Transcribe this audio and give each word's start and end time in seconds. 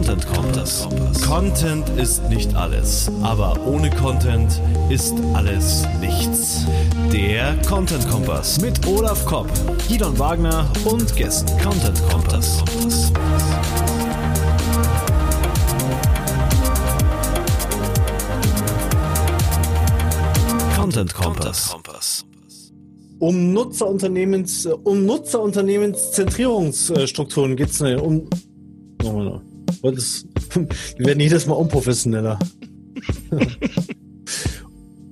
Content 0.00 0.26
Kompass. 0.34 0.88
Content 1.26 1.86
ist 1.98 2.26
nicht 2.30 2.54
alles, 2.54 3.10
aber 3.22 3.60
ohne 3.66 3.90
Content 3.90 4.58
ist 4.88 5.12
alles 5.34 5.84
nichts. 6.00 6.64
Der 7.12 7.54
Content 7.68 8.08
Kompass 8.08 8.58
mit 8.62 8.86
Olaf 8.86 9.26
Kopp, 9.26 9.50
Gidon 9.86 10.18
Wagner 10.18 10.72
und 10.86 11.14
Gästen. 11.16 11.50
Content 11.62 12.00
Kompass. 12.08 12.64
Content 20.76 21.12
Kompass. 21.12 21.76
Um 23.18 23.52
Nutzerunternehmens, 23.52 24.64
um 24.64 25.04
Nutzerunternehmenszentrierungsstrukturen 25.04 27.54
geht 27.54 27.68
es 27.68 27.82
um. 27.82 28.30
Das, 29.82 30.26
wir 30.96 31.06
werden 31.06 31.20
jedes 31.20 31.46
Mal 31.46 31.54
unprofessioneller. 31.54 32.38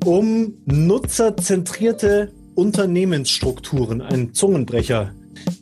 um 0.05 0.55
nutzerzentrierte 0.67 2.33
Unternehmensstrukturen, 2.55 4.01
ein 4.01 4.34
Zungenbrecher, 4.34 5.12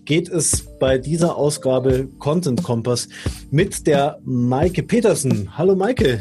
geht 0.04 0.28
es 0.28 0.64
bei 0.78 0.98
dieser 0.98 1.36
Ausgabe 1.36 2.08
Content 2.18 2.62
Kompass 2.62 3.08
mit 3.50 3.86
der 3.86 4.18
Maike 4.24 4.82
Petersen. 4.82 5.56
Hallo 5.58 5.74
Maike. 5.74 6.20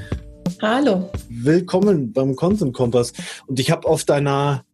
Hallo. 0.62 1.10
Willkommen 1.30 2.12
beim 2.14 2.36
Content 2.36 2.74
Kompass. 2.74 3.14
Und 3.48 3.60
ich 3.60 3.72
habe 3.72 3.88
auf 3.88 4.04
deiner 4.04 4.66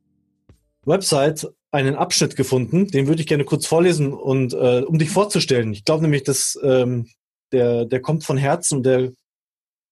Website 0.85 1.47
einen 1.71 1.95
Abschnitt 1.95 2.35
gefunden, 2.35 2.87
den 2.87 3.07
würde 3.07 3.21
ich 3.21 3.27
gerne 3.27 3.45
kurz 3.45 3.65
vorlesen 3.65 4.13
und 4.13 4.53
äh, 4.53 4.83
um 4.85 4.97
dich 4.97 5.09
vorzustellen. 5.09 5.71
Ich 5.73 5.85
glaube 5.85 6.03
nämlich, 6.03 6.23
dass 6.23 6.59
ähm, 6.63 7.07
der, 7.51 7.85
der 7.85 8.01
kommt 8.01 8.23
von 8.23 8.37
Herzen 8.37 8.77
und 8.77 8.83
der, 8.83 9.11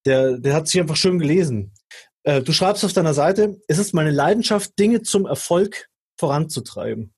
der, 0.06 0.38
der 0.38 0.54
hat 0.54 0.68
sich 0.68 0.80
einfach 0.80 0.96
schön 0.96 1.18
gelesen. 1.18 1.72
Äh, 2.22 2.42
du 2.42 2.52
schreibst 2.52 2.84
auf 2.84 2.92
deiner 2.92 3.14
Seite, 3.14 3.60
es 3.68 3.78
ist 3.78 3.94
meine 3.94 4.10
Leidenschaft, 4.10 4.78
Dinge 4.78 5.02
zum 5.02 5.26
Erfolg 5.26 5.88
voranzutreiben. 6.18 7.12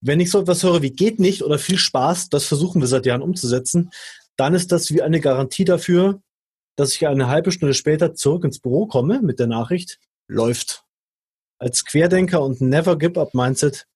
Wenn 0.00 0.20
ich 0.20 0.30
so 0.30 0.40
etwas 0.40 0.62
höre 0.62 0.82
wie 0.82 0.90
geht 0.90 1.18
nicht 1.18 1.42
oder 1.42 1.58
viel 1.58 1.78
Spaß, 1.78 2.28
das 2.28 2.44
versuchen 2.44 2.80
wir 2.80 2.88
seit 2.88 3.06
Jahren 3.06 3.22
umzusetzen, 3.22 3.90
dann 4.36 4.54
ist 4.54 4.70
das 4.70 4.90
wie 4.90 5.02
eine 5.02 5.20
Garantie 5.20 5.64
dafür, 5.64 6.20
dass 6.76 6.94
ich 6.94 7.06
eine 7.06 7.28
halbe 7.28 7.52
Stunde 7.52 7.74
später 7.74 8.14
zurück 8.14 8.44
ins 8.44 8.60
Büro 8.60 8.86
komme 8.86 9.20
mit 9.22 9.40
der 9.40 9.46
Nachricht, 9.46 9.98
läuft. 10.28 10.84
Als 11.58 11.84
Querdenker 11.86 12.42
und 12.42 12.60
Never 12.60 12.98
Give 12.98 13.18
Up 13.18 13.32
Mindset 13.34 13.86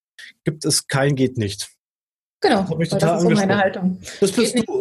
gibt 0.44 0.64
es 0.64 0.86
kein 0.86 1.14
geht 1.14 1.36
nicht. 1.36 1.70
Genau, 2.40 2.62
das, 2.62 2.88
das 2.88 3.16
ist 3.16 3.22
so 3.22 3.30
meine 3.30 3.58
Haltung. 3.58 4.00
Das 4.18 4.32
bist 4.32 4.54
geht 4.54 4.66
du, 4.66 4.72
oder? 4.72 4.79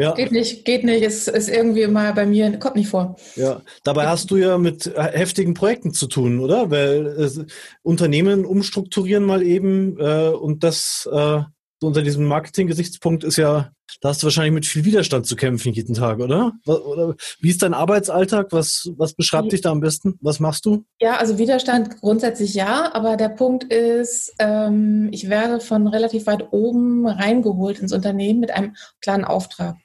Ja. 0.00 0.14
Geht 0.14 0.32
nicht, 0.32 0.64
geht 0.64 0.82
nicht, 0.84 1.02
ist, 1.02 1.28
ist 1.28 1.50
irgendwie 1.50 1.86
mal 1.86 2.14
bei 2.14 2.24
mir, 2.24 2.58
kommt 2.58 2.76
nicht 2.76 2.88
vor. 2.88 3.16
Ja, 3.36 3.60
dabei 3.84 4.06
hast 4.06 4.30
du 4.30 4.36
ja 4.36 4.56
mit 4.56 4.90
heftigen 4.96 5.52
Projekten 5.52 5.92
zu 5.92 6.06
tun, 6.06 6.40
oder? 6.40 6.70
Weil 6.70 7.06
äh, 7.18 7.44
Unternehmen 7.82 8.46
umstrukturieren 8.46 9.24
mal 9.24 9.42
eben 9.42 9.98
äh, 9.98 10.30
und 10.30 10.64
das 10.64 11.06
äh, 11.12 11.42
unter 11.82 12.02
diesem 12.02 12.26
Marketing-Gesichtspunkt 12.26 13.24
ist 13.24 13.36
ja, 13.36 13.70
da 14.00 14.10
hast 14.10 14.22
du 14.22 14.26
wahrscheinlich 14.26 14.52
mit 14.52 14.66
viel 14.66 14.84
Widerstand 14.84 15.26
zu 15.26 15.36
kämpfen 15.36 15.72
jeden 15.72 15.94
Tag, 15.94 16.20
oder? 16.20 16.52
Oder 16.66 17.16
wie 17.40 17.50
ist 17.50 17.62
dein 17.62 17.74
Arbeitsalltag? 17.74 18.48
Was, 18.52 18.90
was 18.96 19.14
beschreibt 19.14 19.52
dich 19.52 19.62
da 19.62 19.70
am 19.70 19.80
besten? 19.80 20.18
Was 20.20 20.40
machst 20.40 20.66
du? 20.66 20.84
Ja, 21.00 21.16
also 21.16 21.38
Widerstand 21.38 22.00
grundsätzlich 22.00 22.54
ja, 22.54 22.94
aber 22.94 23.16
der 23.16 23.30
Punkt 23.30 23.64
ist, 23.64 24.34
ähm, 24.38 25.08
ich 25.12 25.28
werde 25.28 25.60
von 25.60 25.86
relativ 25.86 26.26
weit 26.26 26.52
oben 26.52 27.06
reingeholt 27.06 27.78
ins 27.80 27.92
Unternehmen 27.92 28.40
mit 28.40 28.50
einem 28.50 28.76
klaren 29.00 29.24
Auftrag. 29.24 29.76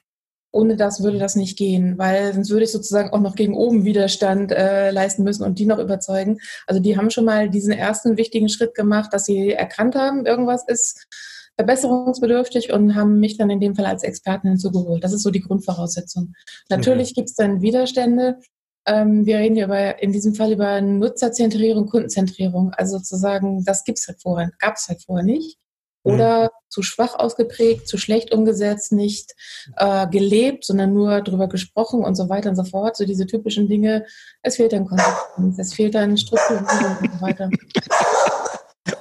Ohne 0.56 0.76
das 0.76 1.02
würde 1.02 1.18
das 1.18 1.36
nicht 1.36 1.58
gehen, 1.58 1.98
weil 1.98 2.32
sonst 2.32 2.50
würde 2.50 2.64
ich 2.64 2.72
sozusagen 2.72 3.10
auch 3.10 3.20
noch 3.20 3.34
gegen 3.34 3.54
oben 3.54 3.84
Widerstand 3.84 4.52
äh, 4.52 4.90
leisten 4.90 5.22
müssen 5.22 5.44
und 5.44 5.58
die 5.58 5.66
noch 5.66 5.78
überzeugen. 5.78 6.38
Also 6.66 6.80
die 6.80 6.96
haben 6.96 7.10
schon 7.10 7.26
mal 7.26 7.50
diesen 7.50 7.72
ersten 7.72 8.16
wichtigen 8.16 8.48
Schritt 8.48 8.74
gemacht, 8.74 9.12
dass 9.12 9.26
sie 9.26 9.52
erkannt 9.52 9.94
haben, 9.94 10.24
irgendwas 10.24 10.64
ist 10.66 11.06
verbesserungsbedürftig 11.56 12.72
und 12.72 12.94
haben 12.94 13.18
mich 13.18 13.36
dann 13.38 13.50
in 13.50 13.60
dem 13.60 13.74
Fall 13.74 13.86
als 13.86 14.02
Expertin 14.02 14.50
hinzugeholt. 14.50 15.02
Das 15.04 15.12
ist 15.12 15.22
so 15.22 15.30
die 15.30 15.40
Grundvoraussetzung. 15.40 16.34
Natürlich 16.68 17.08
okay. 17.08 17.14
gibt 17.14 17.30
es 17.30 17.34
dann 17.34 17.62
Widerstände. 17.62 18.38
Ähm, 18.86 19.26
wir 19.26 19.38
reden 19.38 19.56
hier 19.56 19.64
über, 19.64 20.02
in 20.02 20.12
diesem 20.12 20.34
Fall 20.34 20.52
über 20.52 20.80
Nutzerzentrierung, 20.80 21.86
Kundenzentrierung. 21.86 22.72
Also 22.72 22.98
sozusagen, 22.98 23.64
das 23.64 23.84
gibt's 23.84 24.06
halt 24.06 24.20
vorher, 24.22 24.50
gab 24.58 24.76
es 24.76 24.88
halt 24.88 25.02
vorher 25.02 25.24
nicht. 25.24 25.58
Oder 26.06 26.44
mhm. 26.44 26.48
zu 26.68 26.82
schwach 26.82 27.14
ausgeprägt, 27.14 27.88
zu 27.88 27.98
schlecht 27.98 28.32
umgesetzt, 28.32 28.92
nicht 28.92 29.32
äh, 29.76 30.06
gelebt, 30.08 30.64
sondern 30.64 30.92
nur 30.92 31.20
darüber 31.20 31.48
gesprochen 31.48 32.04
und 32.04 32.14
so 32.14 32.28
weiter 32.28 32.50
und 32.50 32.56
so 32.56 32.64
fort. 32.64 32.96
So 32.96 33.04
diese 33.04 33.26
typischen 33.26 33.68
Dinge. 33.68 34.06
Es 34.42 34.56
fehlt 34.56 34.72
dann 34.72 34.86
Konsequenz, 34.86 35.58
es 35.58 35.74
fehlt 35.74 35.94
dann 35.94 36.16
Strukturierung 36.16 36.96
und 37.00 37.12
so 37.12 37.20
weiter. 37.20 37.50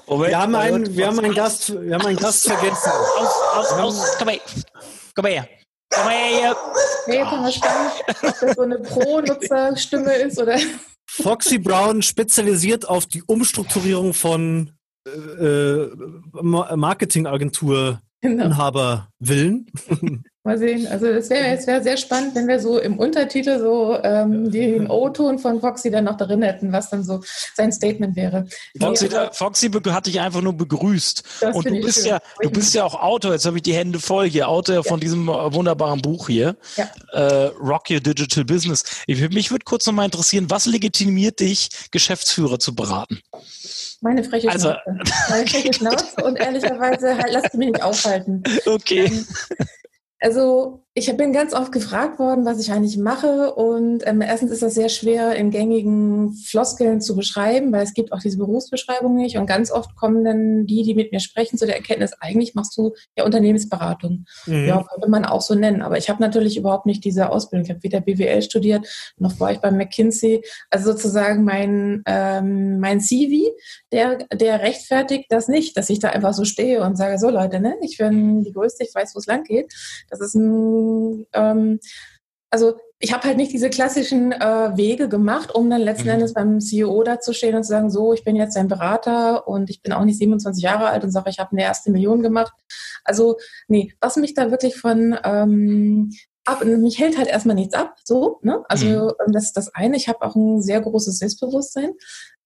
Moment, 0.08 0.30
wir 0.30 0.40
haben 0.40 0.56
einen, 0.56 0.96
wir 0.96 1.08
haben 1.08 1.20
einen 1.20 1.34
Gast, 1.34 1.82
wir 1.82 1.96
haben 1.96 2.06
einen 2.06 2.18
Gast 2.18 2.48
vergessen. 2.48 2.92
Aus, 3.18 3.42
aus, 3.56 3.72
aus, 3.74 4.18
komm 4.18 4.30
her. 4.30 4.40
Komm 5.16 5.26
her. 5.26 5.48
Komm 5.90 6.10
her. 6.10 6.56
Nee, 7.08 7.24
haben 7.24 7.44
wir 7.44 7.52
spannend, 7.52 7.92
ob 8.08 8.40
das 8.40 8.56
so 8.56 8.62
eine 8.62 8.80
Pro-Nutzer-Stimme 8.80 10.14
ist 10.16 10.42
oder. 10.42 10.58
Foxy 11.08 11.58
Brown 11.60 12.02
spezialisiert 12.02 12.88
auf 12.88 13.06
die 13.06 13.24
Umstrukturierung 13.24 14.14
von 14.14 14.75
äh, 15.06 15.84
äh 15.84 16.76
Marketingagentur. 16.76 18.02
Inhaber 18.22 19.10
Willen. 19.20 19.68
Mal 20.46 20.60
sehen. 20.60 20.86
Also 20.86 21.08
es 21.08 21.32
wäre 21.32 21.58
es 21.58 21.66
wär 21.66 21.82
sehr 21.82 21.98
spannend, 21.98 22.36
wenn 22.36 22.48
wir 22.48 22.60
so 22.60 22.78
im 22.78 23.00
Untertitel 23.00 23.58
so 23.60 23.98
ähm, 24.04 24.52
den 24.52 24.88
O-Ton 24.92 25.40
von 25.40 25.60
Foxy 25.60 25.90
dann 25.90 26.04
noch 26.04 26.18
drin 26.18 26.44
hätten, 26.44 26.72
was 26.72 26.92
dann 26.92 27.04
so 27.04 27.22
sein 27.56 27.72
Statement 27.72 28.16
wäre. 28.16 28.46
Foxy, 28.80 29.08
nee, 29.08 29.30
Foxy 29.32 29.72
hat 29.72 30.06
dich 30.06 30.20
einfach 30.20 30.42
nur 30.42 30.54
begrüßt. 30.54 31.24
Und 31.52 31.66
du 31.66 31.82
bist 31.82 32.02
schön. 32.02 32.10
ja, 32.10 32.20
du 32.42 32.52
bist 32.52 32.76
ja 32.76 32.84
auch 32.84 32.94
Autor. 32.94 33.32
Jetzt 33.32 33.48
habe 33.48 33.58
ich 33.58 33.64
die 33.64 33.74
Hände 33.74 34.00
voll 34.00 34.30
hier. 34.30 34.48
Autor 34.48 34.76
ja. 34.76 34.84
von 34.84 35.00
diesem 35.00 35.28
äh, 35.28 35.52
wunderbaren 35.52 36.00
Buch 36.00 36.28
hier. 36.28 36.56
Ja. 36.76 36.92
Äh, 37.14 37.46
Rock 37.60 37.90
Your 37.90 38.00
Digital 38.00 38.46
Business. 38.46 38.84
Ich, 39.08 39.28
mich 39.32 39.50
würde 39.50 39.66
kurz 39.66 39.88
noch 39.88 39.94
mal 39.94 40.06
interessieren, 40.06 40.46
was 40.50 40.68
legitimiert 40.68 41.40
dich, 41.40 41.70
Geschäftsführer 41.90 42.60
zu 42.60 42.76
beraten? 42.76 43.20
Meine 44.02 44.24
freche 44.24 44.50
also, 44.50 44.74
Schnauze. 44.74 45.12
Meine 45.30 45.48
freche 45.48 45.74
Schnauze 45.74 46.24
und 46.24 46.36
ehrlicherweise 46.36 47.18
halt, 47.18 47.32
lasst 47.32 47.56
mich 47.56 47.70
nicht 47.70 47.82
aufhalten. 47.82 48.44
Okay. 48.68 49.06
Ähm, 49.06 49.26
also 50.24 50.85
ich 50.98 51.16
bin 51.18 51.34
ganz 51.34 51.54
oft 51.54 51.74
gefragt 51.74 52.20
worden, 52.20 52.46
was 52.46 52.58
ich 52.58 52.72
eigentlich 52.72 52.98
mache. 52.98 53.54
Und 53.54 54.08
ähm, 54.08 54.22
erstens 54.22 54.52
ist 54.52 54.62
das 54.62 54.76
sehr 54.76 54.88
schwer 54.88 55.36
in 55.36 55.52
gängigen 55.52 56.32
Floskeln 56.32 57.02
zu 57.02 57.18
beschreiben, 57.18 57.74
weil 57.74 57.84
es 57.84 57.94
gibt 57.94 58.14
auch 58.14 58.20
diese 58.20 58.38
Berufsbeschreibung 58.38 59.14
nicht. 59.14 59.38
Und 59.38 59.46
ganz 59.46 59.72
oft 59.72 59.94
kommen 59.98 60.24
dann 60.24 60.66
die, 60.66 60.84
die 60.84 60.96
mit 60.96 61.12
mir 61.12 61.20
sprechen, 61.20 61.58
zu 61.58 61.66
der 61.66 61.76
Erkenntnis, 61.76 62.14
eigentlich 62.22 62.56
machst 62.56 62.78
du 62.78 62.94
ja 63.18 63.26
Unternehmensberatung. 63.26 64.26
Mhm. 64.46 64.68
Ja, 64.68 64.86
könnte 64.90 65.10
man 65.10 65.26
auch 65.26 65.42
so 65.42 65.54
nennen. 65.54 65.82
Aber 65.82 65.98
ich 65.98 66.10
habe 66.10 66.22
natürlich 66.22 66.56
überhaupt 66.56 66.86
nicht 66.86 67.04
diese 67.04 67.30
Ausbildung. 67.30 67.66
Ich 67.66 67.72
habe 67.72 67.84
weder 67.84 68.00
BWL 68.00 68.42
studiert, 68.42 68.88
noch 69.18 69.38
war 69.42 69.52
ich 69.52 69.60
bei 69.60 69.72
McKinsey. 69.72 70.46
Also 70.70 70.94
sozusagen 70.94 71.44
mein, 71.44 72.04
ähm, 72.06 72.80
mein 72.80 73.02
CV, 73.02 73.52
der, 73.92 74.20
der 74.34 74.62
rechtfertigt 74.62 75.26
das 75.28 75.50
nicht, 75.50 75.76
dass 75.76 75.90
ich 75.90 76.00
da 76.00 76.12
einfach 76.12 76.34
so 76.34 76.46
stehe 76.46 76.82
und 76.84 76.96
sage, 76.96 77.20
so 77.20 77.30
Leute, 77.30 77.60
ne, 77.60 77.76
ich 77.82 77.98
bin 77.98 78.44
die 78.44 78.54
Größte, 78.54 78.86
ich 78.86 78.96
weiß, 78.96 79.14
wo 79.14 79.20
es 79.20 79.26
lang 79.26 79.44
geht. 79.44 79.74
Das 80.10 80.22
ist 80.22 80.36
ein 80.36 80.85
ähm, 81.34 81.80
also 82.50 82.76
ich 83.00 83.14
habe 83.14 83.26
halt 83.26 83.38
nicht 83.38 83.52
diese 83.52 83.70
klassischen 83.70 84.32
äh, 84.32 84.78
Wege 84.78 85.10
gemacht, 85.10 85.54
um 85.54 85.70
dann 85.70 85.82
letzten 85.82 86.06
mhm. 86.08 86.14
Endes 86.14 86.34
beim 86.34 86.62
CEO 86.62 87.04
da 87.04 87.20
zu 87.20 87.34
stehen 87.34 87.56
und 87.56 87.64
zu 87.64 87.70
sagen, 87.70 87.90
so, 87.90 88.14
ich 88.14 88.24
bin 88.24 88.36
jetzt 88.36 88.56
ein 88.56 88.68
Berater 88.68 89.48
und 89.48 89.70
ich 89.70 89.82
bin 89.82 89.92
auch 89.92 90.06
nicht 90.06 90.18
27 90.18 90.64
Jahre 90.64 90.88
alt 90.88 91.04
und 91.04 91.12
sage, 91.12 91.30
ich 91.30 91.40
habe 91.40 91.52
eine 91.52 91.64
erste 91.64 91.92
Million 91.92 92.22
gemacht. 92.22 92.54
Also, 93.04 93.38
nee, 93.68 93.94
was 94.00 94.16
mich 94.16 94.34
da 94.34 94.50
wirklich 94.50 94.78
von 94.78 95.18
ähm, 95.24 96.12
ab, 96.46 96.64
mich 96.64 97.00
hält 97.00 97.18
halt 97.18 97.28
erstmal 97.28 97.56
nichts 97.56 97.74
ab, 97.74 97.96
so, 98.04 98.40
ne? 98.42 98.64
Also 98.70 98.86
mhm. 98.88 99.32
das 99.34 99.46
ist 99.46 99.58
das 99.58 99.74
eine. 99.74 99.98
Ich 99.98 100.08
habe 100.08 100.22
auch 100.22 100.36
ein 100.36 100.62
sehr 100.62 100.82
großes 100.82 101.18
Selbstbewusstsein. 101.18 101.92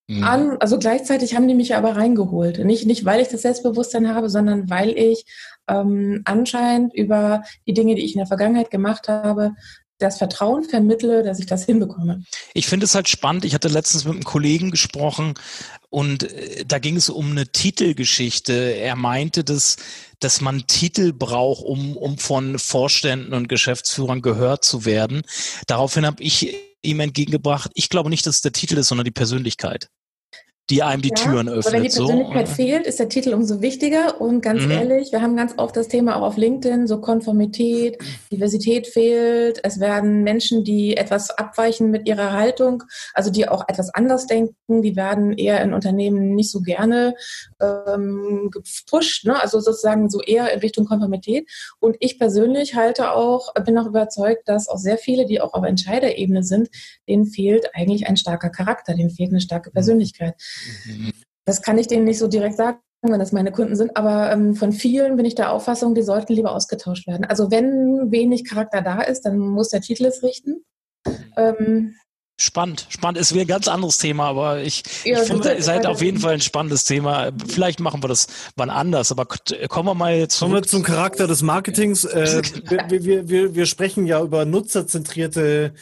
Mhm. 0.07 0.23
An, 0.23 0.57
also 0.59 0.79
gleichzeitig 0.79 1.35
haben 1.35 1.47
die 1.47 1.53
mich 1.53 1.75
aber 1.75 1.95
reingeholt. 1.95 2.65
Nicht, 2.65 2.87
nicht, 2.87 3.05
weil 3.05 3.21
ich 3.21 3.27
das 3.27 3.43
Selbstbewusstsein 3.43 4.13
habe, 4.13 4.29
sondern 4.29 4.69
weil 4.69 4.97
ich 4.97 5.25
ähm, 5.67 6.21
anscheinend 6.25 6.95
über 6.95 7.43
die 7.67 7.73
Dinge, 7.73 7.93
die 7.93 8.03
ich 8.03 8.15
in 8.15 8.19
der 8.19 8.27
Vergangenheit 8.27 8.71
gemacht 8.71 9.07
habe, 9.07 9.53
das 9.99 10.17
Vertrauen 10.17 10.63
vermittle, 10.63 11.23
dass 11.23 11.39
ich 11.39 11.45
das 11.45 11.65
hinbekomme. 11.65 12.23
Ich 12.53 12.67
finde 12.67 12.85
es 12.85 12.95
halt 12.95 13.07
spannend. 13.07 13.45
Ich 13.45 13.53
hatte 13.53 13.67
letztens 13.67 14.05
mit 14.05 14.13
einem 14.13 14.23
Kollegen 14.23 14.71
gesprochen 14.71 15.35
und 15.89 16.23
äh, 16.23 16.65
da 16.65 16.79
ging 16.79 16.95
es 16.95 17.09
um 17.09 17.31
eine 17.31 17.47
Titelgeschichte. 17.47 18.53
Er 18.53 18.95
meinte, 18.95 19.43
dass, 19.43 19.77
dass 20.19 20.41
man 20.41 20.67
Titel 20.67 21.13
braucht, 21.13 21.63
um, 21.63 21.97
um 21.97 22.17
von 22.17 22.57
Vorständen 22.57 23.33
und 23.33 23.49
Geschäftsführern 23.49 24.21
gehört 24.21 24.63
zu 24.63 24.85
werden. 24.85 25.21
Daraufhin 25.67 26.05
habe 26.05 26.23
ich 26.23 26.55
ihm 26.81 26.99
entgegengebracht, 27.01 27.71
ich 27.73 27.89
glaube 27.89 28.09
nicht, 28.09 28.25
dass 28.25 28.37
es 28.37 28.41
der 28.41 28.53
Titel 28.53 28.77
ist, 28.77 28.87
sondern 28.87 29.05
die 29.05 29.11
Persönlichkeit. 29.11 29.89
Die 30.69 30.83
einem 30.83 31.01
die 31.01 31.09
ja, 31.09 31.15
Türen 31.15 31.49
öffnet. 31.49 31.65
Aber 31.65 31.73
wenn 31.73 31.83
die 31.83 31.89
Persönlichkeit 31.89 32.47
so. 32.47 32.53
fehlt, 32.53 32.85
ist 32.85 32.99
der 32.99 33.09
Titel 33.09 33.33
umso 33.33 33.61
wichtiger. 33.61 34.21
Und 34.21 34.41
ganz 34.41 34.63
mhm. 34.63 34.71
ehrlich, 34.71 35.11
wir 35.11 35.21
haben 35.21 35.35
ganz 35.35 35.53
oft 35.57 35.75
das 35.75 35.87
Thema 35.87 36.17
auch 36.17 36.21
auf 36.21 36.37
LinkedIn, 36.37 36.87
so 36.87 37.01
Konformität, 37.01 37.97
Diversität 38.31 38.87
fehlt. 38.87 39.59
Es 39.63 39.79
werden 39.79 40.23
Menschen, 40.23 40.63
die 40.63 40.95
etwas 40.95 41.31
abweichen 41.31 41.89
mit 41.89 42.07
ihrer 42.07 42.33
Haltung, 42.33 42.83
also 43.13 43.31
die 43.31 43.47
auch 43.47 43.63
etwas 43.67 43.93
anders 43.93 44.27
denken, 44.27 44.81
die 44.81 44.95
werden 44.95 45.33
eher 45.33 45.61
in 45.61 45.73
Unternehmen 45.73 46.35
nicht 46.35 46.51
so 46.51 46.61
gerne 46.61 47.15
ähm, 47.59 48.51
gepusht, 48.51 49.25
ne? 49.25 49.41
also 49.41 49.59
sozusagen 49.59 50.09
so 50.09 50.21
eher 50.21 50.53
in 50.53 50.59
Richtung 50.59 50.85
Konformität. 50.85 51.49
Und 51.79 51.97
ich 51.99 52.19
persönlich 52.19 52.75
halte 52.75 53.13
auch, 53.13 53.53
bin 53.65 53.77
auch 53.77 53.87
überzeugt, 53.87 54.47
dass 54.47 54.67
auch 54.67 54.77
sehr 54.77 54.97
viele, 54.97 55.25
die 55.25 55.41
auch 55.41 55.53
auf 55.53 55.65
Entscheiderebene 55.65 56.43
sind, 56.43 56.69
denen 57.07 57.25
fehlt 57.25 57.73
eigentlich 57.73 58.07
ein 58.07 58.17
starker 58.17 58.49
Charakter, 58.49 58.93
denen 58.93 59.09
fehlt 59.09 59.31
eine 59.31 59.41
starke 59.41 59.71
Persönlichkeit. 59.71 60.35
Mhm. 60.37 60.58
Das 61.45 61.61
kann 61.61 61.77
ich 61.77 61.87
denen 61.87 62.05
nicht 62.05 62.19
so 62.19 62.27
direkt 62.27 62.57
sagen, 62.57 62.79
wenn 63.01 63.19
das 63.19 63.31
meine 63.31 63.51
Kunden 63.51 63.75
sind, 63.75 63.95
aber 63.95 64.31
ähm, 64.31 64.55
von 64.55 64.71
vielen 64.71 65.15
bin 65.15 65.25
ich 65.25 65.35
der 65.35 65.51
Auffassung, 65.51 65.95
die 65.95 66.01
sollten 66.01 66.33
lieber 66.33 66.51
ausgetauscht 66.51 67.07
werden. 67.07 67.25
Also 67.25 67.49
wenn 67.49 68.11
wenig 68.11 68.47
Charakter 68.47 68.81
da 68.81 69.01
ist, 69.01 69.21
dann 69.21 69.37
muss 69.37 69.69
der 69.69 69.81
Titel 69.81 70.05
es 70.05 70.21
richten. 70.21 70.63
Ähm, 71.37 71.95
Spannend, 72.41 72.85
spannend. 72.87 73.19
Es 73.19 73.33
wäre 73.33 73.43
ein 73.43 73.49
ganz 73.49 73.67
anderes 73.67 73.97
Thema, 73.97 74.29
aber 74.29 74.61
ich, 74.61 74.83
ja, 75.03 75.21
ich 75.21 75.27
finde, 75.27 75.55
ihr 75.55 75.61
seid 75.61 75.85
auf 75.85 76.01
jeden 76.01 76.19
Fall 76.19 76.35
ein 76.35 76.39
spannendes 76.39 76.85
Thema. 76.85 77.31
Vielleicht 77.49 77.81
machen 77.81 78.01
wir 78.01 78.07
das 78.07 78.27
wann 78.55 78.69
anders, 78.69 79.11
aber 79.11 79.25
kommen 79.25 79.89
wir 79.89 79.93
mal 79.93 80.15
jetzt 80.15 80.39
Kommen 80.39 80.53
wir 80.53 80.63
zum 80.63 80.81
Charakter 80.81 81.27
des 81.27 81.41
Marketings. 81.41 82.05
Äh, 82.19 82.41
wir, 82.89 83.03
wir, 83.03 83.29
wir, 83.29 83.55
wir 83.55 83.65
sprechen 83.65 84.05
ja 84.05 84.21
über 84.21 84.45
nutzerzentrierte 84.45 85.73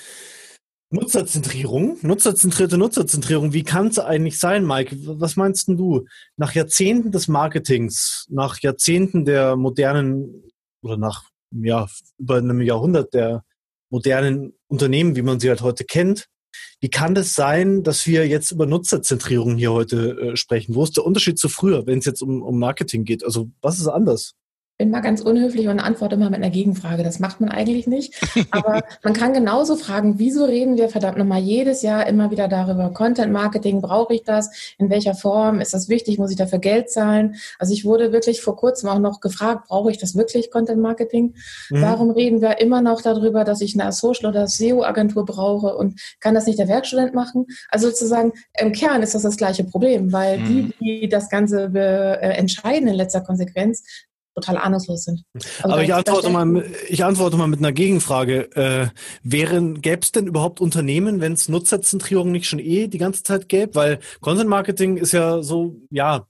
Nutzerzentrierung, 0.89 1.97
nutzerzentrierte 2.01 2.77
Nutzerzentrierung. 2.77 3.51
Wie 3.51 3.63
kann 3.63 3.87
es 3.87 3.99
eigentlich 3.99 4.39
sein, 4.39 4.65
Mike? 4.65 4.95
Was 5.19 5.35
meinst 5.35 5.67
du? 5.67 6.05
Nach 6.37 6.53
Jahrzehnten 6.55 7.11
des 7.11 7.27
Marketings, 7.27 8.25
nach 8.29 8.59
Jahrzehnten 8.59 9.25
der 9.25 9.57
modernen 9.57 10.43
oder 10.81 10.95
nach 10.95 11.23
ja, 11.51 11.87
über 12.17 12.37
einem 12.37 12.61
Jahrhundert 12.61 13.13
der 13.13 13.43
modernen 13.89 14.53
Unternehmen, 14.67 15.15
wie 15.17 15.21
man 15.21 15.39
sie 15.39 15.49
halt 15.49 15.61
heute 15.61 15.83
kennt, 15.83 16.27
wie 16.79 16.89
kann 16.89 17.15
das 17.15 17.33
sein, 17.33 17.83
dass 17.83 18.05
wir 18.05 18.27
jetzt 18.27 18.51
über 18.51 18.65
Nutzerzentrierung 18.65 19.57
hier 19.57 19.73
heute 19.73 20.11
äh, 20.19 20.35
sprechen? 20.35 20.75
Wo 20.75 20.83
ist 20.83 20.95
der 20.95 21.05
Unterschied 21.05 21.39
zu 21.39 21.49
früher, 21.49 21.87
wenn 21.87 21.99
es 21.99 22.05
jetzt 22.05 22.21
um, 22.21 22.41
um 22.41 22.59
Marketing 22.59 23.03
geht? 23.03 23.23
Also 23.23 23.49
was 23.61 23.79
ist 23.79 23.87
anders? 23.87 24.35
Bin 24.77 24.91
mal 24.91 25.01
ganz 25.01 25.21
unhöflich 25.21 25.68
und 25.68 25.79
antworte 25.79 26.15
immer 26.15 26.29
mit 26.29 26.35
einer 26.35 26.51
Gegenfrage. 26.51 27.03
Das 27.03 27.19
macht 27.19 27.41
man 27.41 27.50
eigentlich 27.50 27.88
nicht. 27.88 28.13
Aber 28.51 28.83
man 29.03 29.13
kann 29.13 29.33
genauso 29.33 29.75
fragen, 29.75 30.19
wieso 30.19 30.45
reden 30.45 30.77
wir 30.77 30.89
verdammt 30.89 31.18
nochmal 31.18 31.41
jedes 31.41 31.81
Jahr 31.81 32.06
immer 32.06 32.29
wieder 32.29 32.47
darüber? 32.47 32.94
Content 32.94 33.33
Marketing, 33.33 33.81
brauche 33.81 34.13
ich 34.13 34.24
das? 34.24 34.75
In 34.77 34.91
welcher 34.91 35.15
Form? 35.15 35.59
Ist 35.62 35.74
das 35.74 35.89
wichtig? 35.89 36.19
Muss 36.19 36.29
ich 36.29 36.38
dafür 36.38 36.59
Geld 36.59 36.91
zahlen? 36.91 37.35
Also 37.57 37.74
ich 37.74 37.85
wurde 37.85 38.12
wirklich 38.12 38.41
vor 38.41 38.56
kurzem 38.56 38.89
auch 38.89 39.00
noch 39.00 39.19
gefragt, 39.19 39.68
brauche 39.68 39.89
ich 39.89 39.97
das 39.97 40.15
wirklich, 40.15 40.51
Content 40.51 40.81
Marketing? 40.81 41.33
Mhm. 41.71 41.81
Warum 41.81 42.12
reden 42.12 42.41
wir 42.41 42.59
immer 42.59 42.81
noch 42.81 43.01
darüber, 43.01 43.44
dass 43.44 43.62
ich 43.62 43.80
eine 43.80 43.91
Social- 43.91 44.30
oder 44.30 44.47
SEO-Agentur 44.47 45.25
brauche 45.25 45.75
und 45.75 46.00
kann 46.19 46.35
das 46.35 46.45
nicht 46.45 46.59
der 46.59 46.68
Werkstudent 46.68 47.15
machen? 47.15 47.47
Also 47.69 47.88
sozusagen 47.88 48.31
im 48.59 48.73
Kern 48.73 49.01
ist 49.01 49.15
das 49.15 49.23
das 49.23 49.38
gleiche 49.38 49.63
Problem, 49.63 50.12
weil 50.12 50.38
mhm. 50.38 50.73
die, 50.80 51.01
die 51.01 51.09
das 51.09 51.30
Ganze 51.30 51.71
äh, 51.73 52.38
entscheiden 52.38 52.88
in 52.88 52.94
letzter 52.94 53.21
Konsequenz, 53.21 53.83
total 54.37 54.57
ahnungslos 54.57 55.03
sind. 55.05 55.23
Also 55.33 55.73
Aber 55.73 55.83
ich 55.83 55.93
antworte, 55.93 56.29
mal, 56.29 56.63
ich 56.87 57.03
antworte 57.03 57.37
mal 57.37 57.47
mit 57.47 57.59
einer 57.59 57.71
Gegenfrage. 57.71 58.51
Äh, 58.55 58.87
wären, 59.23 59.81
gäbe 59.81 60.01
es 60.01 60.11
denn 60.11 60.27
überhaupt 60.27 60.61
Unternehmen, 60.61 61.21
wenn 61.21 61.33
es 61.33 61.49
Nutzerzentrierung 61.49 62.31
nicht 62.31 62.47
schon 62.47 62.59
eh 62.59 62.87
die 62.87 62.99
ganze 62.99 63.23
Zeit 63.23 63.49
gäbe? 63.49 63.73
Weil 63.73 63.99
Content 64.21 64.49
Marketing 64.49 64.97
ist 64.97 65.11
ja 65.11 65.41
so, 65.41 65.77
ja, 65.89 66.27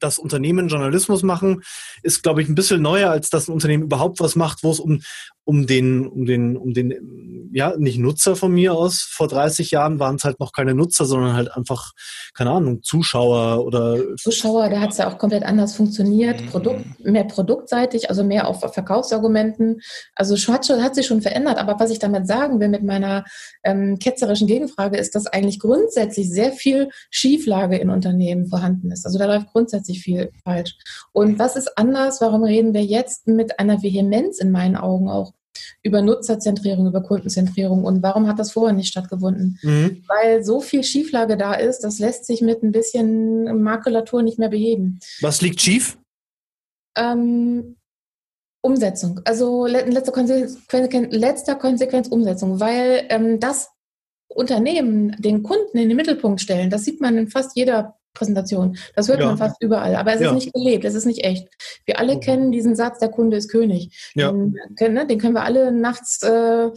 das 0.00 0.18
Unternehmen 0.18 0.68
Journalismus 0.68 1.22
machen, 1.22 1.62
ist, 2.02 2.22
glaube 2.22 2.42
ich, 2.42 2.48
ein 2.48 2.56
bisschen 2.56 2.82
neuer, 2.82 3.10
als 3.10 3.30
dass 3.30 3.48
ein 3.48 3.52
Unternehmen 3.52 3.84
überhaupt 3.84 4.18
was 4.18 4.34
macht, 4.34 4.64
wo 4.64 4.72
es 4.72 4.80
um, 4.80 5.00
um 5.48 5.66
den, 5.66 6.06
um 6.06 6.26
den, 6.26 6.58
um 6.58 6.74
den, 6.74 7.48
ja, 7.54 7.72
nicht 7.78 7.98
Nutzer 7.98 8.36
von 8.36 8.52
mir 8.52 8.74
aus. 8.74 9.00
Vor 9.00 9.28
30 9.28 9.70
Jahren 9.70 9.98
waren 9.98 10.16
es 10.16 10.24
halt 10.24 10.40
noch 10.40 10.52
keine 10.52 10.74
Nutzer, 10.74 11.06
sondern 11.06 11.32
halt 11.32 11.56
einfach, 11.56 11.92
keine 12.34 12.50
Ahnung, 12.50 12.82
Zuschauer 12.82 13.64
oder. 13.64 14.14
Zuschauer, 14.16 14.68
da 14.68 14.80
hat 14.80 14.90
es 14.90 14.98
ja 14.98 15.10
auch 15.10 15.16
komplett 15.16 15.44
anders 15.44 15.74
funktioniert. 15.74 16.42
Mhm. 16.42 16.46
Produkt, 16.48 16.84
mehr 17.02 17.24
produktseitig, 17.24 18.10
also 18.10 18.24
mehr 18.24 18.46
auf 18.46 18.60
Verkaufsargumenten. 18.60 19.80
Also 20.14 20.36
hat, 20.52 20.66
schon, 20.66 20.82
hat 20.82 20.94
sich 20.94 21.06
schon 21.06 21.22
verändert. 21.22 21.56
Aber 21.56 21.80
was 21.80 21.90
ich 21.90 21.98
damit 21.98 22.26
sagen 22.26 22.60
will 22.60 22.68
mit 22.68 22.82
meiner 22.82 23.24
ähm, 23.64 23.98
ketzerischen 23.98 24.48
Gegenfrage 24.48 24.98
ist, 24.98 25.14
dass 25.14 25.26
eigentlich 25.26 25.60
grundsätzlich 25.60 26.30
sehr 26.30 26.52
viel 26.52 26.90
Schieflage 27.08 27.78
in 27.78 27.88
Unternehmen 27.88 28.48
vorhanden 28.48 28.90
ist. 28.90 29.06
Also 29.06 29.18
da 29.18 29.24
läuft 29.24 29.50
grundsätzlich 29.52 30.02
viel 30.02 30.30
falsch. 30.44 30.76
Und 31.12 31.38
was 31.38 31.56
ist 31.56 31.78
anders? 31.78 32.20
Warum 32.20 32.44
reden 32.44 32.74
wir 32.74 32.84
jetzt 32.84 33.26
mit 33.26 33.58
einer 33.58 33.82
Vehemenz 33.82 34.40
in 34.40 34.50
meinen 34.50 34.76
Augen 34.76 35.08
auch 35.08 35.32
über 35.82 36.02
Nutzerzentrierung, 36.02 36.86
über 36.86 37.02
Kundenzentrierung 37.02 37.84
und 37.84 38.02
warum 38.02 38.26
hat 38.26 38.38
das 38.38 38.52
vorher 38.52 38.74
nicht 38.74 38.88
stattgefunden? 38.88 39.58
Mhm. 39.62 40.04
Weil 40.08 40.44
so 40.44 40.60
viel 40.60 40.84
Schieflage 40.84 41.36
da 41.36 41.54
ist, 41.54 41.80
das 41.80 41.98
lässt 41.98 42.24
sich 42.26 42.40
mit 42.42 42.62
ein 42.62 42.72
bisschen 42.72 43.62
Makulatur 43.62 44.22
nicht 44.22 44.38
mehr 44.38 44.48
beheben. 44.48 45.00
Was 45.20 45.40
liegt 45.40 45.60
schief? 45.60 45.98
Ähm, 46.96 47.76
Umsetzung. 48.60 49.20
Also 49.24 49.66
letzter 49.66 50.12
Konsequenz, 50.12 51.14
letzter 51.14 51.54
Konsequenz 51.54 52.08
Umsetzung, 52.08 52.60
weil 52.60 53.06
ähm, 53.08 53.40
das 53.40 53.70
Unternehmen 54.28 55.16
den 55.18 55.42
Kunden 55.42 55.78
in 55.78 55.88
den 55.88 55.96
Mittelpunkt 55.96 56.40
stellen, 56.40 56.70
das 56.70 56.84
sieht 56.84 57.00
man 57.00 57.16
in 57.16 57.28
fast 57.28 57.56
jeder 57.56 57.96
Präsentation. 58.18 58.76
Das 58.94 59.08
hört 59.08 59.20
ja. 59.20 59.26
man 59.26 59.38
fast 59.38 59.62
überall, 59.62 59.96
aber 59.96 60.12
es 60.14 60.20
ja. 60.20 60.28
ist 60.28 60.34
nicht 60.34 60.52
gelebt, 60.52 60.84
es 60.84 60.94
ist 60.94 61.06
nicht 61.06 61.24
echt. 61.24 61.48
Wir 61.86 61.98
alle 61.98 62.16
okay. 62.16 62.26
kennen 62.26 62.52
diesen 62.52 62.76
Satz, 62.76 62.98
der 62.98 63.08
Kunde 63.08 63.36
ist 63.36 63.50
König. 63.50 64.10
Ja. 64.14 64.32
Den, 64.32 64.54
ne, 64.92 65.06
den 65.06 65.18
können 65.18 65.34
wir 65.34 65.44
alle 65.44 65.72
nachts 65.72 66.22
äh, 66.22 66.70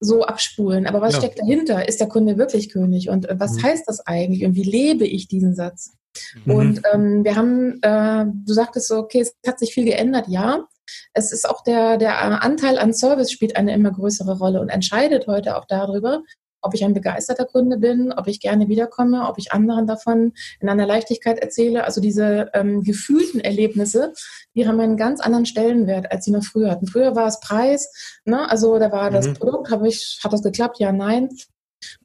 so 0.00 0.24
abspulen. 0.24 0.86
Aber 0.86 1.00
was 1.00 1.14
ja. 1.14 1.20
steckt 1.20 1.40
dahinter? 1.40 1.88
Ist 1.88 2.00
der 2.00 2.08
Kunde 2.08 2.38
wirklich 2.38 2.70
König? 2.70 3.08
Und 3.08 3.28
äh, 3.28 3.38
was 3.38 3.54
mhm. 3.54 3.62
heißt 3.64 3.84
das 3.86 4.06
eigentlich? 4.06 4.44
Und 4.44 4.54
wie 4.54 4.62
lebe 4.62 5.06
ich 5.06 5.28
diesen 5.28 5.54
Satz? 5.54 5.96
Mhm. 6.44 6.54
Und 6.54 6.82
ähm, 6.92 7.24
wir 7.24 7.36
haben, 7.36 7.80
äh, 7.82 8.24
du 8.26 8.52
sagtest 8.52 8.88
so, 8.88 8.98
okay, 8.98 9.20
es 9.20 9.34
hat 9.46 9.58
sich 9.58 9.74
viel 9.74 9.84
geändert, 9.84 10.26
ja. 10.28 10.66
Es 11.14 11.32
ist 11.32 11.48
auch 11.48 11.64
der, 11.64 11.96
der 11.96 12.42
Anteil 12.42 12.78
an 12.78 12.92
Service 12.92 13.32
spielt 13.32 13.56
eine 13.56 13.74
immer 13.74 13.90
größere 13.90 14.38
Rolle 14.38 14.60
und 14.60 14.68
entscheidet 14.68 15.26
heute 15.26 15.56
auch 15.56 15.64
darüber, 15.66 16.22
ob 16.62 16.74
ich 16.74 16.84
ein 16.84 16.94
begeisterter 16.94 17.44
Kunde 17.44 17.78
bin, 17.78 18.12
ob 18.12 18.26
ich 18.28 18.40
gerne 18.40 18.68
wiederkomme, 18.68 19.28
ob 19.28 19.38
ich 19.38 19.52
anderen 19.52 19.86
davon 19.86 20.32
in 20.60 20.68
einer 20.68 20.86
Leichtigkeit 20.86 21.38
erzähle. 21.38 21.84
Also 21.84 22.00
diese 22.00 22.50
ähm, 22.54 22.82
gefühlten 22.82 23.40
Erlebnisse, 23.40 24.12
die 24.54 24.66
haben 24.66 24.80
einen 24.80 24.96
ganz 24.96 25.20
anderen 25.20 25.46
Stellenwert, 25.46 26.10
als 26.10 26.24
sie 26.24 26.30
noch 26.32 26.44
früher 26.44 26.70
hatten. 26.70 26.86
Früher 26.86 27.14
war 27.14 27.26
es 27.26 27.40
Preis, 27.40 27.92
ne? 28.24 28.50
also 28.50 28.78
da 28.78 28.90
war 28.92 29.10
mhm. 29.10 29.14
das 29.14 29.32
Produkt, 29.34 29.70
habe 29.70 29.88
ich, 29.88 30.20
hat 30.22 30.32
das 30.32 30.42
geklappt? 30.42 30.78
Ja, 30.78 30.92
nein. 30.92 31.28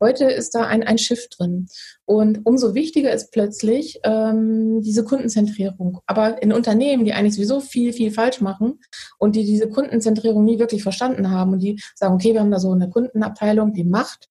Heute 0.02 0.26
ist 0.26 0.54
da 0.54 0.66
ein, 0.66 0.84
ein 0.84 0.98
Shift 0.98 1.40
drin. 1.40 1.68
Und 2.06 2.46
umso 2.46 2.74
wichtiger 2.74 3.12
ist 3.12 3.32
plötzlich 3.32 4.00
ähm, 4.04 4.82
diese 4.82 5.04
Kundenzentrierung. 5.04 6.00
Aber 6.06 6.42
in 6.42 6.54
Unternehmen, 6.54 7.06
die 7.06 7.14
eigentlich 7.14 7.36
sowieso 7.36 7.62
viel, 7.62 7.94
viel 7.94 8.12
falsch 8.12 8.42
machen 8.42 8.80
und 9.18 9.36
die 9.36 9.46
diese 9.46 9.70
Kundenzentrierung 9.70 10.44
nie 10.44 10.60
wirklich 10.60 10.84
verstanden 10.84 11.32
haben 11.32 11.54
und 11.54 11.60
die 11.60 11.82
sagen, 11.96 12.16
okay, 12.16 12.34
wir 12.34 12.42
haben 12.42 12.52
da 12.52 12.60
so 12.60 12.72
eine 12.72 12.90
Kundenabteilung, 12.90 13.74
die 13.74 13.84
macht 13.84 14.28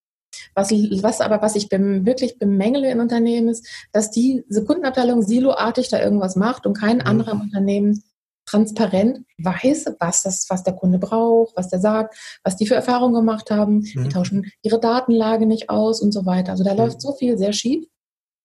was, 0.55 0.71
was 0.71 1.21
aber, 1.21 1.43
was 1.43 1.57
ich 1.57 1.69
bem, 1.69 2.07
wirklich 2.07 2.39
bemängele 2.39 2.91
in 2.91 3.01
Unternehmen 3.01 3.49
ist, 3.49 3.67
dass 3.93 4.11
die, 4.11 4.45
diese 4.49 4.65
Kundenabteilung 4.65 5.23
siloartig 5.23 5.89
da 5.89 6.01
irgendwas 6.01 6.37
macht 6.37 6.67
und 6.67 6.75
kein 6.75 6.99
mhm. 6.99 7.07
anderer 7.07 7.33
im 7.33 7.41
Unternehmen 7.41 8.03
transparent 8.51 9.25
weiß, 9.39 9.87
was 10.01 10.23
das, 10.23 10.47
was 10.49 10.65
der 10.65 10.75
Kunde 10.75 10.99
braucht, 10.99 11.57
was 11.57 11.69
der 11.69 11.81
sagt, 11.81 12.17
was 12.43 12.57
die 12.57 12.67
für 12.67 12.75
Erfahrungen 12.75 13.15
gemacht 13.15 13.51
haben. 13.51 13.87
Mhm. 13.95 14.05
Die 14.05 14.09
tauschen 14.09 14.51
ihre 14.63 14.81
Datenlage 14.81 15.47
nicht 15.47 15.71
aus 15.71 16.01
und 16.01 16.13
so 16.13 16.27
weiter. 16.27 16.53
Also 16.53 16.65
da 16.65 16.73
mhm. 16.73 16.79
läuft 16.79 17.01
so 17.01 17.13
viel 17.15 17.39
sehr 17.39 17.53
schief. 17.53 17.87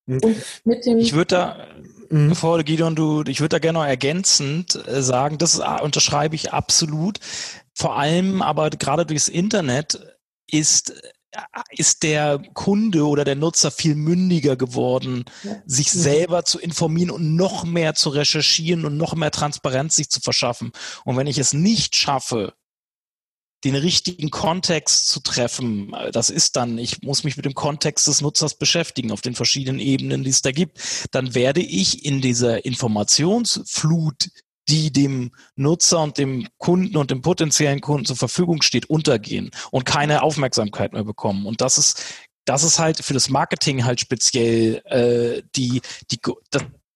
Mhm. 0.05 0.19
Und 0.23 0.35
mit 0.63 0.85
dem 0.85 0.99
ich 0.99 1.13
würde 1.13 1.35
da, 1.35 1.67
mhm. 2.09 2.29
bevor 2.29 2.61
Gideon, 2.63 2.95
du, 2.95 3.23
ich 3.27 3.39
würde 3.39 3.55
da 3.55 3.59
gerne 3.59 3.79
noch 3.79 3.85
ergänzend 3.85 4.79
äh, 4.87 5.01
sagen, 5.01 5.37
das 5.37 5.59
ah, 5.59 5.77
unterschreibe 5.77 6.35
ich 6.35 6.53
absolut. 6.53 7.19
Vor 7.73 7.97
allem 7.97 8.41
aber 8.41 8.69
gerade 8.69 9.05
durchs 9.05 9.27
Internet 9.27 9.99
ist 10.49 10.93
ist 11.71 12.03
der 12.03 12.39
Kunde 12.53 13.07
oder 13.07 13.23
der 13.23 13.35
Nutzer 13.35 13.71
viel 13.71 13.95
mündiger 13.95 14.55
geworden, 14.55 15.25
ja. 15.43 15.55
sich 15.65 15.93
mhm. 15.93 15.99
selber 15.99 16.45
zu 16.45 16.59
informieren 16.59 17.11
und 17.11 17.35
noch 17.35 17.63
mehr 17.63 17.95
zu 17.95 18.09
recherchieren 18.09 18.85
und 18.85 18.97
noch 18.97 19.15
mehr 19.15 19.31
Transparenz 19.31 19.95
sich 19.95 20.09
zu 20.09 20.19
verschaffen. 20.21 20.71
Und 21.03 21.17
wenn 21.17 21.27
ich 21.27 21.37
es 21.37 21.53
nicht 21.53 21.95
schaffe, 21.95 22.53
den 23.65 23.75
richtigen 23.75 24.29
Kontext 24.29 25.07
zu 25.07 25.19
treffen, 25.21 25.95
das 26.11 26.29
ist 26.29 26.55
dann, 26.55 26.77
ich 26.77 27.01
muss 27.01 27.23
mich 27.23 27.35
mit 27.35 27.45
dem 27.45 27.55
Kontext 27.55 28.05
des 28.05 28.21
Nutzers 28.21 28.55
beschäftigen 28.59 29.11
auf 29.11 29.21
den 29.21 29.33
verschiedenen 29.33 29.79
Ebenen, 29.79 30.23
die 30.23 30.29
es 30.29 30.43
da 30.43 30.51
gibt, 30.51 30.79
dann 31.11 31.33
werde 31.33 31.61
ich 31.61 32.05
in 32.05 32.21
dieser 32.21 32.63
Informationsflut, 32.63 34.29
die 34.67 34.91
dem 34.91 35.31
Nutzer 35.55 36.01
und 36.01 36.17
dem 36.17 36.47
Kunden 36.57 36.97
und 36.97 37.11
dem 37.11 37.21
potenziellen 37.21 37.81
Kunden 37.81 38.05
zur 38.05 38.15
Verfügung 38.15 38.61
steht, 38.61 38.89
untergehen 38.89 39.51
und 39.71 39.85
keine 39.85 40.23
Aufmerksamkeit 40.23 40.93
mehr 40.93 41.03
bekommen. 41.03 41.45
Und 41.45 41.61
das 41.61 41.77
ist 41.77 42.03
das 42.45 42.63
ist 42.63 42.79
halt 42.79 43.03
für 43.03 43.13
das 43.13 43.29
Marketing 43.29 43.85
halt 43.85 43.99
speziell 43.99 44.81
äh, 44.85 45.41
die, 45.55 45.81
die, 46.11 46.19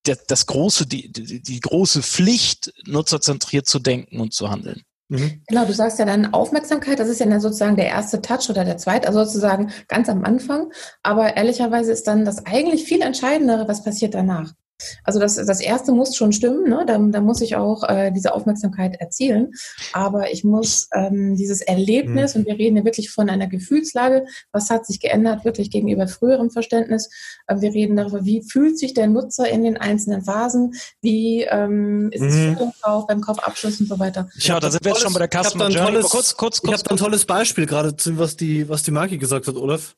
das, 0.04 0.24
das, 0.28 0.46
große, 0.46 0.86
die, 0.86 1.12
die, 1.12 1.42
die 1.42 1.60
große 1.60 2.04
Pflicht, 2.04 2.72
nutzerzentriert 2.86 3.68
zu 3.68 3.80
denken 3.80 4.20
und 4.20 4.34
zu 4.34 4.50
handeln. 4.50 4.84
Mhm. 5.10 5.42
Genau, 5.48 5.66
du 5.66 5.74
sagst 5.74 5.98
ja 5.98 6.06
dann 6.06 6.34
Aufmerksamkeit, 6.34 7.00
das 7.00 7.10
ist 7.10 7.20
ja 7.20 7.26
dann 7.26 7.42
sozusagen 7.42 7.76
der 7.76 7.88
erste 7.88 8.22
Touch 8.22 8.50
oder 8.50 8.64
der 8.64 8.78
zweite, 8.78 9.08
also 9.08 9.24
sozusagen 9.24 9.72
ganz 9.88 10.08
am 10.08 10.24
Anfang. 10.24 10.72
Aber 11.02 11.36
ehrlicherweise 11.36 11.92
ist 11.92 12.08
dann 12.08 12.26
das 12.26 12.46
eigentlich 12.46 12.84
viel 12.84 13.02
entscheidendere, 13.02 13.68
was 13.68 13.84
passiert 13.84 14.14
danach. 14.14 14.54
Also 15.04 15.20
das, 15.20 15.36
das 15.36 15.60
erste 15.60 15.92
muss 15.92 16.16
schon 16.16 16.32
stimmen, 16.32 16.70
ne? 16.70 16.84
da, 16.86 16.98
da 16.98 17.22
muss 17.22 17.42
ich 17.42 17.56
auch 17.56 17.84
äh, 17.84 18.12
diese 18.12 18.34
Aufmerksamkeit 18.34 18.96
erzielen. 19.00 19.52
Aber 19.94 20.32
ich 20.32 20.44
muss 20.44 20.88
ähm, 20.94 21.36
dieses 21.36 21.62
Erlebnis, 21.62 22.36
mhm. 22.36 22.42
und 22.42 22.48
wir 22.48 22.58
reden 22.58 22.78
ja 22.78 22.86
wirklich 22.86 23.12
von 23.12 23.30
einer 23.30 23.48
Gefühlslage, 23.48 24.26
was 24.52 24.70
hat 24.70 24.86
sich 24.86 25.00
geändert, 25.00 25.46
wirklich 25.46 25.70
gegenüber 25.70 26.08
früherem 26.08 26.50
Verständnis. 26.50 27.10
Äh, 27.48 27.62
wir 27.62 27.74
reden 27.74 27.96
darüber, 27.96 28.26
wie 28.26 28.44
fühlt 28.44 28.78
sich 28.78 28.94
der 28.94 29.08
Nutzer 29.08 29.50
in 29.50 29.64
den 29.64 29.78
einzelnen 29.78 30.24
Phasen, 30.24 30.74
wie 31.02 31.44
ähm, 31.44 32.10
ist 32.12 32.22
mhm. 32.22 32.58
es 32.60 32.82
Kauf, 32.82 33.08
beim 33.08 33.22
Kaufabschluss 33.22 33.80
und 33.80 33.88
so 33.88 34.00
weiter. 34.00 34.30
Ja, 34.38 34.60
da 34.60 34.72
sind 34.72 34.84
wir 34.84 34.92
jetzt 34.92 35.02
schon 35.02 35.14
bei 35.14 35.26
der 35.26 35.44
Customer 35.44 35.70
Journey. 35.70 35.92
Tolles, 35.92 36.10
kurz, 36.10 36.36
kurz, 36.36 36.62
kurz, 36.62 36.74
ich 36.74 36.86
habe 36.86 36.92
ein 36.92 36.98
tolles 36.98 37.26
Beispiel 37.26 37.66
gerade, 37.66 37.94
was 38.18 38.38
die, 38.38 38.70
was 38.70 38.84
die 38.84 38.92
Marke 38.92 39.18
gesagt 39.18 39.48
hat, 39.48 39.56
Olaf, 39.56 39.96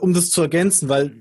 um 0.00 0.12
das 0.12 0.30
zu 0.30 0.42
ergänzen, 0.42 0.88
weil 0.88 1.12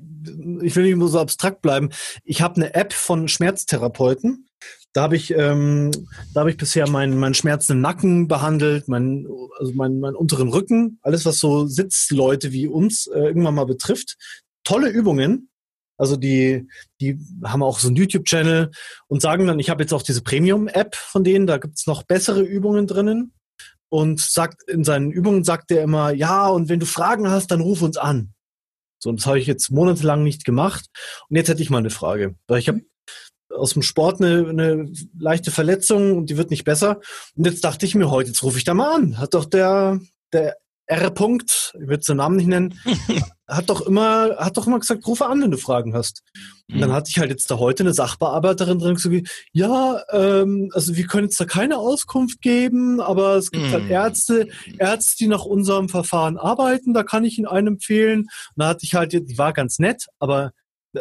ich 0.61 0.75
will 0.75 0.83
nicht 0.83 0.97
nur 0.97 1.09
so 1.09 1.19
abstrakt 1.19 1.61
bleiben. 1.61 1.89
Ich 2.23 2.41
habe 2.41 2.55
eine 2.55 2.73
App 2.73 2.93
von 2.93 3.27
Schmerztherapeuten. 3.27 4.47
Da 4.93 5.03
habe 5.03 5.15
ich, 5.15 5.31
ähm, 5.31 5.91
da 6.33 6.41
habe 6.41 6.49
ich 6.49 6.57
bisher 6.57 6.89
meinen, 6.89 7.17
meinen 7.19 7.35
schmerzenden 7.35 7.81
Nacken 7.81 8.27
behandelt, 8.27 8.87
meinen, 8.87 9.27
also 9.59 9.73
meinen, 9.73 9.99
meinen 9.99 10.15
unteren 10.15 10.49
Rücken, 10.49 10.99
alles 11.03 11.25
was 11.25 11.37
so 11.37 11.67
Sitzleute 11.67 12.51
wie 12.51 12.67
uns 12.67 13.05
äh, 13.07 13.19
irgendwann 13.19 13.55
mal 13.55 13.65
betrifft. 13.65 14.17
Tolle 14.63 14.89
Übungen. 14.89 15.49
Also 15.97 16.15
die, 16.15 16.67
die 17.01 17.19
haben 17.43 17.61
auch 17.61 17.77
so 17.77 17.87
einen 17.87 17.97
YouTube-Channel 17.97 18.71
und 19.07 19.21
sagen 19.21 19.45
dann, 19.45 19.59
ich 19.59 19.69
habe 19.69 19.83
jetzt 19.83 19.93
auch 19.93 20.01
diese 20.01 20.23
Premium-App 20.23 20.95
von 20.95 21.23
denen, 21.23 21.45
da 21.45 21.57
gibt's 21.57 21.87
noch 21.87 22.03
bessere 22.03 22.41
Übungen 22.41 22.87
drinnen. 22.87 23.33
Und 23.91 24.19
sagt 24.19 24.69
in 24.69 24.83
seinen 24.83 25.11
Übungen 25.11 25.43
sagt 25.43 25.71
er 25.71 25.81
immer, 25.81 26.11
ja, 26.11 26.47
und 26.47 26.69
wenn 26.69 26.79
du 26.79 26.85
Fragen 26.85 27.29
hast, 27.29 27.47
dann 27.47 27.61
ruf 27.61 27.81
uns 27.81 27.97
an. 27.97 28.33
So, 28.99 29.09
und 29.09 29.19
das 29.19 29.25
habe 29.25 29.39
ich 29.39 29.47
jetzt 29.47 29.71
monatelang 29.71 30.23
nicht 30.23 30.45
gemacht. 30.45 30.85
Und 31.29 31.35
jetzt 31.35 31.49
hätte 31.49 31.61
ich 31.61 31.69
mal 31.69 31.79
eine 31.79 31.89
Frage. 31.89 32.35
Weil 32.47 32.59
ich 32.59 32.67
habe 32.67 32.81
aus 33.49 33.73
dem 33.73 33.81
Sport 33.81 34.21
eine, 34.21 34.47
eine 34.47 34.91
leichte 35.17 35.51
Verletzung 35.51 36.17
und 36.17 36.29
die 36.29 36.37
wird 36.37 36.51
nicht 36.51 36.65
besser. 36.65 36.99
Und 37.35 37.45
jetzt 37.45 37.63
dachte 37.63 37.85
ich 37.85 37.95
mir 37.95 38.11
heute, 38.11 38.29
jetzt 38.29 38.43
rufe 38.43 38.57
ich 38.57 38.63
da 38.63 38.73
mal 38.73 38.95
an. 38.95 39.17
Hat 39.17 39.33
doch 39.33 39.45
der, 39.45 39.99
der 40.33 40.57
R. 40.85 41.11
-Punkt, 41.11 41.75
ich 41.79 41.87
würde 41.87 42.03
den 42.03 42.17
Namen 42.17 42.37
nicht 42.37 42.47
nennen, 42.47 42.79
hat 43.49 43.69
doch 43.69 43.81
immer, 43.81 44.37
hat 44.37 44.57
doch 44.57 44.67
immer 44.67 44.79
gesagt, 44.79 45.05
rufe 45.07 45.25
an, 45.25 45.41
wenn 45.41 45.51
du 45.51 45.57
Fragen 45.57 45.93
hast. 45.93 46.21
Und 46.71 46.79
dann 46.79 46.91
mhm. 46.91 46.93
hatte 46.93 47.09
ich 47.09 47.19
halt 47.19 47.31
jetzt 47.31 47.49
da 47.49 47.57
heute 47.57 47.83
eine 47.83 47.93
Sachbearbeiterin 47.93 48.79
drin, 48.79 48.95
so 48.95 49.09
wie, 49.09 49.25
ja, 49.51 50.03
ähm, 50.11 50.69
also 50.73 50.95
wir 50.95 51.07
können 51.07 51.25
jetzt 51.25 51.39
da 51.39 51.45
keine 51.45 51.77
Auskunft 51.77 52.41
geben, 52.41 53.01
aber 53.01 53.35
es 53.35 53.49
gibt 53.49 53.71
halt 53.71 53.85
mhm. 53.85 53.91
Ärzte, 53.91 54.47
Ärzte, 54.77 55.17
die 55.17 55.27
nach 55.27 55.45
unserem 55.45 55.89
Verfahren 55.89 56.37
arbeiten, 56.37 56.93
da 56.93 57.03
kann 57.03 57.25
ich 57.25 57.37
Ihnen 57.37 57.47
einen 57.47 57.67
empfehlen. 57.67 58.21
Und 58.21 58.29
da 58.55 58.67
hatte 58.67 58.85
ich 58.85 58.93
halt, 58.93 59.13
die 59.13 59.37
war 59.37 59.53
ganz 59.53 59.79
nett, 59.79 60.05
aber 60.19 60.51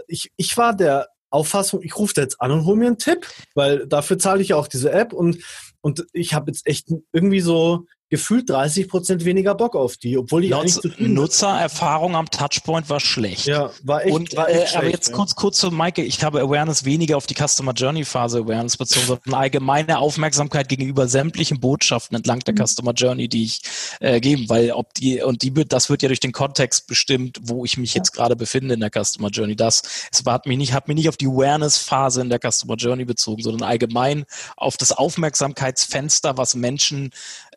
ich, 0.06 0.30
ich 0.36 0.56
war 0.56 0.74
der 0.74 1.08
Auffassung, 1.30 1.82
ich 1.82 1.96
rufe 1.98 2.14
da 2.14 2.22
jetzt 2.22 2.40
an 2.40 2.52
und 2.52 2.64
hole 2.64 2.78
mir 2.78 2.86
einen 2.86 2.98
Tipp, 2.98 3.26
weil 3.54 3.86
dafür 3.86 4.18
zahle 4.18 4.40
ich 4.40 4.48
ja 4.48 4.56
auch 4.56 4.68
diese 4.68 4.90
App 4.90 5.12
und, 5.12 5.38
und 5.82 6.06
ich 6.12 6.32
habe 6.32 6.50
jetzt 6.50 6.66
echt 6.66 6.88
irgendwie 7.12 7.40
so, 7.40 7.84
gefühlt 8.10 8.48
30 8.48 8.88
Prozent 8.88 9.24
weniger 9.24 9.54
Bock 9.54 9.76
auf 9.76 9.96
die, 9.96 10.16
obwohl 10.16 10.42
die 10.42 10.48
Nutz, 10.48 10.78
eigentlich 10.78 10.98
Nutzererfahrung 10.98 12.16
am 12.16 12.30
Touchpoint 12.30 12.88
war 12.88 13.00
schlecht. 13.00 13.46
Ja, 13.46 13.70
war 13.82 14.04
echt, 14.04 14.14
Und, 14.14 14.36
war 14.36 14.48
echt 14.48 14.56
äh, 14.56 14.60
schlecht, 14.60 14.76
aber 14.76 14.88
jetzt 14.88 15.08
ja. 15.08 15.14
kurz, 15.14 15.34
kurz 15.34 15.58
zu 15.58 15.70
Maike. 15.70 16.02
Ich 16.02 16.24
habe 16.24 16.40
Awareness 16.40 16.84
weniger 16.84 17.16
auf 17.18 17.26
die 17.26 17.34
Customer 17.34 17.72
Journey 17.72 18.04
Phase 18.04 18.38
Awareness 18.38 18.76
bezogen, 18.76 19.06
sondern 19.06 19.34
allgemeine 19.34 19.98
Aufmerksamkeit 19.98 20.68
gegenüber 20.68 21.06
sämtlichen 21.06 21.60
Botschaften 21.60 22.16
entlang 22.16 22.40
der 22.40 22.54
mhm. 22.54 22.66
Customer 22.66 22.92
Journey, 22.92 23.28
die 23.28 23.44
ich 23.44 23.62
äh, 24.00 24.20
gebe, 24.20 24.48
weil 24.48 24.72
ob 24.72 24.94
die, 24.94 25.20
und 25.20 25.42
die, 25.42 25.52
das 25.52 25.90
wird 25.90 26.02
ja 26.02 26.08
durch 26.08 26.20
den 26.20 26.32
Kontext 26.32 26.86
bestimmt, 26.86 27.38
wo 27.42 27.64
ich 27.66 27.76
mich 27.76 27.92
jetzt 27.94 28.12
gerade 28.12 28.36
befinde 28.36 28.74
in 28.74 28.80
der 28.80 28.90
Customer 28.90 29.28
Journey. 29.28 29.54
Das, 29.54 29.82
es 30.10 30.22
hat 30.24 30.46
mich 30.46 30.56
nicht, 30.56 30.72
hat 30.72 30.88
mich 30.88 30.96
nicht 30.96 31.08
auf 31.10 31.16
die 31.18 31.26
Awareness 31.26 31.76
Phase 31.76 32.22
in 32.22 32.30
der 32.30 32.40
Customer 32.40 32.76
Journey 32.76 33.04
bezogen, 33.04 33.42
sondern 33.42 33.68
allgemein 33.68 34.24
auf 34.56 34.78
das 34.78 34.92
Aufmerksamkeitsfenster, 34.92 36.38
was 36.38 36.54
Menschen 36.54 37.10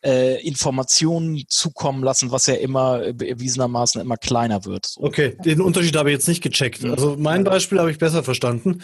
äh, 0.03 0.41
Informationen 0.45 1.43
zukommen 1.47 2.03
lassen, 2.03 2.31
was 2.31 2.47
ja 2.47 2.55
immer 2.55 3.01
erwiesenermaßen 3.01 4.01
immer 4.01 4.17
kleiner 4.17 4.65
wird. 4.65 4.87
So. 4.87 5.01
Okay, 5.01 5.37
den 5.45 5.61
Unterschied 5.61 5.95
habe 5.95 6.09
ich 6.09 6.15
jetzt 6.15 6.27
nicht 6.27 6.41
gecheckt. 6.41 6.83
Also 6.83 7.15
mein 7.17 7.43
Beispiel 7.43 7.79
habe 7.79 7.91
ich 7.91 7.97
besser 7.97 8.23
verstanden. 8.23 8.81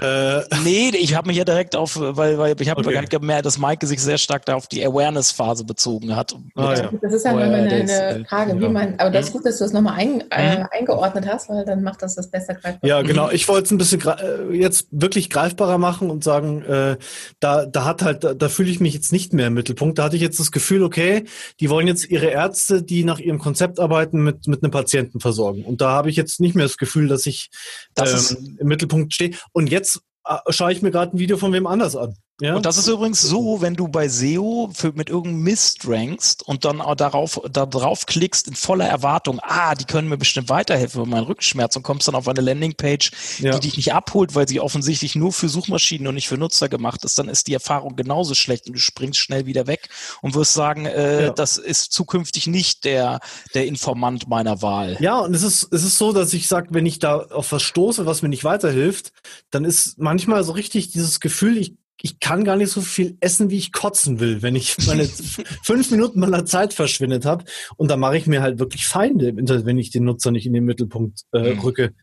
Äh, 0.00 0.40
nee, 0.64 0.90
ich 0.90 1.14
habe 1.14 1.28
mich 1.28 1.36
ja 1.36 1.44
direkt 1.44 1.74
auf, 1.76 1.96
weil, 1.98 2.38
weil 2.38 2.60
ich 2.60 2.70
habe 2.70 2.80
okay. 2.80 3.04
gemerkt, 3.08 3.46
dass 3.46 3.58
Maike 3.58 3.86
sich 3.86 4.00
sehr 4.00 4.18
stark 4.18 4.46
da 4.46 4.54
auf 4.54 4.68
die 4.68 4.84
Awareness-Phase 4.84 5.64
bezogen 5.64 6.14
hat. 6.14 6.34
Ah, 6.54 6.74
ja. 6.74 6.90
Das 7.02 7.12
ist 7.12 7.24
ja 7.24 7.32
nochmal 7.32 7.54
eine, 7.54 7.70
eine 7.70 8.24
Frage, 8.26 8.60
wie 8.60 8.68
man, 8.68 8.94
aber 8.98 9.10
das 9.10 9.26
ist 9.26 9.32
gut, 9.32 9.44
dass 9.44 9.58
du 9.58 9.64
das 9.64 9.72
nochmal 9.72 9.94
ein, 9.94 10.24
äh, 10.30 10.58
mhm. 10.58 10.66
eingeordnet 10.70 11.26
hast, 11.26 11.48
weil 11.48 11.64
dann 11.64 11.82
macht 11.82 12.02
das 12.02 12.14
das 12.14 12.30
besser 12.30 12.54
greifbar. 12.54 12.88
Ja, 12.88 13.02
genau. 13.02 13.30
Ich 13.30 13.48
wollte 13.48 13.64
es 13.64 13.70
ein 13.70 13.78
bisschen 13.78 14.02
äh, 14.02 14.54
jetzt 14.56 14.86
wirklich 14.90 15.30
greifbarer 15.30 15.78
machen 15.78 16.10
und 16.10 16.22
sagen, 16.22 16.62
äh, 16.62 16.96
da, 17.40 17.66
da 17.66 17.84
hat 17.84 18.02
halt, 18.02 18.24
da, 18.24 18.34
da 18.34 18.48
fühle 18.48 18.70
ich 18.70 18.80
mich 18.80 18.94
jetzt 18.94 19.12
nicht 19.12 19.32
mehr 19.32 19.48
im 19.48 19.54
Mittelpunkt. 19.54 19.98
Da 19.98 20.04
hatte 20.04 20.16
ich 20.16 20.22
jetzt 20.22 20.38
das 20.38 20.52
Gefühl, 20.52 20.59
Gefühl, 20.60 20.82
okay, 20.82 21.24
die 21.58 21.70
wollen 21.70 21.86
jetzt 21.86 22.10
ihre 22.10 22.26
Ärzte, 22.26 22.82
die 22.82 23.02
nach 23.02 23.18
ihrem 23.18 23.38
Konzept 23.38 23.80
arbeiten, 23.80 24.22
mit, 24.22 24.46
mit 24.46 24.62
einem 24.62 24.70
Patienten 24.70 25.18
versorgen. 25.18 25.64
Und 25.64 25.80
da 25.80 25.90
habe 25.90 26.10
ich 26.10 26.16
jetzt 26.16 26.38
nicht 26.38 26.54
mehr 26.54 26.66
das 26.66 26.76
Gefühl, 26.76 27.08
dass 27.08 27.26
ich 27.26 27.50
das 27.94 28.32
ähm, 28.32 28.58
im 28.60 28.68
Mittelpunkt 28.68 29.14
stehe. 29.14 29.32
Und 29.52 29.70
jetzt 29.70 30.00
äh, 30.26 30.36
schaue 30.50 30.72
ich 30.72 30.82
mir 30.82 30.90
gerade 30.90 31.16
ein 31.16 31.18
Video 31.18 31.36
von 31.38 31.52
wem 31.52 31.66
anders 31.66 31.96
an. 31.96 32.14
Ja? 32.40 32.56
Und 32.56 32.66
das 32.66 32.78
ist 32.78 32.88
übrigens 32.88 33.20
so, 33.20 33.60
wenn 33.60 33.74
du 33.74 33.88
bei 33.88 34.08
SEO 34.08 34.70
für, 34.72 34.92
mit 34.92 35.08
irgendeinem 35.08 35.42
Mist 35.42 35.86
rankst 35.86 36.46
und 36.46 36.64
dann 36.64 36.80
auch 36.80 36.94
darauf, 36.94 37.40
darauf 37.50 38.06
klickst 38.06 38.48
in 38.48 38.54
voller 38.54 38.86
Erwartung, 38.86 39.40
ah, 39.42 39.74
die 39.74 39.84
können 39.84 40.08
mir 40.08 40.16
bestimmt 40.16 40.48
weiterhelfen 40.48 41.02
bei 41.02 41.08
meinem 41.08 41.24
Rückenschmerz 41.24 41.76
und 41.76 41.82
kommst 41.82 42.08
dann 42.08 42.14
auf 42.14 42.26
eine 42.28 42.40
Landingpage, 42.40 43.12
ja. 43.38 43.52
die 43.52 43.60
dich 43.60 43.76
nicht 43.76 43.92
abholt, 43.92 44.34
weil 44.34 44.48
sie 44.48 44.60
offensichtlich 44.60 45.14
nur 45.14 45.32
für 45.32 45.48
Suchmaschinen 45.48 46.06
und 46.06 46.14
nicht 46.14 46.28
für 46.28 46.38
Nutzer 46.38 46.68
gemacht 46.68 47.04
ist, 47.04 47.18
dann 47.18 47.28
ist 47.28 47.46
die 47.46 47.54
Erfahrung 47.54 47.96
genauso 47.96 48.34
schlecht 48.34 48.66
und 48.66 48.74
du 48.74 48.80
springst 48.80 49.18
schnell 49.20 49.46
wieder 49.46 49.66
weg 49.66 49.88
und 50.22 50.34
wirst 50.34 50.54
sagen, 50.54 50.86
äh, 50.86 51.24
ja. 51.24 51.30
das 51.30 51.58
ist 51.58 51.92
zukünftig 51.92 52.46
nicht 52.46 52.84
der, 52.84 53.20
der 53.54 53.66
Informant 53.66 54.28
meiner 54.28 54.62
Wahl. 54.62 54.96
Ja, 55.00 55.18
und 55.18 55.34
es 55.34 55.42
ist, 55.42 55.68
es 55.72 55.84
ist 55.84 55.98
so, 55.98 56.12
dass 56.12 56.32
ich 56.32 56.48
sage, 56.48 56.68
wenn 56.70 56.86
ich 56.86 56.98
da 56.98 57.18
auf 57.18 57.52
was 57.52 57.62
stoße, 57.62 58.06
was 58.06 58.22
mir 58.22 58.28
nicht 58.28 58.44
weiterhilft, 58.44 59.12
dann 59.50 59.64
ist 59.64 59.98
manchmal 59.98 60.44
so 60.44 60.52
richtig 60.52 60.90
dieses 60.90 61.20
Gefühl, 61.20 61.58
ich 61.58 61.74
ich 62.02 62.20
kann 62.20 62.44
gar 62.44 62.56
nicht 62.56 62.70
so 62.70 62.80
viel 62.80 63.16
essen, 63.20 63.50
wie 63.50 63.58
ich 63.58 63.72
kotzen 63.72 64.20
will, 64.20 64.42
wenn 64.42 64.56
ich 64.56 64.76
meine 64.86 65.04
fünf 65.64 65.90
Minuten 65.90 66.20
meiner 66.20 66.44
Zeit 66.44 66.74
verschwindet 66.74 67.24
habe. 67.24 67.44
Und 67.76 67.90
da 67.90 67.96
mache 67.96 68.16
ich 68.16 68.26
mir 68.26 68.42
halt 68.42 68.58
wirklich 68.58 68.86
Feinde 68.86 69.28
im 69.28 69.38
Internet, 69.38 69.66
wenn 69.66 69.78
ich 69.78 69.90
den 69.90 70.04
Nutzer 70.04 70.30
nicht 70.30 70.46
in 70.46 70.52
den 70.52 70.64
Mittelpunkt 70.64 71.22
äh, 71.32 71.54
mhm. 71.54 71.60
rücke. 71.60 71.94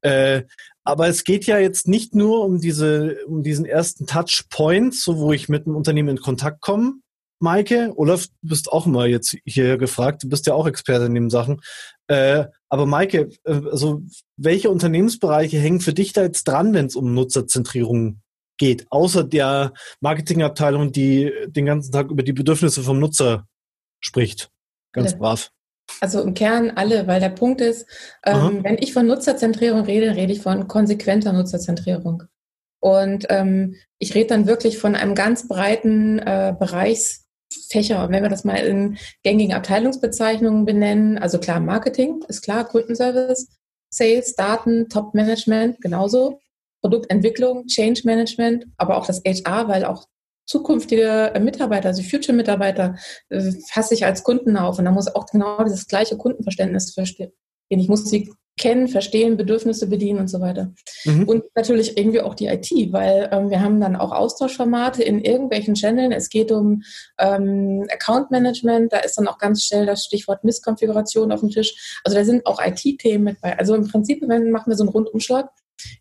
Äh, 0.00 0.42
aber 0.84 1.08
es 1.08 1.24
geht 1.24 1.46
ja 1.46 1.58
jetzt 1.58 1.88
nicht 1.88 2.14
nur 2.14 2.44
um 2.44 2.60
diese, 2.60 3.16
um 3.26 3.42
diesen 3.42 3.64
ersten 3.64 4.06
Touchpoint, 4.06 4.94
so 4.94 5.18
wo 5.18 5.32
ich 5.32 5.48
mit 5.48 5.66
einem 5.66 5.76
Unternehmen 5.76 6.10
in 6.10 6.20
Kontakt 6.20 6.60
komme. 6.60 6.94
Maike, 7.40 7.92
Olaf, 7.96 8.26
du 8.42 8.48
bist 8.48 8.70
auch 8.70 8.86
mal 8.86 9.08
jetzt 9.08 9.36
hier 9.44 9.76
gefragt. 9.76 10.22
Du 10.22 10.28
bist 10.28 10.46
ja 10.46 10.54
auch 10.54 10.66
Experte 10.66 11.06
in 11.06 11.14
den 11.14 11.30
Sachen. 11.30 11.60
Äh, 12.06 12.46
aber 12.68 12.86
Maike, 12.86 13.30
äh, 13.44 13.60
also 13.70 14.02
welche 14.36 14.70
Unternehmensbereiche 14.70 15.58
hängen 15.58 15.80
für 15.80 15.92
dich 15.92 16.12
da 16.12 16.22
jetzt 16.22 16.44
dran, 16.44 16.74
wenn 16.74 16.86
es 16.86 16.96
um 16.96 17.14
Nutzerzentrierung 17.14 18.20
geht, 18.58 18.86
außer 18.90 19.24
der 19.24 19.72
Marketingabteilung, 20.00 20.92
die 20.92 21.32
den 21.46 21.66
ganzen 21.66 21.92
Tag 21.92 22.10
über 22.10 22.22
die 22.22 22.32
Bedürfnisse 22.32 22.82
vom 22.82 22.98
Nutzer 22.98 23.46
spricht. 24.00 24.50
Ganz 24.92 25.12
ja. 25.12 25.18
brav. 25.18 25.50
Also 26.00 26.22
im 26.22 26.34
Kern 26.34 26.70
alle, 26.70 27.06
weil 27.06 27.20
der 27.20 27.28
Punkt 27.28 27.60
ist, 27.60 27.86
ähm, 28.24 28.64
wenn 28.64 28.78
ich 28.78 28.92
von 28.92 29.06
Nutzerzentrierung 29.06 29.82
rede, 29.82 30.16
rede 30.16 30.32
ich 30.32 30.40
von 30.40 30.66
konsequenter 30.66 31.32
Nutzerzentrierung. 31.32 32.24
Und 32.80 33.26
ähm, 33.30 33.76
ich 33.98 34.14
rede 34.14 34.28
dann 34.28 34.46
wirklich 34.46 34.78
von 34.78 34.94
einem 34.94 35.14
ganz 35.14 35.48
breiten 35.48 36.18
äh, 36.18 36.54
Bereichsfächer. 36.58 38.04
Und 38.04 38.12
wenn 38.12 38.22
wir 38.22 38.30
das 38.30 38.44
mal 38.44 38.56
in 38.56 38.98
gängigen 39.22 39.54
Abteilungsbezeichnungen 39.54 40.64
benennen, 40.64 41.18
also 41.18 41.38
klar, 41.38 41.60
Marketing 41.60 42.22
ist 42.28 42.42
klar, 42.42 42.66
Kundenservice, 42.66 43.48
Sales, 43.90 44.34
Daten, 44.34 44.88
Top-Management 44.88 45.80
genauso. 45.80 46.40
Produktentwicklung, 46.84 47.66
Change 47.66 48.02
Management, 48.04 48.66
aber 48.76 48.98
auch 48.98 49.06
das 49.06 49.22
HR, 49.24 49.68
weil 49.68 49.86
auch 49.86 50.04
zukünftige 50.44 51.32
Mitarbeiter, 51.40 51.88
also 51.88 52.02
Future-Mitarbeiter, 52.02 52.96
äh, 53.30 53.52
fasse 53.70 53.94
ich 53.94 54.04
als 54.04 54.22
Kunden 54.22 54.58
auf 54.58 54.78
und 54.78 54.84
da 54.84 54.90
muss 54.90 55.14
auch 55.14 55.24
genau 55.24 55.64
dieses 55.64 55.86
gleiche 55.86 56.18
Kundenverständnis 56.18 56.94
Ich 57.70 57.88
muss 57.88 58.04
sie 58.04 58.30
kennen, 58.58 58.88
verstehen, 58.88 59.38
Bedürfnisse 59.38 59.86
bedienen 59.88 60.20
und 60.20 60.28
so 60.28 60.42
weiter. 60.42 60.74
Mhm. 61.06 61.24
Und 61.24 61.44
natürlich 61.56 61.96
irgendwie 61.96 62.20
auch 62.20 62.34
die 62.34 62.48
IT, 62.48 62.70
weil 62.92 63.30
ähm, 63.32 63.48
wir 63.48 63.62
haben 63.62 63.80
dann 63.80 63.96
auch 63.96 64.12
Austauschformate 64.12 65.02
in 65.02 65.24
irgendwelchen 65.24 65.74
Channeln. 65.74 66.12
Es 66.12 66.28
geht 66.28 66.52
um 66.52 66.82
ähm, 67.18 67.86
Account 67.90 68.30
Management, 68.30 68.92
da 68.92 68.98
ist 68.98 69.16
dann 69.16 69.26
auch 69.26 69.38
ganz 69.38 69.64
schnell 69.64 69.86
das 69.86 70.04
Stichwort 70.04 70.44
Misskonfiguration 70.44 71.32
auf 71.32 71.40
dem 71.40 71.48
Tisch. 71.48 71.98
Also 72.04 72.18
da 72.18 72.24
sind 72.26 72.44
auch 72.44 72.60
IT-Themen 72.62 73.24
mit 73.24 73.40
bei. 73.40 73.58
Also 73.58 73.74
im 73.74 73.88
Prinzip 73.88 74.22
wenn, 74.28 74.50
machen 74.50 74.70
wir 74.70 74.76
so 74.76 74.84
einen 74.84 74.92
Rundumschlag 74.92 75.48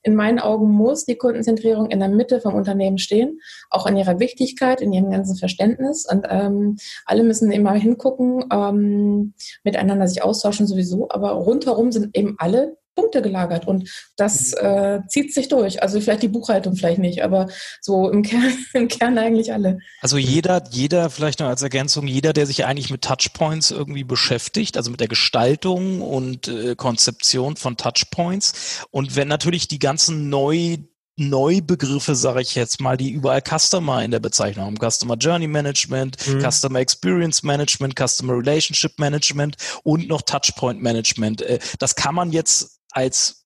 in 0.01 0.15
meinen 0.15 0.39
Augen 0.39 0.69
muss 0.69 1.05
die 1.05 1.17
Kundenzentrierung 1.17 1.89
in 1.89 1.99
der 1.99 2.09
Mitte 2.09 2.41
vom 2.41 2.55
Unternehmen 2.55 2.97
stehen, 2.97 3.39
auch 3.69 3.85
in 3.85 3.97
ihrer 3.97 4.19
Wichtigkeit, 4.19 4.81
in 4.81 4.93
ihrem 4.93 5.11
ganzen 5.11 5.35
Verständnis. 5.35 6.05
Und 6.09 6.25
ähm, 6.29 6.77
alle 7.05 7.23
müssen 7.23 7.51
immer 7.51 7.73
hingucken, 7.73 8.45
ähm, 8.51 9.33
miteinander 9.63 10.07
sich 10.07 10.23
austauschen 10.23 10.67
sowieso. 10.67 11.09
Aber 11.09 11.31
rundherum 11.31 11.91
sind 11.91 12.15
eben 12.15 12.35
alle 12.37 12.77
Punkte 12.95 13.21
gelagert 13.21 13.67
und 13.67 13.89
das 14.15 14.51
mhm. 14.51 14.67
äh, 14.67 14.99
zieht 15.07 15.33
sich 15.33 15.47
durch. 15.47 15.81
Also 15.81 15.99
vielleicht 15.99 16.23
die 16.23 16.27
Buchhaltung 16.27 16.75
vielleicht 16.75 16.99
nicht, 16.99 17.23
aber 17.23 17.47
so 17.81 18.09
im 18.09 18.23
Kern, 18.23 18.53
im 18.73 18.87
Kern 18.87 19.17
eigentlich 19.17 19.53
alle. 19.53 19.79
Also 20.01 20.17
jeder, 20.17 20.63
jeder, 20.71 21.09
vielleicht 21.09 21.39
noch 21.39 21.47
als 21.47 21.61
Ergänzung, 21.61 22.07
jeder, 22.07 22.33
der 22.33 22.45
sich 22.45 22.65
eigentlich 22.65 22.91
mit 22.91 23.03
Touchpoints 23.03 23.71
irgendwie 23.71 24.03
beschäftigt, 24.03 24.77
also 24.77 24.91
mit 24.91 24.99
der 24.99 25.07
Gestaltung 25.07 26.01
und 26.01 26.47
äh, 26.47 26.75
Konzeption 26.75 27.55
von 27.55 27.77
Touchpoints 27.77 28.85
und 28.91 29.15
wenn 29.15 29.27
natürlich 29.27 29.67
die 29.67 29.79
ganzen 29.79 30.29
neu 30.29 30.77
Neubegriffe, 31.15 32.15
sage 32.15 32.41
ich 32.41 32.55
jetzt 32.55 32.81
mal, 32.81 32.97
die 32.97 33.11
überall 33.11 33.41
Customer 33.41 34.03
in 34.03 34.09
der 34.09 34.19
Bezeichnung 34.19 34.65
haben. 34.65 34.91
Customer 34.91 35.15
Journey 35.15 35.47
Management, 35.47 36.17
mhm. 36.27 36.41
Customer 36.41 36.79
Experience 36.79 37.43
Management, 37.43 37.95
Customer 37.99 38.33
Relationship 38.33 38.97
Management 38.97 39.55
und 39.83 40.07
noch 40.07 40.23
Touchpoint 40.23 40.81
Management. 40.81 41.43
Äh, 41.43 41.59
das 41.77 41.95
kann 41.95 42.15
man 42.15 42.31
jetzt 42.31 42.72
als 42.93 43.43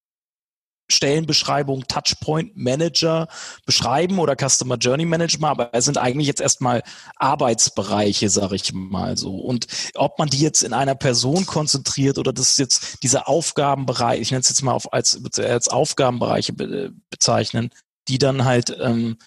Stellenbeschreibung 0.89 1.86
Touchpoint 1.88 2.56
Manager 2.56 3.27
beschreiben 3.66 4.20
oder 4.20 4.36
Customer 4.36 4.77
Journey 4.77 5.06
Manager, 5.06 5.48
aber 5.48 5.70
es 5.74 5.86
sind 5.86 5.98
eigentlich 5.98 6.27
jetzt 6.27 6.42
erstmal 6.42 6.82
Arbeitsbereiche, 7.18 8.30
sage 8.30 8.56
ich 8.56 8.74
mal 8.74 9.18
so. 9.18 9.36
Und 9.36 9.68
ob 9.96 10.18
man 10.18 10.30
die 10.30 10.39
jetzt 10.39 10.63
in 10.63 10.74
einer 10.74 10.96
Person 10.96 11.46
konzentriert 11.46 12.18
oder 12.18 12.32
das 12.32 12.58
jetzt 12.58 13.04
diese 13.04 13.27
Aufgabenbereiche, 13.27 14.22
ich 14.22 14.32
nenne 14.32 14.42
es 14.42 14.50
jetzt 14.50 14.63
mal 14.63 14.74
auf, 14.74 14.94
als, 14.94 15.22
als 15.38 15.68
Aufgabenbereiche 15.68 16.54
be, 16.54 16.94
bezeichnen, 17.10 17.70
die 18.08 18.18
dann 18.18 18.46
halt 18.46 18.75
ähm, 18.80 19.18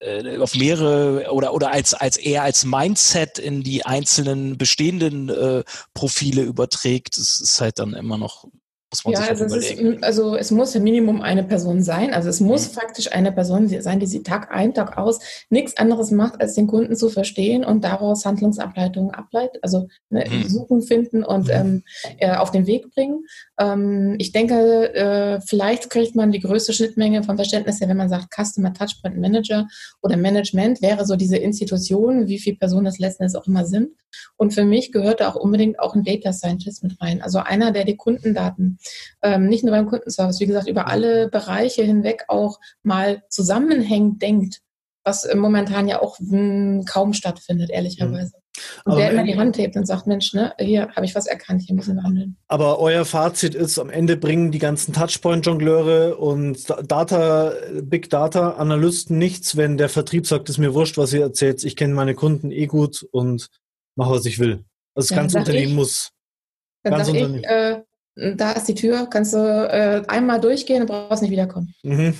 äh, 0.00 0.38
auf 0.38 0.56
mehrere 0.56 1.32
oder 1.32 1.54
oder 1.54 1.70
als 1.70 1.94
als 1.94 2.16
eher 2.16 2.42
als 2.42 2.64
Mindset 2.64 3.38
in 3.38 3.62
die 3.62 3.86
einzelnen 3.86 4.58
bestehenden 4.58 5.28
äh, 5.28 5.62
Profile 5.94 6.42
überträgt, 6.42 7.16
das 7.16 7.40
ist 7.40 7.60
halt 7.60 7.78
dann 7.78 7.94
immer 7.94 8.18
noch 8.18 8.46
muss 8.94 9.04
man 9.04 9.12
ja, 9.14 9.20
sich 9.20 9.30
also 9.30 9.44
überlegen. 9.44 9.88
Es 9.88 9.94
ist, 9.96 10.04
also 10.04 10.36
es 10.36 10.50
muss 10.50 10.74
im 10.74 10.84
Minimum 10.84 11.20
eine 11.20 11.42
Person 11.42 11.82
sein. 11.82 12.14
Also 12.14 12.28
es 12.28 12.40
muss 12.40 12.68
mhm. 12.68 12.74
faktisch 12.74 13.12
eine 13.12 13.32
Person 13.32 13.68
sein, 13.68 14.00
die 14.00 14.06
sie 14.06 14.22
Tag 14.22 14.50
ein, 14.52 14.74
Tag 14.74 14.96
aus 14.96 15.18
nichts 15.50 15.76
anderes 15.76 16.10
macht, 16.10 16.40
als 16.40 16.54
den 16.54 16.66
Kunden 16.66 16.96
zu 16.96 17.08
verstehen 17.08 17.64
und 17.64 17.84
daraus 17.84 18.24
Handlungsableitungen 18.24 19.12
ableitet, 19.12 19.58
also 19.62 19.88
ne, 20.10 20.24
mhm. 20.28 20.48
suchen, 20.48 20.82
finden 20.82 21.24
und 21.24 21.46
mhm. 21.46 21.52
ähm, 21.52 21.82
äh, 22.18 22.36
auf 22.36 22.50
den 22.50 22.66
Weg 22.66 22.94
bringen. 22.94 23.24
Ähm, 23.58 24.16
ich 24.18 24.32
denke, 24.32 24.94
äh, 24.94 25.40
vielleicht 25.40 25.90
kriegt 25.90 26.14
man 26.14 26.30
die 26.30 26.40
größte 26.40 26.72
Schnittmenge 26.72 27.22
vom 27.24 27.36
Verständnis 27.36 27.80
her, 27.80 27.88
wenn 27.88 27.96
man 27.96 28.08
sagt 28.08 28.34
Customer 28.34 28.72
Touchpoint 28.72 29.18
Manager 29.18 29.66
oder 30.02 30.16
Management 30.16 30.82
wäre 30.82 31.04
so 31.06 31.16
diese 31.16 31.36
Institution, 31.36 32.28
wie 32.28 32.38
viele 32.38 32.56
Personen 32.56 32.84
das 32.84 32.98
letzten 32.98 33.24
Endes 33.24 33.36
auch 33.36 33.46
immer 33.46 33.64
sind. 33.64 33.90
Und 34.36 34.52
für 34.52 34.64
mich 34.64 34.92
gehört 34.92 35.20
da 35.20 35.28
auch 35.28 35.36
unbedingt 35.36 35.78
auch 35.78 35.94
ein 35.94 36.04
Data 36.04 36.32
Scientist 36.32 36.82
mit 36.82 37.00
rein. 37.00 37.22
Also 37.22 37.38
einer, 37.38 37.72
der 37.72 37.84
die 37.84 37.96
Kundendaten 37.96 38.78
ähm, 39.22 39.46
nicht 39.46 39.64
nur 39.64 39.72
beim 39.72 39.86
Kundenservice, 39.86 40.40
wie 40.40 40.46
gesagt, 40.46 40.68
über 40.68 40.86
alle 40.88 41.28
Bereiche 41.28 41.82
hinweg 41.82 42.24
auch 42.28 42.58
mal 42.82 43.22
zusammenhängend 43.28 44.22
denkt, 44.22 44.60
was 45.04 45.28
momentan 45.34 45.86
ja 45.86 46.00
auch 46.00 46.18
mh, 46.18 46.30
hm, 46.30 46.84
kaum 46.86 47.12
stattfindet, 47.12 47.70
ehrlicherweise. 47.70 48.32
Mhm. 48.36 48.44
Und 48.84 48.92
aber 48.92 49.00
wer 49.00 49.10
immer 49.10 49.24
die 49.24 49.36
Hand 49.36 49.58
hebt 49.58 49.76
und 49.76 49.84
sagt, 49.84 50.06
Mensch, 50.06 50.32
ne, 50.32 50.54
hier 50.58 50.88
habe 50.94 51.04
ich 51.04 51.14
was 51.14 51.26
erkannt, 51.26 51.62
hier 51.66 51.74
müssen 51.74 51.96
wir 51.96 52.02
handeln. 52.04 52.36
Aber 52.46 52.78
euer 52.78 53.04
Fazit 53.04 53.54
ist, 53.54 53.78
am 53.78 53.90
Ende 53.90 54.16
bringen 54.16 54.52
die 54.52 54.60
ganzen 54.60 54.92
Touchpoint-Jongleure 54.92 56.16
und 56.16 56.70
Data, 56.88 57.52
Big 57.82 58.10
Data-Analysten 58.10 59.18
nichts, 59.18 59.56
wenn 59.56 59.76
der 59.76 59.88
Vertrieb 59.88 60.26
sagt, 60.26 60.48
es 60.48 60.56
ist 60.56 60.60
mir 60.60 60.72
wurscht, 60.72 60.96
was 60.98 61.12
ihr 61.12 61.22
erzählt, 61.22 61.64
ich 61.64 61.76
kenne 61.76 61.94
meine 61.94 62.14
Kunden 62.14 62.52
eh 62.52 62.66
gut 62.66 63.06
und 63.10 63.48
mache, 63.96 64.12
was 64.12 64.26
ich 64.26 64.38
will. 64.38 64.64
Also 64.94 65.08
das 65.08 65.10
ja, 65.10 65.16
ganze 65.16 65.38
Unternehmen 65.38 65.70
ich, 65.70 65.74
muss. 65.74 66.10
Dann 66.84 67.04
sag 67.04 67.14
ich, 67.14 67.44
äh, 67.44 67.82
da 68.16 68.52
ist 68.52 68.68
die 68.68 68.74
Tür, 68.74 69.06
kannst 69.06 69.34
du 69.34 69.38
äh, 69.38 70.02
einmal 70.08 70.40
durchgehen 70.40 70.82
und 70.82 70.88
brauchst 70.88 71.22
nicht 71.22 71.32
wiederkommen. 71.32 71.74
Mhm. 71.82 72.14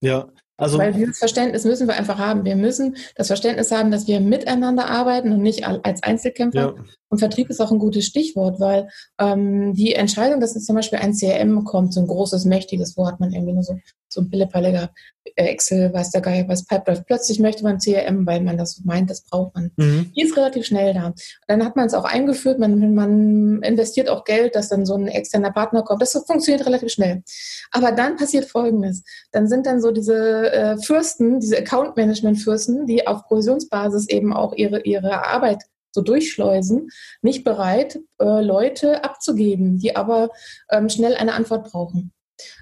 Ja, 0.00 0.28
also, 0.60 0.76
Weil 0.78 0.92
dieses 0.92 1.18
Verständnis 1.18 1.64
müssen 1.64 1.86
wir 1.86 1.94
einfach 1.94 2.18
haben. 2.18 2.44
Wir 2.44 2.56
müssen 2.56 2.96
das 3.14 3.28
Verständnis 3.28 3.70
haben, 3.70 3.92
dass 3.92 4.08
wir 4.08 4.18
miteinander 4.18 4.90
arbeiten 4.90 5.30
und 5.30 5.40
nicht 5.40 5.64
als 5.64 6.02
Einzelkämpfer. 6.02 6.74
Ja. 6.76 6.84
Und 7.08 7.18
Vertrieb 7.18 7.48
ist 7.48 7.60
auch 7.60 7.72
ein 7.72 7.78
gutes 7.78 8.04
Stichwort, 8.04 8.60
weil 8.60 8.88
ähm, 9.18 9.74
die 9.74 9.94
Entscheidung, 9.94 10.40
dass 10.40 10.54
jetzt 10.54 10.66
zum 10.66 10.76
Beispiel 10.76 10.98
ein 10.98 11.14
CRM 11.14 11.64
kommt, 11.64 11.94
so 11.94 12.00
ein 12.00 12.06
großes, 12.06 12.44
mächtiges 12.44 12.96
Wort, 12.96 13.20
man 13.20 13.32
irgendwie 13.32 13.54
nur 13.54 13.62
so, 13.62 13.78
so 14.08 14.20
ein 14.20 14.30
Pillepalle 14.30 14.72
gehabt, 14.72 14.94
Excel, 15.36 15.92
weiß 15.92 16.10
der 16.10 16.20
Geier, 16.20 16.48
was 16.48 16.64
Pipedrive. 16.64 17.04
Plötzlich 17.06 17.38
möchte 17.38 17.62
man 17.62 17.78
CRM, 17.78 18.26
weil 18.26 18.40
man 18.40 18.56
das 18.56 18.80
meint, 18.84 19.10
das 19.10 19.22
braucht 19.22 19.54
man. 19.54 19.70
Mhm. 19.76 20.12
Die 20.16 20.22
ist 20.22 20.36
relativ 20.36 20.66
schnell 20.66 20.94
da. 20.94 21.14
Dann 21.46 21.64
hat 21.64 21.76
man 21.76 21.86
es 21.86 21.94
auch 21.94 22.04
eingeführt, 22.04 22.58
man, 22.58 22.94
man 22.94 23.62
investiert 23.62 24.08
auch 24.08 24.24
Geld, 24.24 24.54
dass 24.54 24.68
dann 24.68 24.86
so 24.86 24.94
ein 24.94 25.08
externer 25.08 25.52
Partner 25.52 25.82
kommt. 25.82 26.02
Das 26.02 26.12
funktioniert 26.12 26.66
relativ 26.66 26.90
schnell. 26.90 27.22
Aber 27.70 27.92
dann 27.92 28.16
passiert 28.16 28.46
Folgendes. 28.46 29.02
Dann 29.32 29.48
sind 29.48 29.66
dann 29.66 29.80
so 29.80 29.90
diese 29.90 30.52
äh, 30.52 30.78
Fürsten, 30.78 31.40
diese 31.40 31.58
Account-Management-Fürsten, 31.58 32.86
die 32.86 33.06
auf 33.06 33.24
Provisionsbasis 33.24 34.08
eben 34.08 34.32
auch 34.32 34.54
ihre, 34.54 34.82
ihre 34.82 35.26
Arbeit 35.26 35.64
so 35.98 36.02
durchschleusen, 36.02 36.90
nicht 37.22 37.44
bereit, 37.44 37.98
äh, 38.20 38.40
Leute 38.42 39.04
abzugeben, 39.04 39.78
die 39.78 39.96
aber 39.96 40.30
ähm, 40.70 40.88
schnell 40.88 41.16
eine 41.16 41.34
Antwort 41.34 41.70
brauchen. 41.70 42.12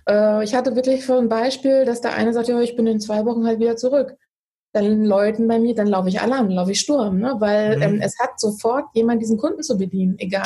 Äh, 0.09 0.43
ich 0.45 0.55
hatte 0.55 0.75
wirklich 0.75 1.05
für 1.05 1.19
ein 1.19 1.29
Beispiel, 1.29 1.85
dass 1.85 2.01
der 2.01 2.15
eine 2.15 2.33
sagt, 2.33 2.49
ja, 2.49 2.61
ich 2.61 2.77
bin 2.77 2.87
in 2.87 3.01
zwei 3.01 3.25
Wochen 3.27 3.47
halt 3.47 3.61
wieder 3.61 3.77
zurück 3.77 4.17
dann 4.73 5.05
läuten 5.05 5.49
bei 5.49 5.59
mir, 5.59 5.75
dann 5.75 5.87
laufe 5.87 6.09
ich 6.09 6.21
Alarm, 6.21 6.51
laufe 6.51 6.73
ich 6.73 6.81
Sturm, 6.81 7.19
ne? 7.19 7.37
weil 7.39 7.77
mhm. 7.77 7.83
ähm, 7.83 8.01
es 8.03 8.19
hat 8.19 8.39
sofort 8.39 8.85
jemand 8.95 9.23
diesen 9.23 9.39
Kunden 9.39 9.63
zu 9.63 9.79
bedienen, 9.79 10.17
egal, 10.19 10.45